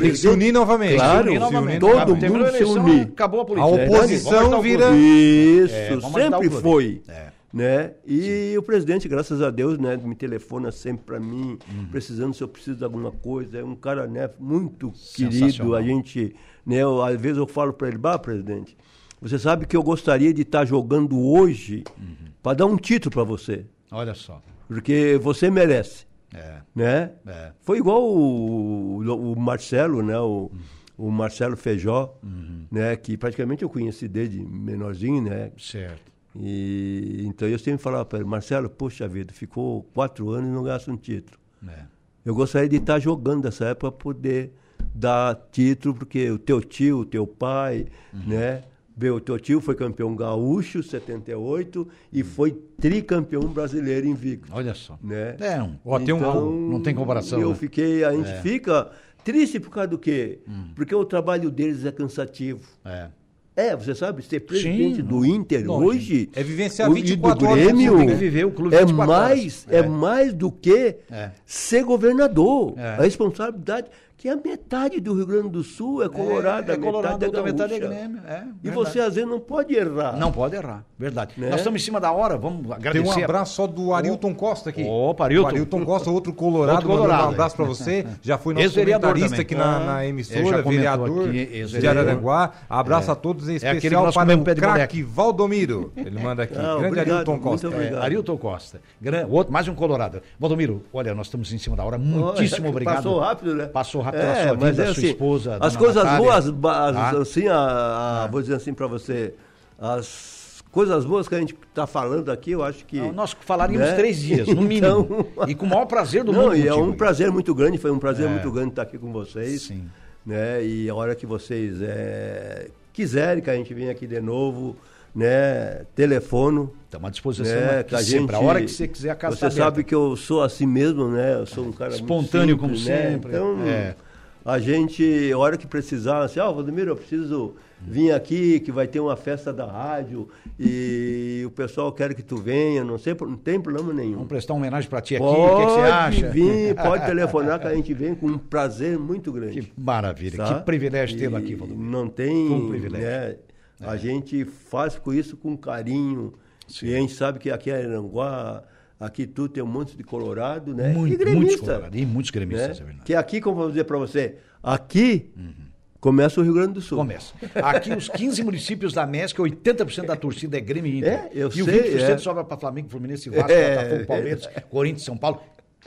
Tem 0.00 0.10
que 0.10 0.16
se 0.16 0.28
unir 0.28 0.52
novamente. 0.52 0.96
Claro, 0.96 1.24
se 1.24 1.30
unir 1.30 1.40
novamente. 1.40 1.80
todo 1.80 2.16
mundo 2.16 2.52
se 2.52 2.64
unir. 2.64 3.02
Acabou 3.02 3.40
a 3.40 3.44
política. 3.44 3.66
A 3.66 3.98
oposição 3.98 4.62
vira... 4.62 4.90
Isso, 4.90 5.74
é, 5.74 6.00
sempre 6.00 6.50
foi. 6.50 7.02
É. 7.08 7.32
Né? 7.52 7.92
E 8.04 8.50
Sim. 8.50 8.58
o 8.58 8.62
presidente, 8.62 9.06
graças 9.06 9.40
a 9.40 9.48
Deus, 9.48 9.78
né, 9.78 9.96
me 9.96 10.16
telefona 10.16 10.72
sempre 10.72 11.04
para 11.04 11.20
mim, 11.20 11.56
uhum. 11.72 11.86
precisando 11.88 12.34
se 12.34 12.42
eu 12.42 12.48
preciso 12.48 12.78
de 12.78 12.84
alguma 12.84 13.12
coisa. 13.12 13.58
É 13.58 13.64
um 13.64 13.76
cara 13.76 14.08
né, 14.08 14.28
muito 14.40 14.92
querido. 15.14 15.76
A 15.76 15.80
gente, 15.80 16.34
né, 16.66 16.78
eu, 16.78 17.00
às 17.00 17.20
vezes 17.20 17.38
eu 17.38 17.46
falo 17.46 17.72
para 17.72 17.86
ele, 17.86 17.96
bah, 17.96 18.18
presidente, 18.18 18.76
você 19.22 19.38
sabe 19.38 19.66
que 19.66 19.76
eu 19.76 19.84
gostaria 19.84 20.34
de 20.34 20.42
estar 20.42 20.58
tá 20.58 20.64
jogando 20.64 21.16
hoje 21.18 21.84
uhum. 21.96 22.26
para 22.42 22.56
dar 22.56 22.66
um 22.66 22.76
título 22.76 23.12
para 23.12 23.22
você. 23.22 23.64
Olha 23.92 24.14
só. 24.14 24.42
Porque 24.66 25.16
você 25.22 25.48
merece. 25.48 26.06
É. 26.34 26.60
Né? 26.74 27.12
É. 27.26 27.52
Foi 27.60 27.78
igual 27.78 28.02
o, 28.02 29.32
o, 29.32 29.38
Marcelo, 29.38 30.02
né? 30.02 30.18
O, 30.18 30.50
o 30.98 31.10
Marcelo 31.10 31.56
Feijó, 31.56 32.18
uhum. 32.22 32.66
né? 32.70 32.96
Que 32.96 33.16
praticamente 33.16 33.62
eu 33.62 33.70
conheci 33.70 34.08
desde 34.08 34.40
menorzinho, 34.40 35.22
né? 35.22 35.52
Certo. 35.56 36.12
E, 36.36 37.22
então 37.24 37.46
eu 37.46 37.58
sempre 37.58 37.82
falava 37.82 38.04
para 38.04 38.18
ele, 38.18 38.28
Marcelo, 38.28 38.68
poxa 38.68 39.06
vida, 39.06 39.32
ficou 39.32 39.84
quatro 39.94 40.30
anos 40.30 40.50
e 40.50 40.52
não 40.52 40.64
gasta 40.64 40.90
um 40.90 40.96
título. 40.96 41.38
É. 41.68 41.84
Eu 42.24 42.34
gostaria 42.34 42.68
de 42.68 42.76
estar 42.76 42.98
jogando 42.98 43.44
nessa 43.44 43.66
época 43.66 43.92
para 43.92 44.02
poder 44.02 44.52
dar 44.94 45.34
título, 45.52 45.94
porque 45.94 46.30
o 46.30 46.38
teu 46.38 46.60
tio, 46.60 47.00
o 47.00 47.04
teu 47.04 47.26
pai, 47.26 47.86
uhum. 48.12 48.22
né? 48.26 48.62
Meu, 48.96 49.20
teu 49.20 49.38
tio 49.40 49.60
foi 49.60 49.74
campeão 49.74 50.14
gaúcho, 50.14 50.82
78, 50.82 51.88
e 52.12 52.22
foi 52.22 52.52
tricampeão 52.80 53.42
brasileiro 53.48 54.06
invicto. 54.06 54.52
Olha 54.52 54.72
só. 54.72 54.96
Né? 55.02 55.36
É, 55.40 55.60
um, 55.60 55.76
ó, 55.84 55.98
então, 55.98 56.04
tem 56.04 56.14
um, 56.14 56.18
então, 56.18 56.50
não 56.52 56.80
tem 56.80 56.94
comparação. 56.94 57.40
Eu 57.40 57.50
né? 57.50 57.54
fiquei, 57.56 58.04
a 58.04 58.12
gente 58.12 58.30
é. 58.30 58.40
fica 58.40 58.92
triste 59.24 59.58
por 59.58 59.70
causa 59.70 59.88
do 59.88 59.98
quê? 59.98 60.38
Hum. 60.48 60.68
Porque 60.76 60.94
o 60.94 61.04
trabalho 61.04 61.50
deles 61.50 61.84
é 61.84 61.90
cansativo. 61.90 62.60
É. 62.84 63.08
É, 63.56 63.76
você 63.76 63.94
sabe, 63.94 64.20
ser 64.22 64.40
presidente 64.40 64.96
Sim, 64.96 65.02
do 65.02 65.24
Inter 65.24 65.64
não, 65.64 65.76
hoje. 65.76 66.28
É 66.34 66.42
vivenciar 66.42 66.90
24 66.90 67.46
do 67.46 67.54
Grêmio, 67.54 67.92
horas. 67.92 68.06
Tem 68.06 68.14
que 68.14 68.20
viver 68.20 68.44
o 68.46 68.50
clube 68.50 68.74
é 68.74 68.84
mais, 68.84 69.64
é. 69.70 69.76
é. 69.76 69.86
mais 69.86 70.34
do 70.34 70.50
que 70.50 70.96
é. 71.08 71.30
ser 71.46 71.84
governador. 71.84 72.74
É. 72.76 72.96
A 72.98 73.02
responsabilidade 73.02 73.88
que 74.16 74.28
a 74.28 74.36
metade 74.36 75.00
do 75.00 75.14
Rio 75.14 75.26
Grande 75.26 75.48
do 75.48 75.62
Sul 75.62 76.02
é 76.02 76.08
colorado, 76.08 76.70
é, 76.70 76.74
é 76.74 76.78
colorado, 76.78 77.18
metade 77.18 77.36
é 77.36 77.42
metade 77.42 77.74
é 77.74 77.78
Grêmio. 77.78 78.20
É, 78.26 78.44
e 78.62 78.70
você 78.70 79.00
às 79.00 79.16
vezes 79.16 79.28
não 79.28 79.40
pode 79.40 79.74
errar. 79.74 80.16
Não 80.16 80.30
pode 80.30 80.56
errar, 80.56 80.84
verdade. 80.98 81.34
Né? 81.36 81.50
Nós 81.50 81.60
estamos 81.60 81.82
em 81.82 81.84
cima 81.84 82.00
da 82.00 82.12
hora, 82.12 82.38
vamos 82.38 82.70
agradecer. 82.70 83.02
Tem 83.02 83.22
um 83.22 83.24
abraço 83.24 83.54
só 83.54 83.66
do 83.66 83.92
Arilton 83.92 84.34
Costa 84.34 84.70
aqui. 84.70 84.84
Opa, 84.84 85.24
Arilton. 85.24 85.46
O 85.46 85.50
Arilton 85.50 85.84
Costa, 85.84 86.10
outro 86.10 86.32
colorado, 86.32 86.76
outro 86.76 86.88
colorado. 86.88 87.24
um 87.24 87.30
abraço 87.30 87.56
para 87.56 87.64
você. 87.64 88.06
Já 88.22 88.38
foi 88.38 88.54
nosso 88.54 88.74
comentarista 88.74 89.42
aqui 89.42 89.54
na, 89.54 89.80
na 89.80 90.06
emissora, 90.06 90.62
vereador 90.62 91.28
aqui, 91.28 91.64
de 91.66 91.86
Araranguá. 91.86 92.52
Abraço 92.70 93.10
a 93.10 93.14
todos, 93.14 93.48
em 93.48 93.54
é 93.54 93.56
especial 93.56 94.12
para 94.12 94.36
o 94.36 94.44
craque 94.44 95.02
Valdomiro. 95.02 95.92
Ele 95.96 96.18
manda 96.20 96.44
aqui. 96.44 96.54
Não, 96.54 96.78
Grande 96.78 96.86
obrigado, 96.86 97.12
Arilton 97.12 97.38
Costa. 97.38 97.68
É, 97.68 97.98
Arilton 97.98 98.38
Costa. 98.38 98.80
Outro, 99.28 99.52
mais 99.52 99.66
um 99.68 99.74
colorado. 99.74 100.22
Valdomiro, 100.38 100.82
olha, 100.92 101.14
nós 101.14 101.26
estamos 101.26 101.52
em 101.52 101.58
cima 101.58 101.76
da 101.76 101.84
hora. 101.84 101.98
Muitíssimo 101.98 102.68
obrigado. 102.68 102.96
Passou 102.96 103.18
rápido, 103.18 103.54
né? 103.54 103.66
Passou 103.66 104.03
pela 104.12 104.42
sua 104.42 104.54
vida 104.56 104.90
assim, 104.90 105.06
esposa. 105.06 105.58
As 105.60 105.76
coisas 105.76 106.02
Natália. 106.04 106.18
boas, 106.18 106.46
as, 106.46 106.96
ah. 106.96 107.18
assim, 107.20 107.48
a, 107.48 107.56
a, 107.56 108.24
ah. 108.24 108.26
vou 108.26 108.40
dizer 108.40 108.54
assim 108.54 108.74
para 108.74 108.86
você, 108.86 109.34
as 109.78 110.62
coisas 110.74 111.04
boas 111.04 111.28
que 111.28 111.34
a 111.36 111.38
gente 111.38 111.54
está 111.54 111.86
falando 111.86 112.30
aqui, 112.30 112.50
eu 112.50 112.64
acho 112.64 112.84
que. 112.84 112.98
Não, 112.98 113.12
nós 113.12 113.36
falaríamos 113.40 113.88
né? 113.88 113.94
três 113.94 114.18
dias, 114.18 114.48
no 114.48 114.60
mínimo. 114.62 114.76
Então, 114.76 115.48
e 115.48 115.54
com 115.54 115.66
o 115.66 115.68
maior 115.68 115.86
prazer 115.86 116.24
do 116.24 116.32
não, 116.32 116.42
mundo. 116.42 116.56
E 116.56 116.66
é 116.66 116.74
um 116.74 116.92
prazer 116.92 117.30
muito 117.30 117.54
grande, 117.54 117.78
foi 117.78 117.92
um 117.92 117.98
prazer 117.98 118.26
é. 118.26 118.28
muito 118.28 118.50
grande 118.50 118.70
estar 118.70 118.82
aqui 118.82 118.98
com 118.98 119.12
vocês. 119.12 119.62
Sim. 119.62 119.84
Né? 120.26 120.64
E 120.64 120.88
a 120.88 120.94
hora 120.94 121.14
que 121.14 121.26
vocês 121.26 121.80
é, 121.80 122.68
quiserem 122.92 123.42
que 123.42 123.50
a 123.50 123.54
gente 123.54 123.72
venha 123.72 123.92
aqui 123.92 124.06
de 124.06 124.20
novo, 124.20 124.76
né? 125.14 125.84
Telefono. 125.94 126.72
Estamos 126.84 127.08
à 127.08 127.10
disposição 127.10 127.54
né, 127.54 127.78
aqui, 127.80 127.94
a 127.94 127.98
sempre, 128.02 128.36
a 128.36 128.40
hora 128.40 128.60
que 128.60 128.70
você 128.70 128.88
quiser 128.88 129.10
a 129.10 129.14
casa 129.14 129.36
Você 129.36 129.46
tá 129.46 129.50
sabe 129.50 129.84
que 129.84 129.94
eu 129.94 130.16
sou 130.16 130.42
assim 130.42 130.66
mesmo, 130.66 131.08
né? 131.08 131.34
Eu 131.34 131.46
sou 131.46 131.66
um 131.66 131.72
cara 131.72 131.92
espontâneo 131.92 132.56
simples, 132.56 132.84
como 132.84 132.90
né? 132.90 133.10
sempre. 133.10 133.30
Então, 133.30 133.66
é. 133.66 133.96
a 134.44 134.58
gente, 134.58 135.30
a 135.32 135.38
hora 135.38 135.56
que 135.56 135.66
precisar, 135.66 136.22
assim, 136.22 136.40
ó, 136.40 136.50
oh, 136.50 136.54
Valdemiro, 136.54 136.92
eu 136.92 136.96
preciso 136.96 137.54
vir 137.86 138.12
aqui, 138.12 138.60
que 138.60 138.72
vai 138.72 138.86
ter 138.86 139.00
uma 139.00 139.16
festa 139.16 139.52
da 139.52 139.66
rádio 139.66 140.28
e 140.58 141.42
o 141.46 141.50
pessoal 141.50 141.92
quer 141.92 142.14
que 142.14 142.22
tu 142.22 142.36
venha, 142.36 142.82
não, 142.82 142.96
sei, 142.96 143.14
não 143.20 143.36
tem 143.36 143.60
problema 143.60 143.92
nenhum. 143.92 144.14
Vamos 144.14 144.28
prestar 144.28 144.54
uma 144.54 144.60
homenagem 144.60 144.88
para 144.88 145.00
ti 145.00 145.16
aqui, 145.16 145.24
pode 145.24 145.40
o 145.40 145.56
que, 145.56 145.66
que, 145.66 145.72
você 145.72 145.80
acha? 145.80 146.20
Pode 146.22 146.32
vir, 146.32 146.74
pode 146.76 147.04
telefonar 147.06 147.60
que 147.60 147.66
a 147.66 147.74
gente 147.74 147.92
vem 147.92 148.14
com 148.14 148.26
um 148.26 148.38
prazer 148.38 148.98
muito 148.98 149.30
grande. 149.32 149.60
Que 149.60 149.72
maravilha, 149.76 150.38
tá? 150.38 150.54
que 150.54 150.64
privilégio 150.64 151.18
tê-lo 151.18 151.36
aqui, 151.36 151.54
Valdomiro. 151.54 151.90
Não 151.90 152.08
tem... 152.08 152.48
Foi 152.48 152.56
um 152.56 152.68
privilégio. 152.68 153.08
Né, 153.08 153.36
é. 153.84 153.90
A 153.90 153.96
gente 153.96 154.44
faz 154.44 154.98
com 154.98 155.12
isso 155.12 155.36
com 155.36 155.56
carinho 155.56 156.34
Sim. 156.66 156.86
e 156.86 156.94
a 156.94 156.98
gente 156.98 157.14
sabe 157.14 157.38
que 157.38 157.50
aqui 157.50 157.70
em 157.70 157.74
Aranguá... 157.74 158.62
Aqui 158.98 159.26
tu 159.26 159.48
tem 159.48 159.62
um 159.62 159.66
monte 159.66 159.96
de 159.96 160.04
colorado, 160.04 160.72
né? 160.72 160.92
Muito, 160.92 161.20
e 161.20 161.34
muitos 161.34 161.56
colorados, 161.56 162.00
e 162.00 162.06
muitos 162.06 162.30
gremistas, 162.30 162.80
né? 162.80 162.94
é 163.00 163.04
Que 163.04 163.14
aqui, 163.14 163.40
como 163.40 163.56
eu 163.56 163.62
vou 163.62 163.68
dizer 163.68 163.84
para 163.84 163.98
você, 163.98 164.36
aqui 164.62 165.32
uhum 165.36 165.64
Começa 166.04 166.38
o 166.38 166.44
Rio 166.44 166.52
Grande 166.52 166.74
do 166.74 166.82
Sul. 166.82 166.98
Começa. 166.98 167.32
Aqui, 167.54 167.90
os 167.90 168.10
15 168.10 168.44
municípios 168.44 168.92
da 168.92 169.06
MESC, 169.06 169.38
80% 169.38 170.04
da 170.04 170.14
torcida 170.14 170.58
é 170.58 170.60
Grêmio 170.60 170.94
Inter. 170.94 171.10
É, 171.10 171.30
eu 171.32 171.48
e 171.48 171.52
sei, 171.52 171.62
o 171.62 171.66
20% 171.66 172.10
é. 172.10 172.18
sobra 172.18 172.44
para 172.44 172.58
Flamengo, 172.58 172.90
Fluminense, 172.90 173.30
Vasco, 173.30 173.50
é, 173.50 173.74
Botafogo, 173.74 174.06
Palmeiras, 174.08 174.50
é. 174.54 174.60
Corinthians, 174.60 175.02
São 175.02 175.16
Paulo. 175.16 175.40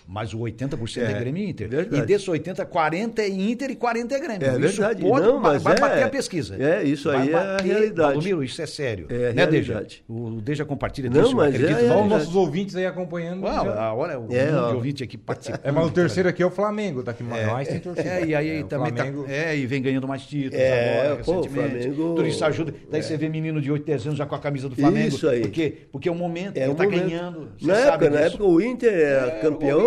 Mas 0.07 0.33
o 0.33 0.39
80% 0.39 0.97
é, 0.97 1.11
é 1.11 1.19
Grêmio 1.19 1.43
e 1.43 1.49
Inter. 1.49 1.69
Verdade. 1.69 2.03
E 2.03 2.05
desses 2.05 2.27
80, 2.27 2.65
40 2.65 3.21
é 3.21 3.29
Inter 3.29 3.71
e 3.71 3.75
40 3.75 4.15
é 4.15 4.19
Grêmio. 4.19 4.47
É 4.47 4.67
isso 4.67 4.81
verdade. 4.81 5.01
Pode, 5.01 5.25
não, 5.25 5.39
mas 5.39 5.63
vai 5.63 5.75
é, 5.75 5.79
bater 5.79 6.03
a 6.03 6.09
pesquisa. 6.09 6.55
É, 6.61 6.83
isso 6.83 7.09
aí 7.09 7.29
vai 7.29 7.43
é 7.43 7.55
a 7.55 7.57
realidade. 7.57 8.13
Valdomiro, 8.13 8.43
isso 8.43 8.61
é 8.61 8.65
sério. 8.65 9.07
É 9.09 9.33
né, 9.33 9.45
Deja? 9.45 9.85
O 10.07 10.41
Deja 10.41 10.65
compartilha 10.65 11.09
não, 11.09 11.21
disso, 11.21 11.35
mas 11.35 11.53
acredito. 11.53 11.79
É, 11.79 11.87
é, 11.87 12.01
os 12.01 12.09
nossos 12.09 12.35
ouvintes 12.35 12.75
aí 12.75 12.85
acompanhando. 12.85 13.43
Uau, 13.43 13.69
a 13.69 13.93
hora 13.93 14.19
o 14.19 14.27
é, 14.33 14.53
ó. 14.53 14.73
ouvinte 14.73 15.03
aqui 15.03 15.17
participando. 15.17 15.61
É, 15.63 15.71
mas 15.71 15.85
o 15.85 15.91
terceiro 15.91 16.29
aqui 16.29 16.41
é 16.41 16.45
o 16.45 16.51
Flamengo, 16.51 17.03
tá 17.03 17.11
aqui 17.11 17.23
mais 17.23 17.67
tem 17.67 17.79
torcida. 17.79 18.07
É, 18.07 18.25
e 18.25 18.35
aí 18.35 18.59
é, 18.59 18.63
também 18.63 18.93
tá, 18.93 19.05
é, 19.27 19.55
e 19.55 19.65
vem 19.65 19.81
ganhando 19.81 20.07
mais 20.07 20.23
títulos 20.23 20.59
é, 20.59 21.01
agora, 21.01 21.23
pô, 21.23 21.43
Flamengo... 21.43 22.15
Tudo 22.15 22.27
isso 22.27 22.43
ajuda. 22.43 22.73
Daí 22.89 23.03
você 23.03 23.17
vê 23.17 23.29
menino 23.29 23.61
de 23.61 23.71
8, 23.71 23.85
10 23.85 24.05
anos 24.07 24.17
já 24.17 24.25
com 24.25 24.35
a 24.35 24.39
camisa 24.39 24.69
do 24.69 24.75
Flamengo. 24.75 25.07
Isso 25.07 25.27
aí. 25.27 25.41
Porque, 25.41 25.77
porque 25.91 26.09
é 26.09 26.11
o 26.11 26.15
momento, 26.15 26.57
ele 26.57 26.73
tá 26.73 26.85
ganhando. 26.85 27.49
Na 27.61 27.75
época, 27.75 28.09
na 28.09 28.19
época 28.21 28.43
o 28.43 28.61
Inter 28.61 28.93
era 28.93 29.31
campeão. 29.39 29.86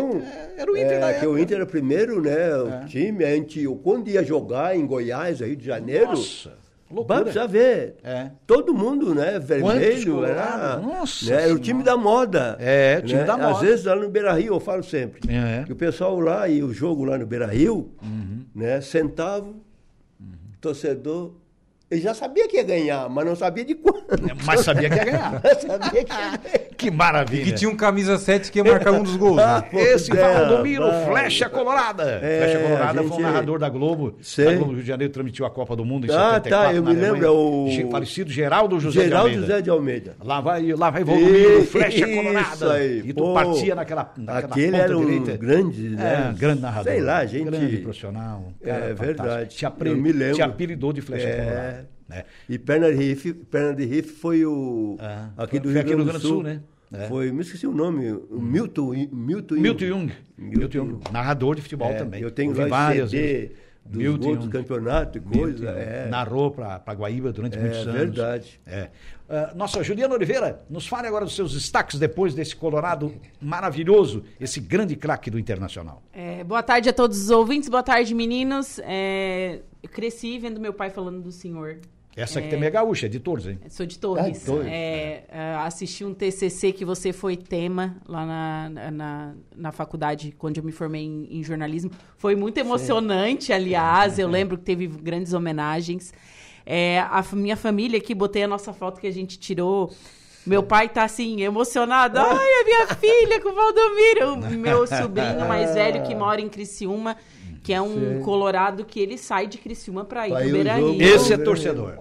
Era 0.57 0.71
o 0.71 0.77
Inter 0.77 1.03
é, 1.03 1.13
que 1.15 1.27
o 1.27 1.39
Inter 1.39 1.57
era 1.57 1.65
o 1.65 1.67
primeiro, 1.67 2.21
né? 2.21 2.57
O 2.57 2.69
é. 2.69 2.85
time, 2.87 3.25
a 3.25 3.35
gente, 3.35 3.65
quando 3.83 4.09
ia 4.09 4.23
jogar 4.23 4.77
em 4.77 4.87
Goiás, 4.87 5.41
Rio 5.41 5.57
de 5.57 5.65
Janeiro. 5.65 6.09
Nossa. 6.09 6.59
Loucura. 6.91 7.31
já 7.31 7.47
ver. 7.47 7.95
É. 8.03 8.31
Todo 8.47 8.75
mundo, 8.75 9.15
né? 9.15 9.39
Vermelho. 9.39 10.25
Era, 10.25 10.77
Nossa 10.79 11.31
né, 11.31 11.45
era 11.45 11.55
o 11.55 11.59
time 11.59 11.85
da 11.85 11.97
moda. 11.97 12.57
É, 12.59 12.99
o 12.99 13.07
time 13.07 13.21
né? 13.21 13.27
da 13.27 13.37
moda. 13.37 13.51
Às 13.53 13.61
vezes 13.61 13.85
lá 13.85 13.95
no 13.95 14.09
Beira 14.09 14.33
Rio, 14.33 14.55
eu 14.55 14.61
falo 14.61 14.83
sempre. 14.83 15.21
É. 15.33 15.63
Que 15.65 15.73
o 15.73 15.77
pessoal 15.77 16.19
lá 16.19 16.49
e 16.49 16.65
o 16.65 16.73
jogo 16.75 17.05
lá 17.05 17.17
no 17.17 17.25
Beira 17.27 17.47
Rio, 17.47 17.93
uhum. 18.03 18.45
né? 18.53 18.81
Sentava, 18.81 19.47
uhum. 19.47 20.35
torcedor 20.61 21.35
ele 21.91 22.01
já 22.01 22.15
sabia 22.15 22.47
que 22.47 22.57
ia 22.57 22.63
ganhar, 22.63 23.09
mas 23.09 23.27
não 23.27 23.35
sabia 23.35 23.65
de 23.65 23.75
quanto. 23.75 24.00
Mas 24.45 24.61
sabia 24.61 24.89
que 24.89 24.97
ia 24.97 25.05
ganhar. 25.05 25.43
sabia 25.61 26.05
que 26.05 26.13
ia 26.13 26.19
ganhar. 26.19 26.39
Que 26.77 26.91
maravilha. 26.91 27.43
E 27.43 27.45
que 27.47 27.53
tinha 27.53 27.71
um 27.71 27.77
camisa 27.77 28.19
7 28.19 28.51
que 28.51 28.59
ia 28.59 28.65
marcar 28.65 28.93
um 28.93 29.03
dos 29.03 29.17
gols. 29.17 29.37
Né? 29.37 29.51
Ah, 29.51 29.65
Esse 29.73 30.17
é, 30.17 30.35
Valdomiro, 30.35 30.85
Flecha 31.07 31.49
Colorada. 31.49 32.21
É, 32.23 32.41
Flecha 32.41 32.59
Colorada 32.61 33.03
foi 33.03 33.17
um 33.17 33.21
narrador 33.21 33.59
da 33.59 33.69
Globo. 33.69 34.17
Sei. 34.21 34.47
A 34.47 34.57
Globo 34.57 34.73
Rio 34.73 34.83
de 34.83 34.87
Janeiro 34.87 35.13
transmitiu 35.13 35.45
a 35.45 35.51
Copa 35.51 35.75
do 35.75 35.85
Mundo 35.85 36.07
em 36.07 36.11
ah, 36.11 36.35
74. 36.35 36.55
Ah, 36.55 36.63
tá, 36.63 36.75
eu 36.75 36.83
me 36.83 36.93
lembro. 36.93 37.25
É 37.25 37.31
o 37.31 37.91
falecido 37.91 38.31
Geraldo 38.31 38.79
José 38.79 39.05
Geraldo 39.05 39.29
de 39.29 39.35
Almeida. 39.35 39.53
José 39.53 39.63
de 39.63 39.71
Almeida. 39.71 40.17
Lá 40.23 40.41
vai, 40.41 40.73
lá 40.73 40.91
vai 40.91 41.03
Valdomiro, 41.03 41.65
Flecha 41.65 42.07
Colorada. 42.07 42.55
Isso 42.55 42.71
aí. 42.71 43.03
E 43.05 43.13
tu 43.13 43.23
Pô, 43.23 43.35
partia 43.35 43.75
naquela, 43.75 44.13
naquela 44.17 44.53
Aquele 44.53 44.77
era 44.77 44.97
um 44.97 45.05
direita. 45.05 45.37
grande, 45.37 45.89
né? 45.91 46.31
É, 46.31 46.39
grande 46.39 46.63
narrador. 46.63 46.93
Sei 46.93 47.01
lá, 47.01 47.27
gente. 47.27 47.45
Grande 47.45 47.77
profissional. 47.79 48.53
é 48.63 48.95
verdade. 48.95 49.57
Te, 49.57 49.67
apre... 49.67 49.91
eu 49.91 49.97
me 49.97 50.13
lembro. 50.13 50.37
te 50.37 50.43
apelidou 50.43 50.93
de 50.93 51.01
Flecha 51.01 51.29
é. 51.29 51.37
Colorada. 51.37 52.00
Né? 52.11 52.25
E 52.49 52.59
Perna 52.59 52.91
de 52.91 52.97
Riff, 52.97 53.33
Perna 53.33 53.75
de 53.75 53.85
Riff 53.85 54.11
foi 54.15 54.45
o. 54.45 54.97
Ah, 54.99 55.31
aqui 55.37 55.61
do 55.61 55.71
Rio, 55.71 55.81
aqui 55.81 55.91
Grande, 55.91 56.13
do 56.13 56.21
Sul, 56.21 56.31
Sul 56.31 56.43
né? 56.43 56.61
É. 56.93 57.07
Foi, 57.07 57.31
me 57.31 57.41
esqueci 57.41 57.69
o 57.69 57.73
nome, 57.73 58.11
o 58.11 58.27
hum. 58.33 58.41
Milton, 58.41 58.93
Milton, 59.13 59.55
Milton 59.55 59.87
Jung. 59.87 60.13
Milton 60.37 60.73
Jung. 60.73 61.01
Narrador 61.13 61.55
de 61.55 61.63
futebol 61.63 61.89
é, 61.89 61.95
também. 61.95 62.21
Eu 62.21 62.33
tenho 62.33 62.53
vários 62.53 63.13
CD 63.13 63.53
dos 63.85 64.03
Milton 64.03 64.25
gols 64.25 64.45
do 64.45 64.51
campeonato 64.51 65.19
e 65.19 65.21
coisa. 65.21 65.71
É. 65.71 66.09
Narrou 66.09 66.51
para 66.51 66.93
Guaíba 66.93 67.33
durante 67.33 67.57
é, 67.57 67.61
muitos 67.61 67.79
anos. 67.81 67.95
verdade. 67.95 68.61
É. 68.67 68.91
Uh, 69.29 69.57
nossa, 69.57 69.83
Juliana 69.85 70.13
Oliveira, 70.15 70.65
nos 70.69 70.89
fale 70.89 71.07
agora 71.07 71.25
dos 71.25 71.37
seus 71.37 71.55
destaques 71.55 71.99
depois 71.99 72.35
desse 72.35 72.57
Colorado 72.57 73.15
maravilhoso, 73.41 74.25
esse 74.41 74.59
grande 74.59 74.97
craque 74.97 75.31
do 75.31 75.39
Internacional. 75.39 76.03
É, 76.13 76.43
boa 76.43 76.65
tarde 76.65 76.89
a 76.89 76.93
todos 76.93 77.23
os 77.23 77.31
ouvintes, 77.31 77.69
boa 77.69 77.83
tarde, 77.85 78.13
meninos. 78.13 78.81
É, 78.83 79.61
eu 79.81 79.89
cresci 79.89 80.37
vendo 80.39 80.61
meu 80.61 80.73
pai 80.73 80.91
falando 80.91 81.23
do 81.23 81.31
senhor 81.31 81.79
essa 82.17 82.41
aqui 82.41 82.49
é, 82.49 82.51
também 82.51 82.67
é 82.67 82.71
gaúcha, 82.71 83.07
é 83.07 83.09
de 83.09 83.21
Torres, 83.21 83.47
hein? 83.47 83.59
Sou 83.69 83.87
de 83.87 83.99
Torres. 83.99 84.25
Ah, 84.25 84.31
de 84.31 84.41
Torres. 84.41 84.67
É, 84.67 85.25
é. 85.29 85.55
assisti 85.59 86.05
um 86.05 86.13
TCC 86.13 86.73
que 86.73 86.85
você 86.85 87.13
foi 87.13 87.37
tema 87.37 87.97
lá 88.07 88.27
na, 88.27 88.91
na, 88.91 89.35
na 89.57 89.73
faculdade, 89.73 90.35
quando 90.37 90.59
eu 90.59 90.65
me 90.65 90.73
formei 90.73 91.05
em, 91.05 91.39
em 91.39 91.43
jornalismo. 91.45 91.91
Foi 92.17 92.35
muito 92.35 92.59
emocionante, 92.59 93.47
Sim. 93.47 93.53
aliás. 93.53 94.19
Eu 94.19 94.29
lembro 94.29 94.59
que 94.59 94.65
teve 94.65 94.89
grandes 94.89 95.33
homenagens. 95.33 96.13
É, 96.67 97.01
a 97.01 97.25
minha 97.33 97.57
família 97.57 97.99
aqui, 97.99 98.15
botei 98.15 98.43
a 98.43 98.49
nossa 98.49 98.73
foto 98.73 99.01
que 99.01 99.07
a 99.07 99.13
gente 99.13 99.39
tirou. 99.39 99.93
Meu 100.45 100.63
pai 100.63 100.89
tá 100.89 101.05
assim, 101.05 101.43
emocionado. 101.43 102.19
Ai, 102.19 102.27
a 102.27 102.65
minha 102.65 102.87
filha 102.97 103.41
com 103.41 103.51
o 103.51 103.55
Valdomiro. 103.55 104.51
O 104.51 104.59
meu 104.59 104.87
sobrinho 104.87 105.47
mais 105.47 105.75
velho 105.75 106.03
que 106.03 106.15
mora 106.15 106.41
em 106.41 106.49
Criciúma 106.49 107.17
que 107.63 107.73
é 107.73 107.81
um 107.81 108.19
Sim. 108.19 108.23
colorado 108.23 108.85
que 108.85 108.99
ele 108.99 109.19
sai 109.19 109.47
de 109.47 109.59
Criciúma 109.59 110.05
para 110.05 110.29
ir 110.29 110.35
pro 110.35 110.51
Beira-Rio. 110.51 111.01
Esse 111.01 111.33
é 111.33 111.39
torcedor. 111.39 111.95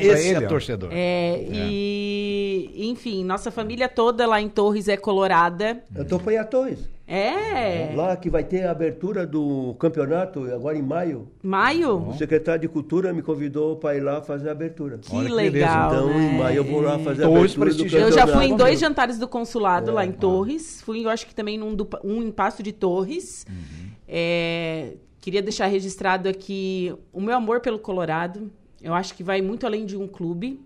Esse 0.00 0.34
é 0.34 0.40
torcedor. 0.40 0.90
É, 0.92 1.34
é, 1.34 1.48
E, 1.52 2.88
enfim, 2.90 3.24
nossa 3.24 3.50
família 3.50 3.88
toda 3.88 4.26
lá 4.26 4.40
em 4.40 4.48
Torres 4.48 4.88
é 4.88 4.96
colorada. 4.96 5.82
Eu 5.94 6.04
tô 6.04 6.18
para 6.18 6.44
Torres. 6.44 6.94
É. 7.06 7.92
Lá 7.94 8.16
que 8.16 8.30
vai 8.30 8.42
ter 8.42 8.64
a 8.64 8.70
abertura 8.70 9.26
do 9.26 9.74
campeonato 9.78 10.42
agora 10.52 10.76
em 10.76 10.82
maio. 10.82 11.28
Maio? 11.42 12.08
O 12.08 12.14
secretário 12.14 12.62
de 12.62 12.68
Cultura 12.68 13.12
me 13.12 13.20
convidou 13.20 13.76
para 13.76 13.94
ir 13.94 14.00
lá 14.00 14.22
fazer 14.22 14.48
a 14.48 14.52
abertura. 14.52 14.96
Que 14.96 15.14
Olha 15.14 15.34
legal. 15.34 15.90
Que 15.90 15.96
então, 15.96 16.08
né? 16.08 16.24
em 16.24 16.38
maio 16.38 16.56
eu 16.56 16.64
vou 16.64 16.80
lá 16.80 16.98
fazer 16.98 17.24
a 17.24 17.26
abertura 17.26 17.74
do 17.74 17.84
campeonato. 17.84 18.10
Eu 18.10 18.12
já 18.12 18.26
fui 18.26 18.46
em 18.46 18.56
dois 18.56 18.80
jantares 18.80 19.18
do 19.18 19.28
consulado 19.28 19.90
é. 19.90 19.94
lá 19.94 20.06
em 20.06 20.12
Torres. 20.12 20.80
Fui, 20.80 21.04
eu 21.04 21.10
acho 21.10 21.26
que 21.26 21.34
também 21.34 21.58
num 21.58 21.74
do, 21.74 21.86
um 22.02 22.22
em 22.22 22.30
Passo 22.30 22.62
de 22.62 22.72
Torres. 22.72 23.44
Uhum. 23.50 23.83
É, 24.08 24.94
queria 25.20 25.42
deixar 25.42 25.66
registrado 25.66 26.28
aqui 26.28 26.94
o 27.12 27.20
meu 27.20 27.34
amor 27.34 27.60
pelo 27.60 27.78
Colorado. 27.78 28.50
Eu 28.82 28.92
acho 28.92 29.14
que 29.14 29.22
vai 29.22 29.40
muito 29.40 29.66
além 29.66 29.86
de 29.86 29.96
um 29.96 30.06
clube. 30.06 30.60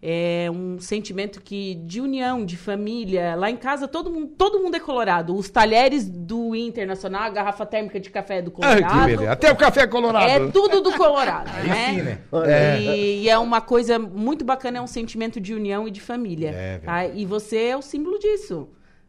É 0.00 0.48
um 0.48 0.78
sentimento 0.78 1.42
que 1.42 1.74
de 1.74 2.00
união, 2.00 2.46
de 2.46 2.56
família. 2.56 3.34
Lá 3.34 3.50
em 3.50 3.56
casa 3.56 3.88
todo 3.88 4.08
mundo, 4.08 4.28
todo 4.38 4.60
mundo 4.60 4.76
é 4.76 4.78
colorado. 4.78 5.34
Os 5.34 5.50
talheres 5.50 6.08
do 6.08 6.54
Internacional, 6.54 7.22
a 7.22 7.30
garrafa 7.30 7.66
térmica 7.66 7.98
de 7.98 8.08
café 8.08 8.38
é 8.38 8.42
do 8.42 8.52
Colorado. 8.52 9.26
Até 9.28 9.50
o 9.50 9.56
café 9.56 9.80
é 9.80 9.86
colorado. 9.88 10.30
É 10.30 10.50
tudo 10.52 10.80
do 10.80 10.96
Colorado, 10.96 11.50
né? 11.66 11.94
Sim, 11.94 12.02
né? 12.02 12.18
É. 12.46 12.80
E, 12.80 13.22
e, 13.24 13.28
é 13.28 13.36
uma 13.36 13.60
coisa 13.60 13.98
muito 13.98 14.44
bacana, 14.44 14.78
é 14.78 14.80
um 14.80 14.86
sentimento 14.86 15.40
de 15.40 15.52
união 15.52 15.88
e 15.88 15.90
de 15.90 16.00
família. 16.00 16.50
É, 16.50 16.78
tá? 16.78 17.04
E 17.04 17.26
você 17.26 17.56
é 17.64 17.76
o 17.76 17.82
símbolo 17.82 18.20
disso. 18.20 18.68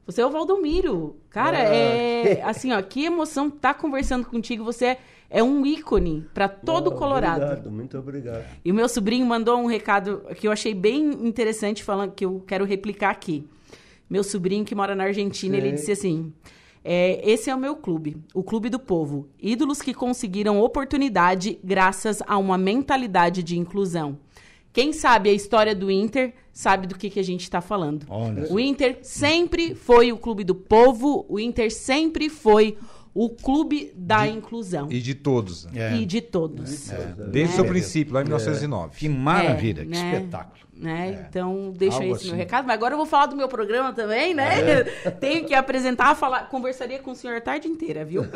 Você 0.10 0.22
é 0.22 0.26
o 0.26 0.32
Valdomiro. 0.32 1.18
Cara, 1.30 1.60
ah. 1.60 1.76
é 1.76 2.41
assim, 2.43 2.74
ó, 2.74 2.82
que 2.82 3.05
emoção 3.05 3.47
tá 3.47 3.76
conversando 3.76 4.26
contigo. 4.26 4.64
Você 4.64 4.86
é, 4.86 4.99
é 5.30 5.43
um 5.43 5.64
ícone 5.64 6.26
para 6.34 6.49
todo 6.49 6.88
o 6.88 6.95
Colorado. 6.95 7.43
Obrigado, 7.43 7.72
muito 7.72 7.95
obrigado. 7.95 8.43
E 8.66 8.72
o 8.72 8.74
meu 8.74 8.89
sobrinho 8.89 9.24
mandou 9.24 9.60
um 9.60 9.68
recado 9.68 10.24
que 10.36 10.47
eu 10.47 10.51
achei 10.51 10.74
bem 10.74 11.12
interessante, 11.28 11.84
falando 11.84 12.14
que 12.14 12.26
eu 12.26 12.43
quero 12.47 12.66
replicar 12.66 13.12
aqui. 13.12 13.47
Meu 14.10 14.24
sobrinho 14.24 14.66
que 14.66 14.74
mora 14.74 14.95
na 14.95 15.03
Argentina, 15.03 15.55
ele 15.55 15.74
disse 15.74 15.91
assim: 15.91 16.34
é, 16.84 17.22
esse 17.24 17.51
é 17.51 17.53
o 17.53 17.60
meu 17.60 17.76
clube, 17.76 18.18
o 18.34 18.41
clube 18.41 18.68
do 18.68 18.80
povo. 18.80 19.30
Ídolos 19.39 19.80
que 19.80 19.93
conseguiram 19.93 20.60
oportunidade 20.60 21.60
graças 21.64 22.24
a 22.26 22.36
uma 22.36 22.57
mentalidade 22.57 23.43
de 23.43 23.60
inclusão. 23.60 24.18
Quem 24.72 24.93
sabe 24.93 25.30
a 25.30 25.34
história 25.34 25.76
do 25.76 25.89
Inter 25.89 26.34
sabe 26.51 26.88
do 26.88 26.95
que, 26.95 27.09
que 27.09 27.20
a 27.20 27.24
gente 27.24 27.41
está 27.41 27.61
falando. 27.61 28.05
Olha. 28.09 28.51
O 28.51 28.59
Inter 28.59 28.99
sempre 29.01 29.74
foi 29.74 30.11
o 30.11 30.17
clube 30.17 30.43
do 30.43 30.53
povo, 30.53 31.26
o 31.28 31.39
Inter 31.39 31.72
sempre 31.74 32.30
foi 32.30 32.78
o 33.13 33.30
clube 33.30 33.91
da 33.95 34.26
de, 34.26 34.34
inclusão. 34.34 34.88
E 34.91 35.01
de 35.01 35.15
todos. 35.15 35.67
É. 35.74 35.95
E 35.97 36.05
de 36.05 36.22
todos. 36.22 36.91
É. 36.91 37.15
Desde 37.32 37.53
o 37.53 37.55
seu 37.55 37.65
princípio, 37.65 38.13
lá 38.13 38.22
em 38.22 38.26
1909. 38.26 38.97
Que 38.97 39.09
maravilha, 39.09 39.84
que 39.84 39.89
né? 39.89 40.15
espetáculo. 40.15 40.68
Né? 40.80 41.10
É. 41.10 41.28
Então, 41.28 41.74
deixa 41.76 41.98
Algo 41.98 42.16
esse 42.16 42.22
assim. 42.22 42.28
meu 42.30 42.38
recado. 42.38 42.66
Mas 42.66 42.76
agora 42.76 42.94
eu 42.94 42.98
vou 42.98 43.06
falar 43.06 43.26
do 43.26 43.36
meu 43.36 43.50
programa 43.50 43.92
também, 43.92 44.34
né? 44.34 44.62
É. 44.62 44.84
Tenho 45.20 45.46
que 45.46 45.54
apresentar, 45.54 46.16
falar, 46.16 46.48
conversaria 46.48 47.00
com 47.00 47.12
o 47.12 47.16
senhor 47.16 47.36
a 47.36 47.42
tarde 47.42 47.68
inteira, 47.68 48.06
viu? 48.06 48.24
É. 48.24 48.30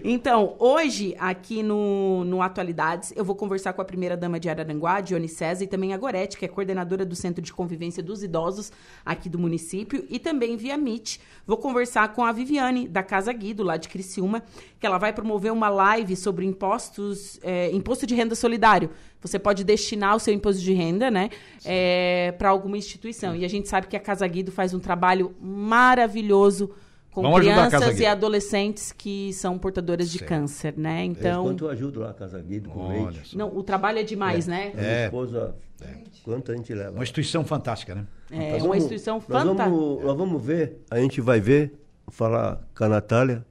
Então, 0.02 0.56
hoje, 0.58 1.14
aqui 1.18 1.62
no, 1.62 2.24
no 2.24 2.40
Atualidades, 2.40 3.12
eu 3.14 3.24
vou 3.24 3.34
conversar 3.34 3.74
com 3.74 3.82
a 3.82 3.84
primeira-dama 3.84 4.40
de 4.40 4.48
Araranguá, 4.48 5.00
Dione 5.00 5.28
César, 5.28 5.64
e 5.64 5.66
também 5.66 5.92
a 5.92 5.98
Gorete, 5.98 6.38
que 6.38 6.44
é 6.44 6.48
coordenadora 6.48 7.04
do 7.04 7.14
Centro 7.14 7.42
de 7.42 7.52
Convivência 7.52 8.02
dos 8.02 8.22
Idosos 8.22 8.72
aqui 9.04 9.28
do 9.28 9.38
município, 9.38 10.06
e 10.08 10.18
também 10.18 10.56
via 10.56 10.78
Meet. 10.78 11.18
Vou 11.46 11.58
conversar 11.58 12.08
com 12.14 12.24
a 12.24 12.32
Viviane, 12.32 12.88
da 12.88 13.02
Casa 13.02 13.32
Guido, 13.32 13.62
lá 13.62 13.76
de 13.76 13.88
Criciúma, 13.88 14.42
que 14.78 14.86
ela 14.86 14.96
vai 14.96 15.12
promover 15.12 15.52
uma 15.52 15.68
live 15.68 16.16
sobre 16.16 16.46
impostos, 16.46 17.38
é, 17.42 17.70
imposto 17.72 18.06
de 18.06 18.14
renda 18.14 18.34
solidário. 18.34 18.90
Você 19.20 19.38
pode 19.38 19.64
destinar 19.64 20.16
o 20.16 20.18
seu 20.18 20.32
imposto 20.32 20.62
de 20.62 20.72
renda, 20.72 21.10
né, 21.10 21.30
é, 21.64 22.32
para 22.38 22.48
alguma 22.48 22.78
instituição. 22.78 23.36
E 23.36 23.44
a 23.44 23.48
gente 23.48 23.68
sabe 23.68 23.86
que 23.86 23.96
a 23.96 24.00
Casa 24.00 24.26
Guido 24.26 24.50
faz 24.50 24.72
um 24.72 24.78
trabalho 24.78 25.34
maravilhoso 25.40 26.70
com 27.10 27.22
Vamos 27.22 27.40
crianças 27.40 27.98
e 27.98 28.06
adolescentes 28.06 28.92
que 28.92 29.32
são 29.32 29.58
portadoras 29.58 30.10
de 30.10 30.20
câncer, 30.20 30.74
né? 30.76 31.04
Então. 31.04 31.44
Quanto 31.44 31.64
eu 31.64 31.70
ajudo 31.70 32.00
lá 32.00 32.10
a 32.10 32.14
Casa 32.14 32.40
Guido 32.40 32.70
com 32.70 32.80
Olha 32.80 33.10
leite. 33.10 33.36
Não, 33.36 33.54
o 33.54 33.62
trabalho 33.62 33.98
é 33.98 34.02
demais, 34.02 34.46
é. 34.46 34.50
né? 34.50 34.72
É. 34.74 34.80
Minha 34.80 35.04
esposa, 35.06 35.56
é. 35.82 35.94
quanto 36.22 36.52
a 36.52 36.56
gente 36.56 36.72
leva? 36.72 36.92
Uma 36.92 37.02
instituição 37.02 37.44
fantástica, 37.44 37.94
né? 37.94 38.06
É, 38.30 38.62
uma 38.62 38.76
instituição 38.76 39.20
fantástica. 39.20 39.54
Nós 39.54 39.70
vamos, 39.70 40.04
nós 40.04 40.16
vamos 40.16 40.42
ver, 40.44 40.78
a 40.88 41.00
gente 41.00 41.20
vai 41.20 41.40
ver, 41.40 41.74
falar 42.08 42.60
com 42.76 42.84
a 42.84 42.88
Natália, 42.88 43.44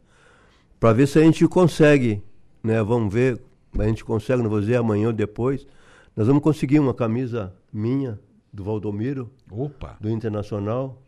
para 0.79 0.93
ver 0.93 1.07
se 1.07 1.19
a 1.19 1.21
gente 1.21 1.45
consegue, 1.47 2.23
né? 2.63 2.81
Vamos 2.81 3.13
ver, 3.13 3.41
a 3.77 3.87
gente 3.87 4.03
consegue, 4.03 4.41
não 4.41 4.49
vou 4.49 4.59
dizer 4.59 4.77
amanhã 4.77 5.07
ou 5.07 5.13
depois, 5.13 5.65
nós 6.15 6.27
vamos 6.27 6.41
conseguir 6.43 6.79
uma 6.79 6.93
camisa 6.93 7.53
minha, 7.71 8.19
do 8.51 8.63
Valdomiro, 8.63 9.29
Opa. 9.49 9.97
do 9.99 10.09
Internacional, 10.09 11.01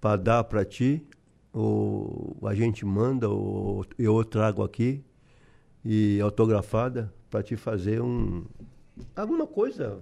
para 0.00 0.16
dar 0.16 0.44
para 0.44 0.64
ti 0.64 1.04
o, 1.52 2.36
a 2.46 2.54
gente 2.54 2.84
manda, 2.84 3.28
o, 3.28 3.84
eu 3.98 4.24
trago 4.24 4.62
aqui, 4.62 5.04
e 5.84 6.20
autografada, 6.20 7.12
para 7.28 7.42
te 7.42 7.56
fazer 7.56 8.00
um 8.00 8.44
alguma 9.16 9.46
coisa. 9.46 9.98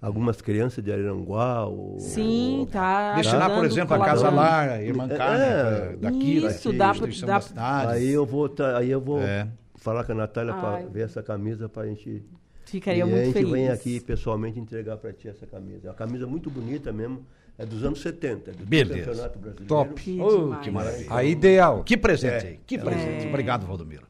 Algumas 0.00 0.42
crianças 0.42 0.84
de 0.84 0.92
Aranguá. 0.92 1.64
Ou, 1.64 1.98
Sim, 1.98 2.60
ou, 2.60 2.66
tá. 2.66 3.14
Destinar, 3.14 3.54
por 3.54 3.64
exemplo, 3.64 3.94
a 3.94 4.04
Casa 4.04 4.28
Lar, 4.28 4.68
a 4.68 4.82
Irmã 4.82 5.08
Carne, 5.08 5.44
é, 5.44 5.96
daqui, 5.98 6.36
isso, 6.36 6.72
daqui, 6.72 6.78
dá, 6.78 6.92
dá, 6.92 7.34
da 7.34 7.40
cidade. 7.40 7.92
Aí 7.92 8.10
eu 8.10 8.26
vou, 8.26 8.50
aí 8.76 8.90
eu 8.90 9.00
vou 9.00 9.22
é. 9.22 9.48
Falar 9.84 10.02
com 10.04 10.12
a 10.12 10.14
Natália 10.14 10.54
para 10.54 10.86
ver 10.86 11.02
essa 11.02 11.22
camisa 11.22 11.68
para 11.68 11.82
a 11.82 11.86
gente. 11.86 12.24
Ficaria 12.64 13.04
e 13.04 13.06
muito 13.06 13.32
feliz. 13.32 13.36
a 13.36 13.40
gente 13.40 13.52
vem 13.52 13.68
aqui 13.68 14.00
pessoalmente 14.00 14.58
entregar 14.58 14.96
para 14.96 15.12
ti 15.12 15.28
essa 15.28 15.46
camisa. 15.46 15.86
É 15.86 15.90
uma 15.90 15.94
camisa 15.94 16.26
muito 16.26 16.50
bonita 16.50 16.90
mesmo. 16.90 17.24
É 17.58 17.64
dos 17.66 17.84
anos 17.84 18.00
70, 18.00 18.52
do 18.52 18.66
Beleza. 18.66 19.10
Campeonato 19.10 19.38
Brasileiro. 19.38 19.68
Top. 19.68 20.02
Que, 20.02 20.20
oh, 20.20 20.56
que 20.60 20.70
maravilha. 20.70 21.14
A 21.14 21.22
ideal. 21.22 21.84
Que 21.84 21.96
presente 21.96 22.46
aí. 22.46 22.60
Que 22.66 22.78
presente. 22.78 23.26
É. 23.26 23.28
Obrigado, 23.28 23.66
Valdomiro. 23.66 24.06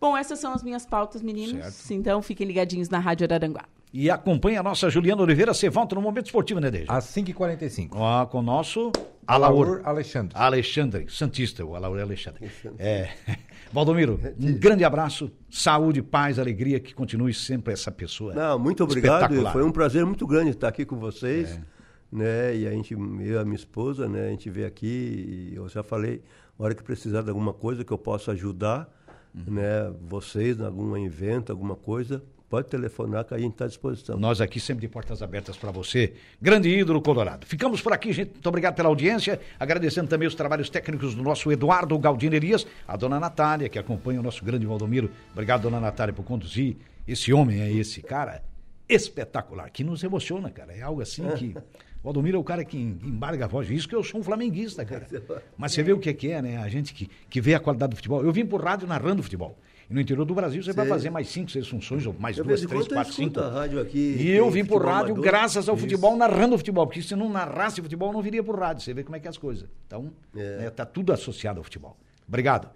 Bom, 0.00 0.16
essas 0.16 0.38
são 0.38 0.52
as 0.52 0.62
minhas 0.62 0.86
pautas, 0.86 1.22
meninos. 1.22 1.62
Certo. 1.66 1.92
Então 1.92 2.22
fiquem 2.22 2.46
ligadinhos 2.46 2.88
na 2.88 2.98
Rádio 2.98 3.26
Araranguá. 3.26 3.66
E 3.92 4.10
acompanhe 4.10 4.56
a 4.56 4.62
nossa 4.62 4.88
Juliana 4.88 5.22
Oliveira. 5.22 5.52
Você 5.52 5.68
volta 5.68 5.94
no 5.94 6.00
Momento 6.00 6.26
Esportivo, 6.26 6.60
né, 6.60 6.70
Deja? 6.70 6.92
Às 6.92 7.06
5h45. 7.06 7.90
Ah, 7.94 8.26
com 8.26 8.38
o 8.38 8.42
nosso 8.42 8.92
Alaur, 9.26 9.66
Alaur 9.66 9.80
Alexandre. 9.84 10.36
Alexandre, 10.36 11.06
Santista, 11.08 11.64
o 11.64 11.74
Alaur 11.74 12.00
Alexandre. 12.00 12.50
É. 12.78 13.10
Valdomiro, 13.72 14.20
um 14.40 14.58
grande 14.58 14.84
abraço, 14.84 15.30
saúde, 15.48 16.02
paz, 16.02 16.38
alegria, 16.38 16.80
que 16.80 16.92
continue 16.92 17.32
sempre 17.32 17.72
essa 17.72 17.90
pessoa. 17.90 18.34
Não, 18.34 18.58
muito 18.58 18.82
obrigado. 18.82 19.34
Foi 19.52 19.62
um 19.62 19.70
prazer 19.70 20.04
muito 20.04 20.26
grande 20.26 20.50
estar 20.50 20.68
aqui 20.68 20.84
com 20.84 20.96
vocês. 20.96 21.52
É 21.52 21.80
né? 22.10 22.56
E 22.56 22.66
a 22.66 22.70
gente, 22.72 22.94
eu 22.94 23.00
e 23.20 23.38
a 23.38 23.44
minha 23.44 23.56
esposa, 23.56 24.08
né? 24.08 24.26
A 24.26 24.30
gente 24.30 24.50
veio 24.50 24.66
aqui 24.66 25.50
e 25.52 25.54
eu 25.54 25.68
já 25.68 25.82
falei, 25.82 26.22
a 26.58 26.62
hora 26.62 26.74
que 26.74 26.82
precisar 26.82 27.22
de 27.22 27.28
alguma 27.28 27.52
coisa 27.52 27.84
que 27.84 27.92
eu 27.92 27.98
possa 27.98 28.32
ajudar, 28.32 28.88
uhum. 29.34 29.54
né? 29.54 29.92
Vocês, 30.02 30.58
em 30.58 30.64
algum 30.64 30.96
evento, 30.96 31.52
alguma 31.52 31.76
coisa, 31.76 32.22
pode 32.50 32.66
telefonar 32.66 33.24
que 33.24 33.32
a 33.32 33.38
gente 33.38 33.52
está 33.52 33.64
à 33.64 33.68
disposição. 33.68 34.18
Nós 34.18 34.40
aqui 34.40 34.58
sempre 34.58 34.80
de 34.80 34.88
portas 34.88 35.22
abertas 35.22 35.56
para 35.56 35.70
você. 35.70 36.14
Grande 36.42 36.68
ídolo 36.68 37.00
colorado. 37.00 37.46
Ficamos 37.46 37.80
por 37.80 37.92
aqui, 37.92 38.12
gente. 38.12 38.32
Muito 38.32 38.48
obrigado 38.48 38.74
pela 38.74 38.88
audiência. 38.88 39.40
Agradecendo 39.58 40.08
também 40.08 40.26
os 40.26 40.34
trabalhos 40.34 40.68
técnicos 40.68 41.14
do 41.14 41.22
nosso 41.22 41.50
Eduardo 41.52 41.96
Galdinerias, 41.96 42.66
a 42.88 42.96
dona 42.96 43.20
Natália, 43.20 43.68
que 43.68 43.78
acompanha 43.78 44.18
o 44.18 44.22
nosso 44.22 44.44
grande 44.44 44.66
Valdomiro. 44.66 45.08
Obrigado, 45.32 45.62
dona 45.62 45.78
Natália, 45.78 46.12
por 46.12 46.24
conduzir. 46.24 46.76
Esse 47.06 47.32
homem 47.32 47.60
é 47.60 47.70
esse 47.70 48.02
cara 48.02 48.42
espetacular, 48.88 49.70
que 49.70 49.84
nos 49.84 50.02
emociona, 50.02 50.50
cara. 50.50 50.72
É 50.72 50.82
algo 50.82 51.00
assim 51.00 51.22
que. 51.36 51.54
O 52.02 52.02
Valdomiro 52.02 52.36
é 52.36 52.40
o 52.40 52.44
cara 52.44 52.64
que 52.64 52.76
embarga 52.76 53.44
a 53.44 53.48
voz. 53.48 53.70
Isso 53.70 53.88
que 53.88 53.94
eu 53.94 54.02
sou 54.02 54.20
um 54.20 54.24
flamenguista, 54.24 54.84
cara. 54.84 55.06
Mas 55.56 55.72
você 55.72 55.84
vê 55.84 55.92
o 55.92 56.00
que 56.00 56.10
é, 56.10 56.12
que 56.12 56.32
é 56.32 56.42
né? 56.42 56.56
A 56.56 56.68
gente 56.68 56.92
que, 56.92 57.08
que 57.28 57.40
vê 57.40 57.54
a 57.54 57.60
qualidade 57.60 57.90
do 57.90 57.96
futebol. 57.96 58.24
Eu 58.24 58.32
vim 58.32 58.44
por 58.44 58.60
rádio 58.60 58.88
narrando 58.88 59.22
futebol. 59.22 59.56
E 59.90 59.94
no 59.94 60.00
interior 60.00 60.24
do 60.24 60.32
Brasil 60.32 60.62
você 60.62 60.72
vai 60.72 60.86
fazer 60.86 61.10
mais 61.10 61.28
cinco, 61.28 61.50
seis 61.50 61.66
funções, 61.66 62.06
ou 62.06 62.14
mais 62.16 62.38
eu 62.38 62.44
duas, 62.44 62.60
três, 62.64 62.86
quatro, 62.86 63.12
cinco. 63.12 63.40
rádio 63.40 63.80
aqui, 63.80 64.16
e 64.20 64.30
eu 64.30 64.48
vim 64.48 64.64
por 64.64 64.84
rádio 64.84 65.14
amador. 65.14 65.24
graças 65.24 65.68
ao 65.68 65.74
Isso. 65.74 65.82
futebol, 65.82 66.16
narrando 66.16 66.56
futebol. 66.56 66.86
Porque 66.86 67.02
se 67.02 67.16
não 67.16 67.28
narrasse 67.28 67.82
futebol, 67.82 68.12
não 68.12 68.22
viria 68.22 68.42
por 68.42 68.56
rádio. 68.56 68.84
Você 68.84 68.94
vê 68.94 69.02
como 69.02 69.16
é 69.16 69.20
que 69.20 69.26
é 69.26 69.30
as 69.30 69.36
coisas. 69.36 69.68
Então, 69.88 70.12
é. 70.36 70.58
Né, 70.58 70.70
tá 70.70 70.86
tudo 70.86 71.12
associado 71.12 71.58
ao 71.58 71.64
futebol. 71.64 71.96
Obrigado. 72.28 72.68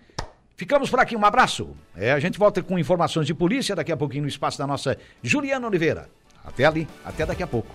Ficamos 0.57 0.91
por 0.91 0.99
aqui, 0.99 1.17
um 1.17 1.25
abraço. 1.25 1.69
É, 1.97 2.13
a 2.13 2.19
gente 2.19 2.37
volta 2.37 2.61
com 2.63 2.77
informações 2.77 3.27
de 3.29 3.35
polícia 3.35 3.77
daqui 3.77 3.93
a 3.93 3.97
pouquinho 3.97 4.23
no 4.23 4.29
espaço 4.29 4.59
da 4.59 4.67
nossa 4.67 4.99
Juliana 5.23 5.69
Oliveira. 5.69 6.09
Até 6.45 6.65
ali, 6.65 6.87
até 7.05 7.25
daqui 7.25 7.45
a 7.45 7.47
pouco. 7.47 7.75